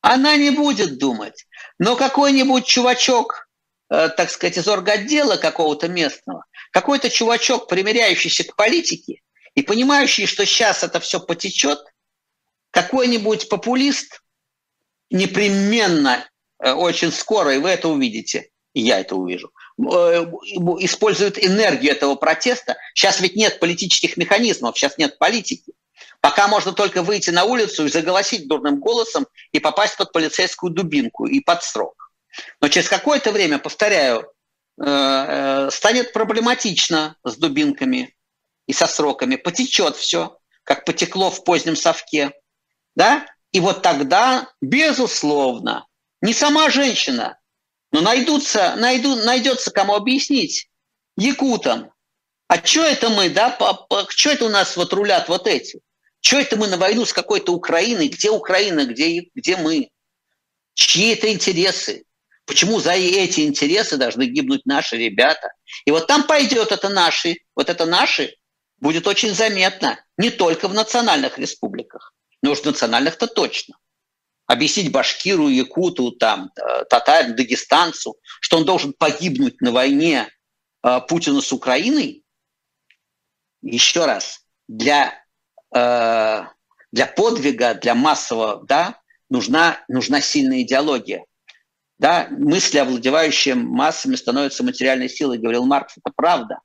она 0.00 0.36
не 0.36 0.50
будет 0.50 0.98
думать. 0.98 1.46
Но 1.78 1.94
какой-нибудь 1.94 2.66
чувачок, 2.66 3.48
э, 3.90 4.08
так 4.08 4.30
сказать, 4.30 4.58
из 4.58 4.66
орготдела 4.66 5.36
какого-то 5.36 5.88
местного, 5.88 6.44
какой-то 6.72 7.08
чувачок, 7.08 7.68
примеряющийся 7.68 8.44
к 8.44 8.56
политике 8.56 9.20
и 9.54 9.62
понимающий, 9.62 10.26
что 10.26 10.44
сейчас 10.44 10.82
это 10.82 10.98
все 10.98 11.20
потечет– 11.20 11.78
какой-нибудь 12.70 13.48
популист 13.48 14.22
непременно, 15.10 16.28
э, 16.62 16.72
очень 16.72 17.12
скоро, 17.12 17.54
и 17.54 17.58
вы 17.58 17.70
это 17.70 17.88
увидите, 17.88 18.50
и 18.74 18.82
я 18.82 19.00
это 19.00 19.16
увижу, 19.16 19.52
э, 19.78 19.82
использует 20.80 21.42
энергию 21.42 21.92
этого 21.92 22.14
протеста. 22.14 22.76
Сейчас 22.94 23.20
ведь 23.20 23.36
нет 23.36 23.60
политических 23.60 24.16
механизмов, 24.16 24.76
сейчас 24.76 24.98
нет 24.98 25.18
политики. 25.18 25.72
Пока 26.20 26.48
можно 26.48 26.72
только 26.72 27.02
выйти 27.02 27.30
на 27.30 27.44
улицу 27.44 27.86
и 27.86 27.88
заголосить 27.88 28.48
дурным 28.48 28.80
голосом 28.80 29.26
и 29.52 29.60
попасть 29.60 29.96
под 29.96 30.12
полицейскую 30.12 30.72
дубинку 30.72 31.26
и 31.26 31.40
под 31.40 31.62
срок. 31.62 32.12
Но 32.60 32.68
через 32.68 32.88
какое-то 32.88 33.32
время, 33.32 33.58
повторяю, 33.58 34.30
э, 34.80 35.68
станет 35.72 36.12
проблематично 36.12 37.16
с 37.24 37.36
дубинками 37.36 38.14
и 38.66 38.72
со 38.72 38.86
сроками. 38.86 39.36
Потечет 39.36 39.96
все, 39.96 40.38
как 40.64 40.84
потекло 40.84 41.30
в 41.30 41.44
позднем 41.44 41.76
совке 41.76 42.32
да? 42.98 43.26
И 43.52 43.60
вот 43.60 43.80
тогда, 43.80 44.50
безусловно, 44.60 45.86
не 46.20 46.34
сама 46.34 46.68
женщина, 46.68 47.38
но 47.92 48.00
найдутся, 48.00 48.74
найду, 48.76 49.14
найдется 49.14 49.70
кому 49.70 49.94
объяснить 49.94 50.68
якутам, 51.16 51.92
а 52.48 52.56
что 52.62 52.82
это 52.82 53.08
мы, 53.08 53.30
да, 53.30 53.56
что 54.08 54.30
это 54.30 54.46
у 54.46 54.48
нас 54.48 54.76
вот 54.76 54.92
рулят 54.92 55.28
вот 55.28 55.46
эти? 55.46 55.80
Что 56.20 56.40
это 56.40 56.56
мы 56.56 56.66
на 56.66 56.76
войну 56.76 57.04
с 57.04 57.12
какой-то 57.12 57.52
Украиной? 57.52 58.08
Где 58.08 58.30
Украина, 58.30 58.84
где, 58.84 59.28
где 59.32 59.56
мы? 59.56 59.90
Чьи 60.74 61.12
это 61.12 61.32
интересы? 61.32 62.04
Почему 62.46 62.80
за 62.80 62.94
эти 62.94 63.46
интересы 63.46 63.96
должны 63.96 64.24
гибнуть 64.24 64.66
наши 64.66 64.96
ребята? 64.96 65.52
И 65.84 65.92
вот 65.92 66.08
там 66.08 66.24
пойдет 66.24 66.72
это 66.72 66.88
наши, 66.88 67.36
вот 67.54 67.70
это 67.70 67.86
наши 67.86 68.34
будет 68.78 69.06
очень 69.06 69.34
заметно, 69.34 70.02
не 70.16 70.30
только 70.30 70.66
в 70.66 70.74
национальных 70.74 71.38
республиках, 71.38 72.12
но 72.42 72.52
уж 72.52 72.62
национальных-то 72.62 73.26
точно. 73.26 73.76
Объяснить 74.46 74.90
башкиру, 74.90 75.48
якуту, 75.48 76.12
там, 76.12 76.50
э, 76.56 76.84
татарину, 76.84 77.34
дагестанцу, 77.34 78.16
что 78.40 78.56
он 78.56 78.64
должен 78.64 78.92
погибнуть 78.92 79.60
на 79.60 79.72
войне 79.72 80.28
э, 80.82 81.00
Путина 81.06 81.40
с 81.40 81.52
Украиной, 81.52 82.24
еще 83.62 84.06
раз, 84.06 84.40
для, 84.68 85.12
э, 85.74 86.44
для 86.92 87.06
подвига, 87.06 87.74
для 87.74 87.94
массового, 87.94 88.64
да, 88.66 89.00
нужна, 89.28 89.84
нужна 89.88 90.20
сильная 90.20 90.62
идеология. 90.62 91.24
Да, 91.98 92.28
мысли, 92.30 92.78
овладевающие 92.78 93.56
массами, 93.56 94.14
становятся 94.14 94.62
материальной 94.62 95.08
силой, 95.08 95.38
говорил 95.38 95.66
Маркс, 95.66 95.94
это 95.98 96.12
правда. 96.14 96.60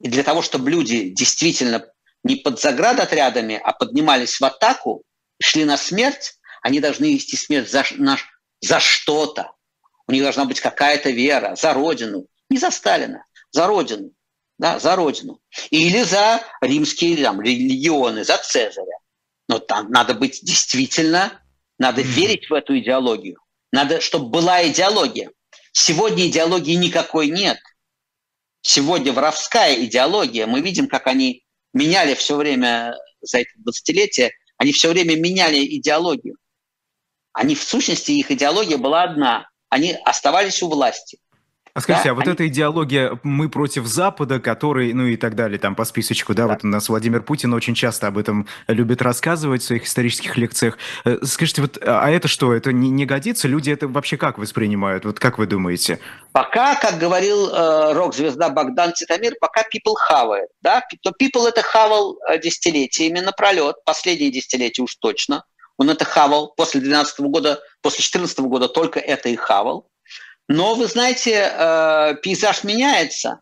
И 0.00 0.08
для 0.08 0.22
того, 0.22 0.42
чтобы 0.42 0.70
люди 0.70 1.08
действительно 1.08 1.84
не 2.24 2.36
под 2.36 2.60
заградотрядами, 2.60 3.60
а 3.62 3.72
поднимались 3.72 4.40
в 4.40 4.44
атаку, 4.44 5.02
шли 5.42 5.64
на 5.64 5.76
смерть, 5.76 6.38
они 6.62 6.80
должны 6.80 7.14
вести 7.14 7.36
смерть 7.36 7.70
за, 7.70 7.84
на, 7.96 8.18
за 8.60 8.80
что-то. 8.80 9.52
У 10.06 10.12
них 10.12 10.22
должна 10.22 10.44
быть 10.44 10.60
какая-то 10.60 11.10
вера 11.10 11.54
за 11.54 11.74
Родину. 11.74 12.26
Не 12.50 12.58
за 12.58 12.70
Сталина, 12.70 13.24
за 13.50 13.66
Родину. 13.66 14.10
Да, 14.58 14.78
за 14.78 14.96
Родину. 14.96 15.40
Или 15.70 16.02
за 16.02 16.42
римские 16.60 17.22
там, 17.22 17.40
легионы, 17.40 18.24
за 18.24 18.38
Цезаря. 18.38 18.98
Но 19.48 19.58
там 19.58 19.90
надо 19.90 20.14
быть 20.14 20.40
действительно, 20.42 21.40
надо 21.78 22.02
верить 22.02 22.50
в 22.50 22.54
эту 22.54 22.78
идеологию. 22.78 23.38
Надо, 23.70 24.00
чтобы 24.00 24.30
была 24.30 24.66
идеология. 24.66 25.30
Сегодня 25.72 26.26
идеологии 26.26 26.74
никакой 26.74 27.28
нет. 27.28 27.58
Сегодня 28.62 29.12
воровская 29.12 29.74
идеология. 29.84 30.46
Мы 30.46 30.60
видим, 30.60 30.88
как 30.88 31.06
они 31.06 31.44
меняли 31.78 32.14
все 32.14 32.36
время 32.36 32.96
за 33.20 33.38
это 33.38 33.50
20-летие, 33.66 34.30
они 34.56 34.72
все 34.72 34.90
время 34.90 35.16
меняли 35.16 35.64
идеологию. 35.76 36.36
Они 37.32 37.54
в 37.54 37.62
сущности, 37.62 38.10
их 38.12 38.30
идеология 38.30 38.76
была 38.76 39.04
одна. 39.04 39.48
Они 39.68 39.92
оставались 40.04 40.62
у 40.62 40.68
власти. 40.68 41.18
А 41.78 41.80
скажите, 41.80 42.08
да, 42.08 42.10
а 42.10 42.14
вот 42.14 42.24
они... 42.24 42.32
эта 42.32 42.48
идеология 42.48 43.18
«мы 43.22 43.48
против 43.48 43.86
Запада», 43.86 44.40
который, 44.40 44.92
ну 44.92 45.06
и 45.06 45.16
так 45.16 45.36
далее, 45.36 45.60
там 45.60 45.76
по 45.76 45.84
списочку, 45.84 46.34
да, 46.34 46.46
да, 46.46 46.54
вот 46.54 46.64
у 46.64 46.66
нас 46.66 46.88
Владимир 46.88 47.22
Путин 47.22 47.54
очень 47.54 47.74
часто 47.74 48.08
об 48.08 48.18
этом 48.18 48.48
любит 48.66 49.00
рассказывать 49.00 49.62
в 49.62 49.66
своих 49.66 49.84
исторических 49.84 50.36
лекциях. 50.36 50.76
Э, 51.04 51.18
скажите, 51.22 51.62
вот, 51.62 51.78
а, 51.80 52.00
а 52.02 52.10
это 52.10 52.26
что, 52.26 52.52
это 52.52 52.72
не, 52.72 52.90
не 52.90 53.06
годится? 53.06 53.46
Люди 53.46 53.70
это 53.70 53.86
вообще 53.86 54.16
как 54.16 54.38
воспринимают? 54.38 55.04
Вот 55.04 55.20
как 55.20 55.38
вы 55.38 55.46
думаете? 55.46 56.00
Пока, 56.32 56.74
как 56.74 56.98
говорил 56.98 57.48
э, 57.48 57.92
рок-звезда 57.92 58.48
Богдан 58.48 58.92
Титамир, 58.92 59.34
пока 59.40 59.62
people 59.62 59.94
хавает, 59.96 60.48
да, 60.60 60.82
то 61.02 61.10
people 61.10 61.46
это 61.46 61.62
хавал 61.62 62.18
э, 62.28 62.40
десятилетиями 62.40 63.20
напролет, 63.20 63.76
последние 63.84 64.32
десятилетия 64.32 64.82
уж 64.82 64.96
точно. 64.96 65.44
Он 65.76 65.90
это 65.90 66.04
хавал 66.04 66.52
после 66.56 66.80
2012 66.80 67.20
года, 67.20 67.60
после 67.82 67.98
2014 67.98 68.38
года 68.40 68.68
только 68.68 68.98
это 68.98 69.28
и 69.28 69.36
хавал. 69.36 69.86
Но, 70.48 70.74
вы 70.74 70.86
знаете, 70.86 71.52
э, 71.52 72.14
пейзаж 72.22 72.64
меняется, 72.64 73.40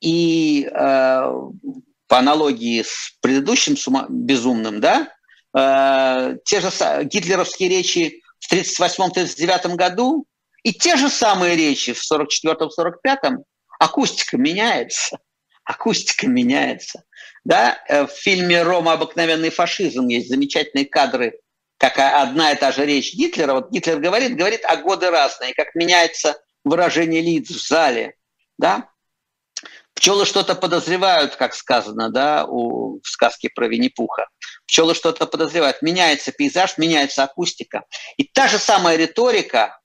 и 0.00 0.64
э, 0.64 0.72
по 0.72 2.18
аналогии 2.18 2.82
с 2.82 3.16
предыдущим 3.20 3.76
безумным, 4.08 4.80
да, 4.80 5.12
э, 5.56 6.36
те 6.44 6.60
же 6.60 6.70
гитлеровские 7.04 7.68
речи 7.68 8.22
в 8.38 8.52
1938-1939 8.52 9.74
году 9.74 10.26
и 10.62 10.72
те 10.72 10.96
же 10.96 11.10
самые 11.10 11.56
речи 11.56 11.92
в 11.92 12.00
1944-1945, 12.00 13.38
акустика 13.80 14.36
меняется. 14.36 15.18
Акустика 15.64 16.28
меняется. 16.28 17.02
Да? 17.44 17.78
В 17.88 18.08
фильме 18.08 18.62
«Рома. 18.62 18.92
Обыкновенный 18.92 19.50
фашизм» 19.50 20.06
есть 20.06 20.28
замечательные 20.28 20.86
кадры 20.86 21.40
как 21.78 21.98
одна 21.98 22.52
и 22.52 22.56
та 22.56 22.72
же 22.72 22.84
речь 22.84 23.14
Гитлера. 23.14 23.54
Вот 23.54 23.70
Гитлер 23.70 24.00
говорит, 24.00 24.36
говорит, 24.36 24.62
а 24.64 24.76
годы 24.76 25.10
разные, 25.10 25.54
как 25.54 25.74
меняется 25.74 26.40
выражение 26.64 27.22
лиц 27.22 27.48
в 27.48 27.66
зале. 27.66 28.14
Да? 28.58 28.90
Пчелы 29.94 30.26
что-то 30.26 30.54
подозревают, 30.54 31.36
как 31.36 31.54
сказано 31.54 32.10
да, 32.10 32.44
у, 32.46 33.00
в 33.00 33.08
сказке 33.08 33.48
про 33.52 33.66
Винни-Пуха. 33.66 34.28
Пчелы 34.66 34.94
что-то 34.94 35.26
подозревают. 35.26 35.82
Меняется 35.82 36.30
пейзаж, 36.30 36.78
меняется 36.78 37.24
акустика. 37.24 37.84
И 38.16 38.24
та 38.24 38.48
же 38.48 38.58
самая 38.58 38.96
риторика, 38.96 39.80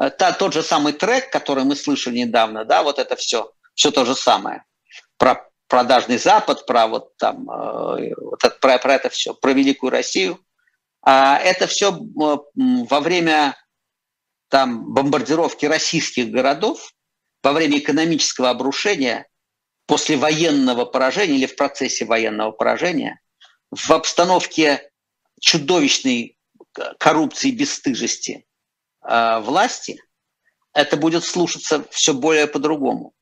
э, 0.00 0.10
та, 0.10 0.32
тот 0.32 0.52
же 0.52 0.62
самый 0.62 0.92
трек, 0.92 1.30
который 1.30 1.64
мы 1.64 1.76
слышали 1.76 2.18
недавно, 2.18 2.64
да, 2.64 2.82
вот 2.82 2.98
это 2.98 3.16
все, 3.16 3.52
все 3.74 3.90
то 3.90 4.04
же 4.04 4.14
самое. 4.14 4.64
Про 5.16 5.48
продажный 5.68 6.18
Запад, 6.18 6.66
про 6.66 6.86
вот 6.86 7.16
там, 7.16 7.48
э, 7.50 8.12
вот 8.16 8.44
это, 8.44 8.56
про, 8.60 8.78
про 8.78 8.94
это 8.94 9.08
все, 9.08 9.32
про 9.32 9.52
Великую 9.52 9.90
Россию. 9.90 10.44
А 11.04 11.38
это 11.38 11.66
все 11.66 11.92
во 12.14 13.00
время 13.00 13.56
там, 14.48 14.92
бомбардировки 14.92 15.66
российских 15.66 16.30
городов, 16.30 16.92
во 17.42 17.52
время 17.52 17.78
экономического 17.78 18.50
обрушения, 18.50 19.28
после 19.86 20.16
военного 20.16 20.86
поражения 20.86 21.36
или 21.36 21.46
в 21.46 21.56
процессе 21.56 22.06
военного 22.06 22.52
поражения, 22.52 23.20
в 23.70 23.90
обстановке 23.90 24.90
чудовищной 25.40 26.38
коррупции 26.98 27.50
и 27.50 27.56
бесстыжести 27.56 28.46
э, 29.06 29.40
власти, 29.40 30.00
это 30.72 30.96
будет 30.96 31.24
слушаться 31.24 31.84
все 31.90 32.14
более 32.14 32.46
по-другому. 32.46 33.12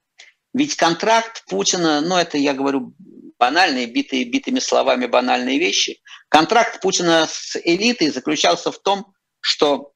Ведь 0.54 0.76
контракт 0.76 1.44
Путина, 1.46 2.00
ну 2.00 2.16
это 2.16 2.38
я 2.38 2.54
говорю 2.54 2.94
банальные, 3.42 3.86
битые 3.86 4.22
битыми 4.22 4.60
словами 4.60 5.06
банальные 5.06 5.58
вещи. 5.58 6.00
Контракт 6.28 6.80
Путина 6.80 7.26
с 7.28 7.56
элитой 7.56 8.10
заключался 8.10 8.70
в 8.70 8.78
том, 8.78 9.12
что 9.40 9.90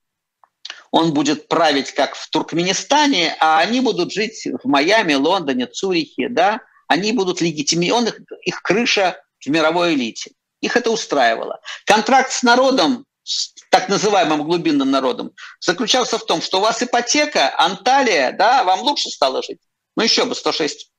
он 0.90 1.14
будет 1.14 1.47
править 1.47 1.92
как 1.92 2.16
в 2.16 2.28
Туркменистане, 2.28 3.36
а 3.38 3.61
они 3.61 3.80
будут 3.80 4.12
жить 4.12 4.49
в 4.64 4.66
Майами, 4.66 5.14
Лондоне, 5.14 5.68
Цюрихе, 5.68 6.28
да, 6.28 6.61
они 6.88 7.12
будут 7.12 7.40
легитимированы, 7.40 8.09
их, 8.09 8.20
их 8.42 8.62
крыша 8.62 9.16
в 9.38 9.49
мировой 9.49 9.94
элите. 9.94 10.32
Их 10.61 10.76
это 10.76 10.90
устраивало. 10.90 11.61
Контракт 11.84 12.32
с 12.32 12.42
народом, 12.42 13.05
с 13.22 13.55
так 13.70 13.88
называемым 13.88 14.42
глубинным 14.42 14.90
народом, 14.90 15.30
заключался 15.61 16.18
в 16.18 16.26
том, 16.26 16.42
что 16.42 16.59
у 16.59 16.62
вас 16.62 16.82
ипотека, 16.82 17.57
Анталия, 17.61 18.32
да, 18.32 18.64
вам 18.64 18.80
лучше 18.80 19.09
стало 19.09 19.40
жить. 19.40 19.61
Ну 19.97 20.03
еще 20.03 20.24
бы 20.24 20.34
106 20.34 20.90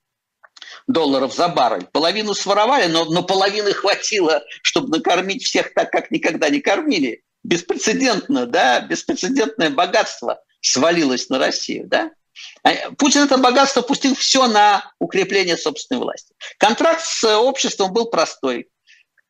долларов 0.87 1.33
за 1.33 1.49
баррель. 1.49 1.85
Половину 1.91 2.33
своровали, 2.33 2.87
но, 2.87 3.05
но 3.05 3.23
половины 3.23 3.73
хватило, 3.73 4.43
чтобы 4.61 4.97
накормить 4.97 5.43
всех 5.43 5.73
так, 5.73 5.91
как 5.91 6.11
никогда 6.11 6.49
не 6.49 6.61
кормили. 6.61 7.23
Беспрецедентно, 7.43 8.45
да, 8.45 8.79
беспрецедентное 8.81 9.69
богатство 9.69 10.41
свалилось 10.61 11.29
на 11.29 11.39
Россию, 11.39 11.87
да. 11.87 12.11
А, 12.63 12.91
Путин 12.97 13.23
это 13.23 13.37
богатство 13.37 13.81
пустил 13.81 14.15
все 14.15 14.47
на 14.47 14.91
укрепление 14.99 15.57
собственной 15.57 16.01
власти. 16.01 16.33
Контракт 16.57 17.03
с 17.03 17.23
обществом 17.37 17.93
был 17.93 18.05
простой. 18.05 18.67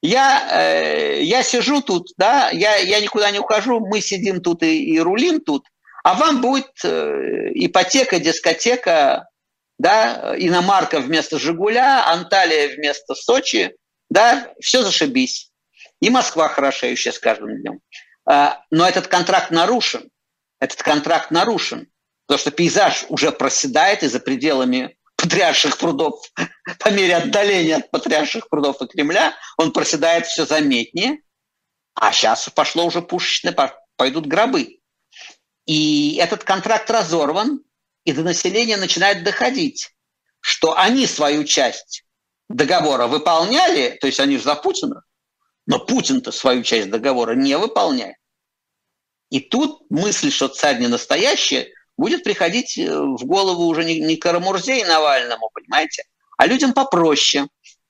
Я, 0.01 0.47
э, 0.51 1.23
я 1.23 1.41
сижу 1.41 1.81
тут, 1.81 2.09
да, 2.17 2.49
я, 2.51 2.75
я 2.77 2.99
никуда 2.99 3.31
не 3.31 3.39
ухожу, 3.39 3.79
мы 3.79 3.99
сидим 3.99 4.41
тут 4.41 4.61
и, 4.61 4.93
и 4.93 4.99
рулим 4.99 5.41
тут, 5.41 5.65
а 6.03 6.13
вам 6.13 6.39
будет 6.39 6.69
э, 6.83 7.49
ипотека, 7.55 8.19
дискотека, 8.19 9.27
да, 9.77 10.35
иномарка 10.37 10.99
вместо 10.99 11.39
«Жигуля», 11.39 12.07
Анталия 12.07 12.75
вместо 12.75 13.15
Сочи, 13.15 13.75
да, 14.09 14.53
все 14.59 14.83
зашибись. 14.83 15.51
И 15.99 16.09
Москва 16.09 16.47
хорошеющая 16.47 17.11
с 17.11 17.19
каждым 17.19 17.61
днем. 17.61 17.79
А, 18.27 18.61
но 18.71 18.87
этот 18.87 19.07
контракт 19.07 19.51
нарушен. 19.51 20.09
Этот 20.59 20.81
контракт 20.81 21.29
нарушен, 21.31 21.87
потому 22.25 22.39
что 22.39 22.51
пейзаж 22.51 23.05
уже 23.09 23.31
проседает 23.31 24.01
и 24.01 24.07
за 24.07 24.19
пределами 24.19 24.97
патриарших 25.15 25.77
прудов, 25.77 26.21
по 26.79 26.89
мере 26.89 27.15
отдаления 27.15 27.77
от 27.77 27.91
патриарших 27.91 28.49
прудов 28.49 28.81
и 28.81 28.87
Кремля, 28.87 29.35
он 29.57 29.71
проседает 29.71 30.25
все 30.25 30.45
заметнее. 30.45 31.19
А 31.93 32.11
сейчас 32.11 32.49
пошло 32.49 32.85
уже 32.85 33.01
пушечное, 33.01 33.55
пойдут 33.95 34.27
гробы. 34.27 34.79
И 35.65 36.15
этот 36.21 36.43
контракт 36.43 36.89
разорван, 36.89 37.59
и 38.07 38.13
до 38.13 38.23
населения 38.23 38.77
начинает 38.77 39.25
доходить, 39.25 39.93
что 40.39 40.77
они 40.77 41.05
свою 41.05 41.43
часть 41.43 42.05
договора 42.47 43.07
выполняли, 43.07 43.97
то 43.99 44.07
есть 44.07 44.21
они 44.21 44.37
же 44.37 44.43
за 44.43 44.55
Путина, 44.55 45.03
но 45.65 45.77
Путин-то 45.77 46.31
свою 46.31 46.63
часть 46.63 46.89
договора 46.89 47.35
не 47.35 47.57
выполняет. 47.57 48.15
И 49.29 49.41
тут 49.41 49.81
мысль, 49.91 50.31
что 50.31 50.47
царь 50.47 50.79
не 50.79 50.87
настоящий, 50.87 51.73
будет 51.97 52.23
приходить 52.23 52.77
э, 52.77 52.89
в 52.89 53.25
голову 53.25 53.65
уже 53.65 53.83
не, 53.83 53.99
не 53.99 54.15
Карамурзе 54.15 54.79
и 54.79 54.85
Навальному, 54.85 55.49
понимаете, 55.53 56.03
а 56.37 56.47
людям 56.47 56.71
попроще. 56.71 57.49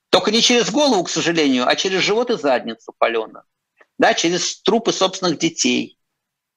Только 0.09 0.31
не 0.31 0.41
через 0.41 0.71
голову, 0.71 1.03
к 1.03 1.11
сожалению, 1.11 1.67
а 1.67 1.75
через 1.75 2.01
живот 2.01 2.31
и 2.31 2.37
задницу 2.37 2.91
паленую. 2.97 3.43
Да, 3.99 4.15
через 4.15 4.63
трупы 4.63 4.93
собственных 4.93 5.37
детей 5.37 5.99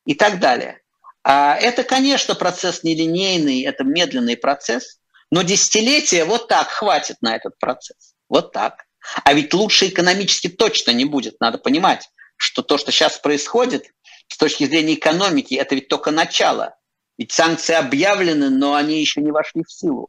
и 0.06 0.14
так 0.14 0.40
далее. 0.40 0.79
А 1.22 1.56
это, 1.56 1.84
конечно, 1.84 2.34
процесс 2.34 2.82
нелинейный, 2.82 3.62
это 3.62 3.84
медленный 3.84 4.36
процесс, 4.36 4.98
но 5.30 5.42
десятилетия 5.42 6.24
вот 6.24 6.48
так 6.48 6.68
хватит 6.68 7.16
на 7.20 7.36
этот 7.36 7.58
процесс. 7.58 8.14
Вот 8.28 8.52
так. 8.52 8.84
А 9.24 9.32
ведь 9.32 9.54
лучше 9.54 9.88
экономически 9.88 10.48
точно 10.48 10.92
не 10.92 11.04
будет. 11.04 11.40
Надо 11.40 11.58
понимать, 11.58 12.08
что 12.36 12.62
то, 12.62 12.78
что 12.78 12.90
сейчас 12.90 13.18
происходит, 13.18 13.86
с 14.28 14.36
точки 14.36 14.64
зрения 14.64 14.94
экономики, 14.94 15.54
это 15.54 15.74
ведь 15.74 15.88
только 15.88 16.10
начало. 16.10 16.76
Ведь 17.18 17.32
санкции 17.32 17.74
объявлены, 17.74 18.48
но 18.48 18.74
они 18.74 19.00
еще 19.00 19.20
не 19.20 19.30
вошли 19.30 19.62
в 19.62 19.70
силу. 19.70 20.08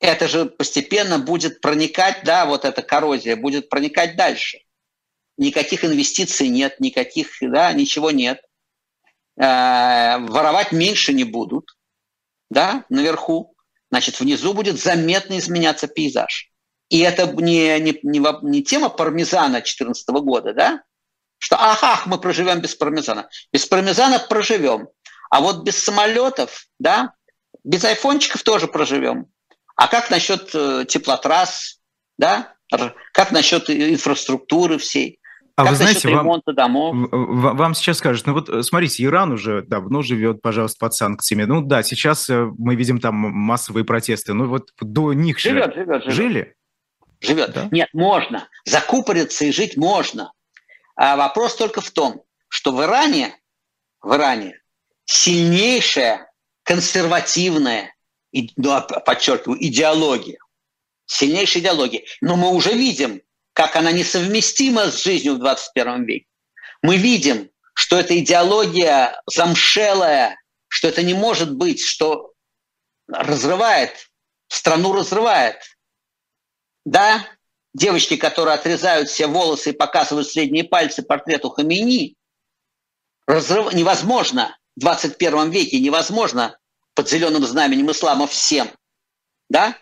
Это 0.00 0.28
же 0.28 0.46
постепенно 0.46 1.18
будет 1.18 1.60
проникать, 1.60 2.22
да, 2.24 2.46
вот 2.46 2.64
эта 2.64 2.82
коррозия 2.82 3.36
будет 3.36 3.68
проникать 3.68 4.16
дальше. 4.16 4.60
Никаких 5.36 5.84
инвестиций 5.84 6.48
нет, 6.48 6.78
никаких, 6.80 7.30
да, 7.40 7.72
ничего 7.72 8.10
нет. 8.10 8.40
Э, 9.40 10.18
воровать 10.18 10.72
меньше 10.72 11.12
не 11.12 11.24
будут, 11.24 11.76
да, 12.50 12.84
наверху. 12.88 13.54
Значит, 13.90 14.20
внизу 14.20 14.52
будет 14.52 14.78
заметно 14.78 15.38
изменяться 15.38 15.86
пейзаж. 15.86 16.50
И 16.88 17.00
это 17.00 17.26
не, 17.26 17.78
не, 17.80 17.98
не, 18.02 18.20
не 18.42 18.62
тема 18.62 18.88
пармезана 18.88 19.60
2014 19.60 20.08
года, 20.08 20.54
да, 20.54 20.82
что 21.38 21.56
ага, 21.56 22.02
мы 22.06 22.18
проживем 22.18 22.60
без 22.60 22.74
пармезана. 22.74 23.28
Без 23.52 23.64
пармезана 23.66 24.18
проживем. 24.18 24.88
А 25.30 25.40
вот 25.40 25.62
без 25.62 25.82
самолетов, 25.82 26.66
да, 26.78 27.12
без 27.62 27.84
айфончиков 27.84 28.42
тоже 28.42 28.66
проживем. 28.66 29.26
А 29.76 29.86
как 29.86 30.10
насчет 30.10 30.50
э, 30.54 30.84
теплотрасс, 30.88 31.80
да? 32.16 32.54
Как 33.12 33.30
насчет 33.30 33.70
инфраструктуры 33.70 34.78
всей? 34.78 35.20
А 35.58 35.62
как 35.62 35.70
вы 35.70 35.76
знаете, 35.76 36.08
вам, 36.08 36.40
домов? 36.46 36.94
вам 37.10 37.74
сейчас 37.74 37.98
скажут, 37.98 38.28
ну 38.28 38.32
вот 38.32 38.48
э, 38.48 38.62
смотрите, 38.62 39.02
Иран 39.02 39.32
уже 39.32 39.62
давно 39.62 40.02
живет, 40.02 40.40
пожалуйста, 40.40 40.78
под 40.78 40.94
санкциями. 40.94 41.42
Ну 41.42 41.62
да, 41.62 41.82
сейчас 41.82 42.30
э, 42.30 42.48
мы 42.56 42.76
видим 42.76 43.00
там 43.00 43.16
массовые 43.16 43.84
протесты. 43.84 44.34
Ну 44.34 44.46
вот 44.46 44.70
до 44.80 45.12
них 45.14 45.40
живет, 45.40 45.74
же 45.74 45.80
живет, 45.80 46.02
живет. 46.04 46.14
жили. 46.14 46.54
Живет. 47.20 47.52
Да? 47.54 47.68
Нет, 47.72 47.88
можно. 47.92 48.48
Закупориться 48.66 49.46
и 49.46 49.50
жить 49.50 49.76
можно. 49.76 50.32
А 50.94 51.16
вопрос 51.16 51.56
только 51.56 51.80
в 51.80 51.90
том, 51.90 52.22
что 52.46 52.70
в 52.70 52.80
Иране, 52.80 53.34
в 54.00 54.14
Иране 54.14 54.60
сильнейшая 55.06 56.30
консервативная 56.62 57.96
и, 58.30 58.52
ну, 58.54 58.80
подчеркиваю, 59.04 59.58
идеология, 59.60 60.38
сильнейшая 61.06 61.64
идеология. 61.64 62.04
Но 62.20 62.36
мы 62.36 62.50
уже 62.50 62.74
видим, 62.74 63.22
как 63.58 63.74
она 63.74 63.90
несовместима 63.90 64.88
с 64.88 65.02
жизнью 65.02 65.34
в 65.34 65.38
21 65.40 66.04
веке. 66.04 66.26
Мы 66.80 66.96
видим, 66.96 67.50
что 67.74 67.98
эта 67.98 68.16
идеология 68.16 69.20
замшелая, 69.26 70.40
что 70.68 70.86
это 70.86 71.02
не 71.02 71.12
может 71.12 71.52
быть, 71.52 71.82
что 71.82 72.34
разрывает, 73.08 74.12
страну 74.46 74.92
разрывает. 74.92 75.56
Да, 76.84 77.26
девочки, 77.74 78.16
которые 78.16 78.54
отрезают 78.54 79.08
все 79.08 79.26
волосы 79.26 79.70
и 79.70 79.76
показывают 79.76 80.28
средние 80.28 80.62
пальцы 80.62 81.02
портрету 81.02 81.50
Хамини, 81.50 82.14
разрыв... 83.26 83.74
невозможно 83.74 84.56
в 84.76 84.80
21 84.82 85.50
веке, 85.50 85.80
невозможно 85.80 86.56
под 86.94 87.08
зеленым 87.08 87.44
знаменем 87.44 87.90
ислама 87.90 88.28
всем. 88.28 88.70
Да? 89.48 89.76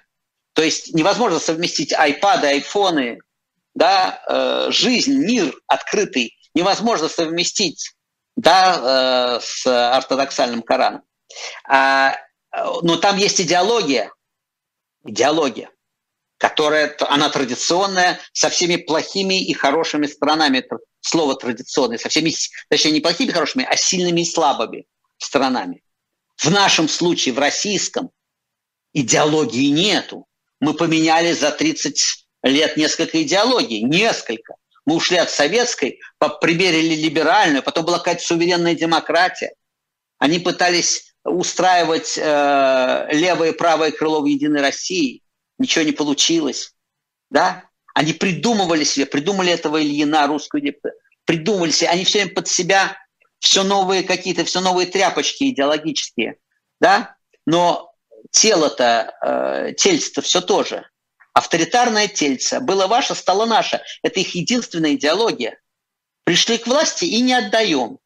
То 0.54 0.62
есть 0.62 0.94
невозможно 0.94 1.38
совместить 1.38 1.92
айпады, 1.92 2.46
айфоны, 2.46 3.18
да, 3.76 4.22
э, 4.26 4.70
жизнь, 4.72 5.14
мир 5.14 5.54
открытый 5.66 6.36
невозможно 6.54 7.08
совместить 7.08 7.92
да, 8.34 9.38
э, 9.38 9.40
с 9.40 9.66
ортодоксальным 9.66 10.62
Кораном. 10.62 11.02
А, 11.68 12.16
но 12.82 12.96
там 12.96 13.18
есть 13.18 13.40
идеология, 13.40 14.10
идеология, 15.04 15.70
которая, 16.38 16.96
она 17.08 17.28
традиционная, 17.28 18.18
со 18.32 18.48
всеми 18.48 18.76
плохими 18.76 19.44
и 19.44 19.52
хорошими 19.52 20.06
сторонами, 20.06 20.66
слово 21.00 21.36
традиционное, 21.36 21.98
со 21.98 22.08
всеми, 22.08 22.32
точнее, 22.70 22.92
не 22.92 23.00
плохими 23.00 23.28
и 23.28 23.32
хорошими, 23.32 23.66
а 23.68 23.76
сильными 23.76 24.22
и 24.22 24.24
слабыми 24.24 24.86
сторонами. 25.18 25.82
В 26.36 26.50
нашем 26.50 26.88
случае, 26.88 27.34
в 27.34 27.38
российском, 27.38 28.10
идеологии 28.94 29.68
нету. 29.68 30.26
Мы 30.60 30.72
поменяли 30.72 31.32
за 31.32 31.50
30 31.50 32.25
лет 32.46 32.76
несколько 32.76 33.22
идеологий, 33.22 33.82
несколько. 33.82 34.54
Мы 34.84 34.94
ушли 34.94 35.16
от 35.16 35.30
советской, 35.30 36.00
примерили 36.40 36.94
либеральную, 36.94 37.62
потом 37.62 37.84
была 37.84 37.98
какая-то 37.98 38.22
суверенная 38.22 38.74
демократия. 38.74 39.52
Они 40.18 40.38
пытались 40.38 41.12
устраивать 41.24 42.16
э, 42.16 43.08
левое 43.10 43.50
и 43.50 43.56
правое 43.56 43.90
крыло 43.90 44.20
в 44.20 44.26
Единой 44.26 44.60
России. 44.60 45.22
Ничего 45.58 45.84
не 45.84 45.92
получилось. 45.92 46.72
Да? 47.30 47.64
Они 47.94 48.12
придумывали 48.12 48.84
себе, 48.84 49.06
придумали 49.06 49.52
этого 49.52 49.82
Ильина, 49.82 50.26
русскую 50.26 50.62
депутату, 50.62 50.96
придумали 51.24 51.70
себе, 51.70 51.88
они 51.88 52.04
все 52.04 52.20
время 52.20 52.34
под 52.34 52.46
себя 52.46 52.96
все 53.38 53.64
новые 53.64 54.02
какие-то, 54.02 54.44
все 54.44 54.60
новые 54.60 54.86
тряпочки 54.86 55.50
идеологические, 55.50 56.36
да, 56.80 57.16
но 57.46 57.92
тело-то, 58.30 59.14
э, 59.22 59.72
тельце-то 59.76 60.22
все 60.22 60.40
то 60.40 60.64
же. 60.64 60.84
Авторитарное 61.36 62.08
тельце. 62.08 62.60
Было 62.60 62.86
ваше, 62.86 63.14
стало 63.14 63.44
наше. 63.44 63.82
Это 64.02 64.20
их 64.20 64.34
единственная 64.34 64.94
идеология. 64.94 65.60
Пришли 66.24 66.56
к 66.56 66.66
власти 66.66 67.04
и 67.04 67.20
не 67.20 67.34
отдаем. 67.34 67.98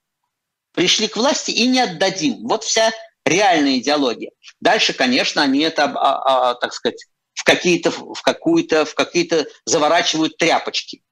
Пришли 0.75 1.07
к 1.07 1.17
власти 1.17 1.53
и 1.53 1.69
не 1.69 1.79
отдадим. 1.79 2.49
Вот 2.49 2.65
вся 2.65 2.91
реальная 3.25 3.79
идеология. 3.79 4.33
Дальше, 4.61 4.95
конечно, 4.95 5.43
они 5.43 5.61
это, 5.61 5.85
а, 5.85 6.51
а, 6.51 6.55
так 6.57 6.73
сказать, 6.75 7.07
в 7.35 7.45
какие-то, 7.45 7.93
в 7.93 8.21
какую-то, 8.21 8.85
в 8.85 8.97
какие-то 8.97 9.47
заворачивают 9.65 10.37
тряпочки. 10.37 11.05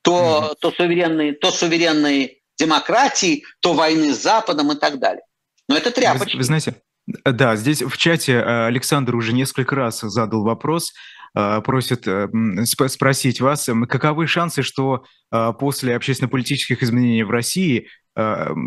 То, 0.00 0.52
mm-hmm. 0.52 0.56
то 0.62 0.70
суверенные, 0.70 1.32
то 1.34 1.50
суверенные 1.50 2.38
демократии, 2.56 3.44
то 3.60 3.74
войны 3.74 4.14
с 4.14 4.22
Западом 4.22 4.72
и 4.72 4.76
так 4.76 4.98
далее. 4.98 5.24
Но 5.68 5.76
это 5.76 5.90
тряпочки. 5.90 6.36
Вы, 6.36 6.38
вы 6.38 6.44
знаете, 6.44 6.80
да, 7.06 7.54
здесь 7.56 7.82
в 7.82 7.98
чате 7.98 8.32
э, 8.32 8.66
Александр 8.66 9.14
уже 9.14 9.34
несколько 9.34 9.76
раз 9.76 10.00
задал 10.00 10.42
вопрос. 10.42 10.94
Э, 11.34 11.60
просит 11.60 12.08
э, 12.08 12.28
спросить 12.64 13.40
вас, 13.40 13.68
каковы 13.88 14.26
шансы, 14.26 14.62
что 14.62 15.04
э, 15.30 15.52
после 15.58 15.94
общественно-политических 15.94 16.82
изменений 16.82 17.22
в 17.22 17.30
России 17.30 17.88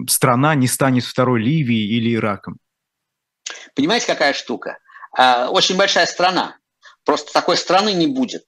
страна 0.07 0.55
не 0.55 0.67
станет 0.67 1.03
второй 1.03 1.41
Ливией 1.41 1.97
или 1.97 2.15
Ираком? 2.15 2.57
Понимаете, 3.75 4.07
какая 4.07 4.33
штука? 4.33 4.79
Очень 5.49 5.75
большая 5.75 6.05
страна. 6.05 6.57
Просто 7.03 7.33
такой 7.33 7.57
страны 7.57 7.93
не 7.93 8.07
будет. 8.07 8.45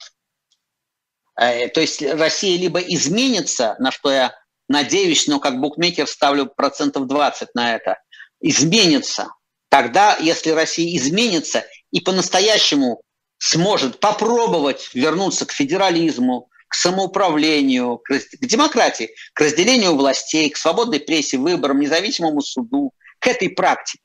То 1.35 1.81
есть 1.81 2.01
Россия 2.01 2.57
либо 2.57 2.79
изменится, 2.79 3.75
на 3.77 3.91
что 3.91 4.09
я 4.09 4.33
надеюсь, 4.69 5.27
но 5.27 5.41
как 5.41 5.59
букмекер 5.59 6.07
ставлю 6.07 6.45
процентов 6.45 7.07
20 7.07 7.49
на 7.53 7.75
это, 7.75 7.99
изменится. 8.39 9.27
Тогда, 9.69 10.15
если 10.15 10.51
Россия 10.51 10.97
изменится 10.97 11.65
и 11.91 11.99
по-настоящему 11.99 13.01
сможет 13.37 13.99
попробовать 13.99 14.89
вернуться 14.93 15.45
к 15.45 15.51
федерализму, 15.51 16.49
к 16.67 16.75
самоуправлению, 16.75 17.97
к, 17.97 18.19
демократии, 18.41 19.11
к 19.33 19.41
разделению 19.41 19.95
властей, 19.95 20.49
к 20.49 20.57
свободной 20.57 20.99
прессе, 20.99 21.37
выборам, 21.37 21.79
независимому 21.79 22.41
суду, 22.41 22.91
к 23.19 23.27
этой 23.27 23.49
практике. 23.49 24.03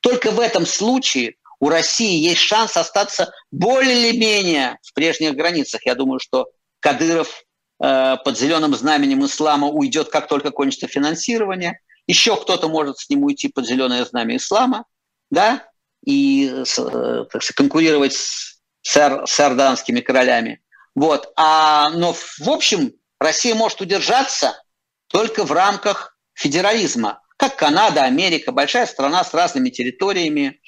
Только 0.00 0.30
в 0.30 0.40
этом 0.40 0.66
случае 0.66 1.34
у 1.58 1.68
России 1.68 2.18
есть 2.18 2.40
шанс 2.40 2.76
остаться 2.76 3.32
более 3.50 4.10
или 4.10 4.18
менее 4.18 4.78
в 4.82 4.92
прежних 4.94 5.34
границах. 5.34 5.86
Я 5.86 5.94
думаю, 5.94 6.18
что 6.18 6.48
Кадыров 6.80 7.44
э, 7.82 8.16
под 8.24 8.38
зеленым 8.38 8.74
знаменем 8.74 9.24
ислама 9.24 9.68
уйдет, 9.68 10.08
как 10.08 10.28
только 10.28 10.50
кончится 10.50 10.88
финансирование. 10.88 11.78
Еще 12.08 12.36
кто-то 12.36 12.68
может 12.68 12.98
с 12.98 13.08
ним 13.08 13.24
уйти 13.24 13.48
под 13.48 13.66
зеленое 13.66 14.04
знамя 14.04 14.36
ислама, 14.36 14.86
да, 15.30 15.68
и 16.04 16.50
э, 16.52 16.64
сказать, 16.64 17.52
конкурировать 17.54 18.14
с 18.14 18.51
с, 18.82 19.24
с 19.26 19.40
орданскими 19.40 20.00
королями. 20.00 20.62
Вот. 20.94 21.32
А, 21.36 21.90
но 21.90 22.12
в 22.12 22.48
общем 22.48 22.92
Россия 23.18 23.54
может 23.54 23.80
удержаться 23.80 24.60
только 25.08 25.44
в 25.44 25.52
рамках 25.52 26.16
федерализма, 26.34 27.20
как 27.36 27.56
Канада, 27.56 28.04
Америка, 28.04 28.52
большая 28.52 28.86
страна 28.86 29.24
с 29.24 29.32
разными 29.34 29.70
территориями, 29.70 30.60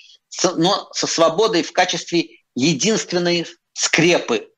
но 0.42 0.88
со 0.92 1.06
свободой 1.06 1.62
в 1.62 1.72
качестве 1.72 2.28
единственной 2.54 3.46
скрепы. 3.72 4.48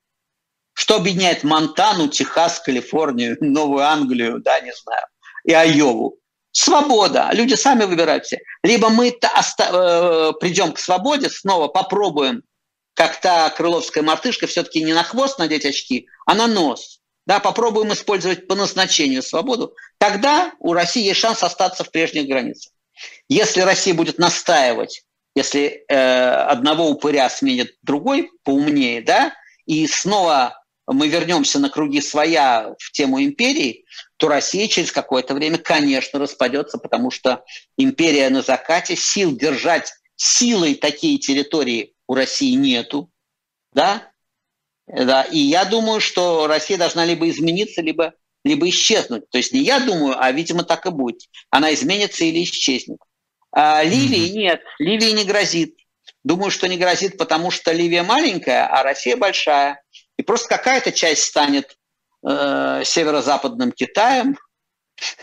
Что 0.75 0.97
объединяет 0.97 1.43
Монтану, 1.43 2.09
Техас, 2.09 2.61
Калифорнию, 2.61 3.37
Новую 3.41 3.83
Англию, 3.83 4.41
да, 4.41 4.61
не 4.61 4.73
знаю, 4.73 5.07
и 5.45 5.53
Айову? 5.53 6.19
Свобода. 6.53 7.29
Люди 7.33 7.55
сами 7.55 7.85
выбирают 7.85 8.25
все. 8.25 8.39
Либо 8.63 8.89
мы 8.89 9.15
оста- 9.37 9.71
э, 9.73 10.33
придем 10.41 10.73
к 10.73 10.79
свободе, 10.79 11.29
снова 11.29 11.69
попробуем 11.69 12.43
как 12.97 13.21
та 13.21 13.51
крыловская 13.51 14.03
мартышка, 14.03 14.47
все-таки 14.47 14.83
не 14.83 14.95
на 14.95 15.05
хвост 15.05 15.39
надеть 15.39 15.67
очки, 15.67 16.09
а 16.25 16.35
на 16.35 16.47
нос. 16.47 17.01
Да, 17.27 17.41
попробуем 17.41 17.93
использовать 17.93 18.49
по 18.49 18.55
назначению 18.55 19.23
свободу. 19.23 19.75
Тогда 19.99 20.53
у 20.61 20.73
России 20.73 21.05
есть 21.05 21.21
шанс 21.21 21.43
остаться 21.43 21.85
в 21.85 21.91
прежних 21.91 22.27
границах. 22.27 22.73
Если 23.29 23.61
Россия 23.61 23.93
будет 23.93 24.19
настаивать, 24.19 25.05
если 25.35 25.85
э, 25.89 25.95
одного 25.95 26.89
упыря 26.89 27.29
сменит 27.29 27.77
другой 27.83 28.31
поумнее, 28.45 29.03
да, 29.03 29.35
и 29.67 29.87
снова 29.87 30.59
мы 30.87 31.09
вернемся 31.09 31.59
на 31.59 31.69
круги 31.69 32.01
своя 32.01 32.75
в 32.79 32.93
тему 32.93 33.23
империи, 33.23 33.85
то 34.17 34.29
Россия 34.29 34.69
через 34.69 34.91
какое-то 34.91 35.35
время, 35.35 35.59
конечно, 35.59 36.19
распадется, 36.19 36.79
потому 36.79 37.11
что 37.11 37.45
империя 37.77 38.31
на 38.31 38.41
закате, 38.41 38.97
сил 38.97 39.37
держать 39.37 39.93
силой 40.15 40.77
такие 40.77 41.19
территории 41.19 41.93
у 42.07 42.15
России 42.15 42.55
нету, 42.55 43.11
да, 43.73 44.11
да, 44.87 45.23
и 45.23 45.39
я 45.39 45.65
думаю, 45.65 46.01
что 46.01 46.47
Россия 46.47 46.79
должна 46.79 47.05
либо 47.05 47.29
измениться, 47.29 47.83
либо, 47.83 48.15
либо 48.45 48.69
исчезнуть. 48.69 49.29
То 49.31 49.39
есть 49.39 49.53
не 49.53 49.61
я 49.61 49.81
думаю, 49.81 50.17
а, 50.19 50.31
видимо, 50.31 50.63
так 50.63 50.87
и 50.87 50.91
будет. 50.91 51.23
Она 51.51 51.75
изменится 51.75 52.25
или 52.25 52.45
исчезнет. 52.45 52.99
А 53.53 53.83
Ливии 53.83 54.29
нет, 54.29 54.61
Ливии 54.79 55.11
не 55.11 55.25
грозит. 55.25 55.77
Думаю, 56.23 56.51
что 56.51 56.69
не 56.69 56.77
грозит, 56.77 57.19
потому 57.19 57.51
что 57.51 57.73
Ливия 57.73 58.03
маленькая, 58.03 58.67
а 58.67 58.83
Россия 58.83 59.17
большая. 59.17 59.83
И 60.17 60.23
просто 60.23 60.49
какая-то 60.49 60.93
часть 60.93 61.25
станет 61.25 61.77
э, 62.27 62.83
северо-западным 62.85 63.73
Китаем. 63.73 64.39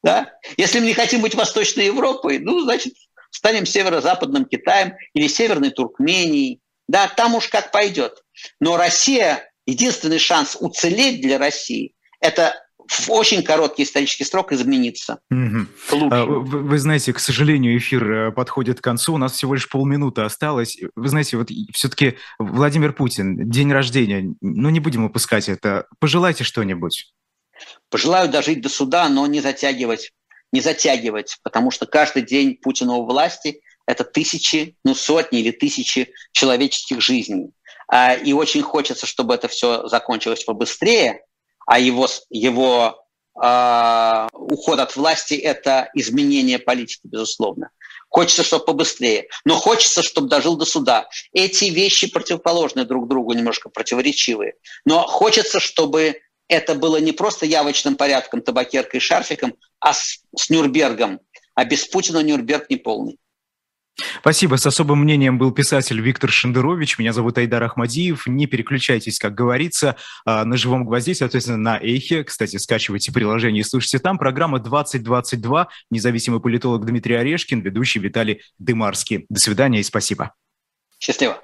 Да? 0.00 0.32
Если 0.56 0.78
мы 0.78 0.86
не 0.86 0.94
хотим 0.94 1.22
быть 1.22 1.34
Восточной 1.34 1.86
Европой, 1.86 2.38
ну, 2.38 2.60
значит, 2.60 2.94
станем 3.30 3.66
северо-западным 3.66 4.44
Китаем 4.44 4.94
или 5.14 5.28
Северной 5.28 5.70
Туркменией. 5.70 6.60
Да, 6.88 7.08
там 7.08 7.34
уж 7.34 7.48
как 7.48 7.70
пойдет. 7.70 8.22
Но 8.60 8.76
Россия, 8.76 9.50
единственный 9.66 10.18
шанс 10.18 10.56
уцелеть 10.58 11.20
для 11.20 11.38
России, 11.38 11.94
это 12.20 12.54
в 12.88 13.10
очень 13.10 13.42
короткий 13.42 13.82
исторический 13.82 14.24
срок 14.24 14.52
измениться. 14.52 15.20
Угу. 15.30 15.98
Вы, 15.98 16.40
вы 16.40 16.78
знаете, 16.78 17.12
к 17.12 17.18
сожалению, 17.18 17.76
эфир 17.76 18.10
э, 18.10 18.32
подходит 18.32 18.80
к 18.80 18.84
концу. 18.84 19.14
У 19.14 19.18
нас 19.18 19.32
всего 19.32 19.54
лишь 19.54 19.68
полминуты 19.68 20.22
осталось. 20.22 20.78
Вы 20.96 21.08
знаете, 21.08 21.36
вот 21.36 21.50
все-таки 21.74 22.16
Владимир 22.38 22.94
Путин, 22.94 23.50
день 23.50 23.70
рождения, 23.72 24.34
ну 24.40 24.70
не 24.70 24.80
будем 24.80 25.04
упускать 25.04 25.50
это. 25.50 25.86
Пожелайте 25.98 26.44
что-нибудь. 26.44 27.12
Пожелаю 27.90 28.30
дожить 28.30 28.62
до 28.62 28.68
суда, 28.68 29.08
но 29.08 29.26
не 29.26 29.40
затягивать 29.40 30.12
не 30.52 30.60
затягивать, 30.60 31.38
потому 31.42 31.70
что 31.70 31.86
каждый 31.86 32.22
день 32.22 32.56
Путина 32.56 32.94
у 32.94 33.06
власти 33.06 33.60
это 33.86 34.04
тысячи, 34.04 34.76
ну 34.84 34.94
сотни 34.94 35.40
или 35.40 35.50
тысячи 35.50 36.12
человеческих 36.32 37.00
жизней. 37.00 37.52
А, 37.90 38.14
и 38.14 38.32
очень 38.32 38.62
хочется, 38.62 39.06
чтобы 39.06 39.34
это 39.34 39.48
все 39.48 39.88
закончилось 39.88 40.44
побыстрее, 40.44 41.22
а 41.66 41.78
его, 41.78 42.06
его 42.30 43.02
э, 43.42 44.28
уход 44.32 44.78
от 44.78 44.96
власти– 44.96 45.34
это 45.34 45.90
изменение 45.94 46.58
политики, 46.58 47.00
безусловно. 47.04 47.70
Хочется, 48.10 48.42
чтобы 48.42 48.64
побыстрее. 48.64 49.28
Но 49.44 49.54
хочется, 49.54 50.02
чтобы 50.02 50.28
дожил 50.28 50.56
до 50.56 50.64
суда. 50.64 51.08
Эти 51.32 51.66
вещи 51.66 52.10
противоположны 52.10 52.84
друг 52.84 53.06
другу, 53.06 53.34
немножко 53.34 53.68
противоречивые. 53.68 54.54
Но 54.86 55.06
хочется, 55.06 55.60
чтобы 55.60 56.20
это 56.48 56.74
было 56.74 56.96
не 56.98 57.12
просто 57.12 57.46
явочным 57.46 57.96
порядком, 57.96 58.40
табакеркой 58.42 58.98
и 58.98 59.02
шарфиком, 59.02 59.54
а 59.80 59.92
с, 59.92 60.22
с 60.36 60.50
Нюрнбергом. 60.50 61.20
А 61.54 61.64
без 61.64 61.84
Путина 61.86 62.22
Нюрнберг 62.22 62.70
не 62.70 62.76
полный. 62.76 63.18
Спасибо. 64.20 64.56
С 64.56 64.66
особым 64.66 65.00
мнением 65.00 65.38
был 65.38 65.50
писатель 65.50 66.00
Виктор 66.00 66.30
Шендерович. 66.30 66.98
Меня 66.98 67.12
зовут 67.12 67.36
Айдар 67.36 67.62
Ахмадиев. 67.64 68.26
Не 68.26 68.46
переключайтесь, 68.46 69.18
как 69.18 69.34
говорится, 69.34 69.96
а, 70.24 70.44
на 70.44 70.56
живом 70.56 70.84
гвозде, 70.84 71.14
соответственно, 71.14 71.58
на 71.58 71.78
Эхе. 71.78 72.22
Кстати, 72.22 72.56
скачивайте 72.56 73.12
приложение 73.12 73.62
и 73.62 73.64
слушайте 73.64 73.98
там. 73.98 74.18
Программа 74.18 74.60
2022. 74.60 75.68
Независимый 75.90 76.40
политолог 76.40 76.86
Дмитрий 76.86 77.16
Орешкин, 77.16 77.60
ведущий 77.60 77.98
Виталий 77.98 78.42
Дымарский. 78.58 79.26
До 79.28 79.40
свидания 79.40 79.80
и 79.80 79.82
спасибо. 79.84 80.32
Счастливо. 81.00 81.42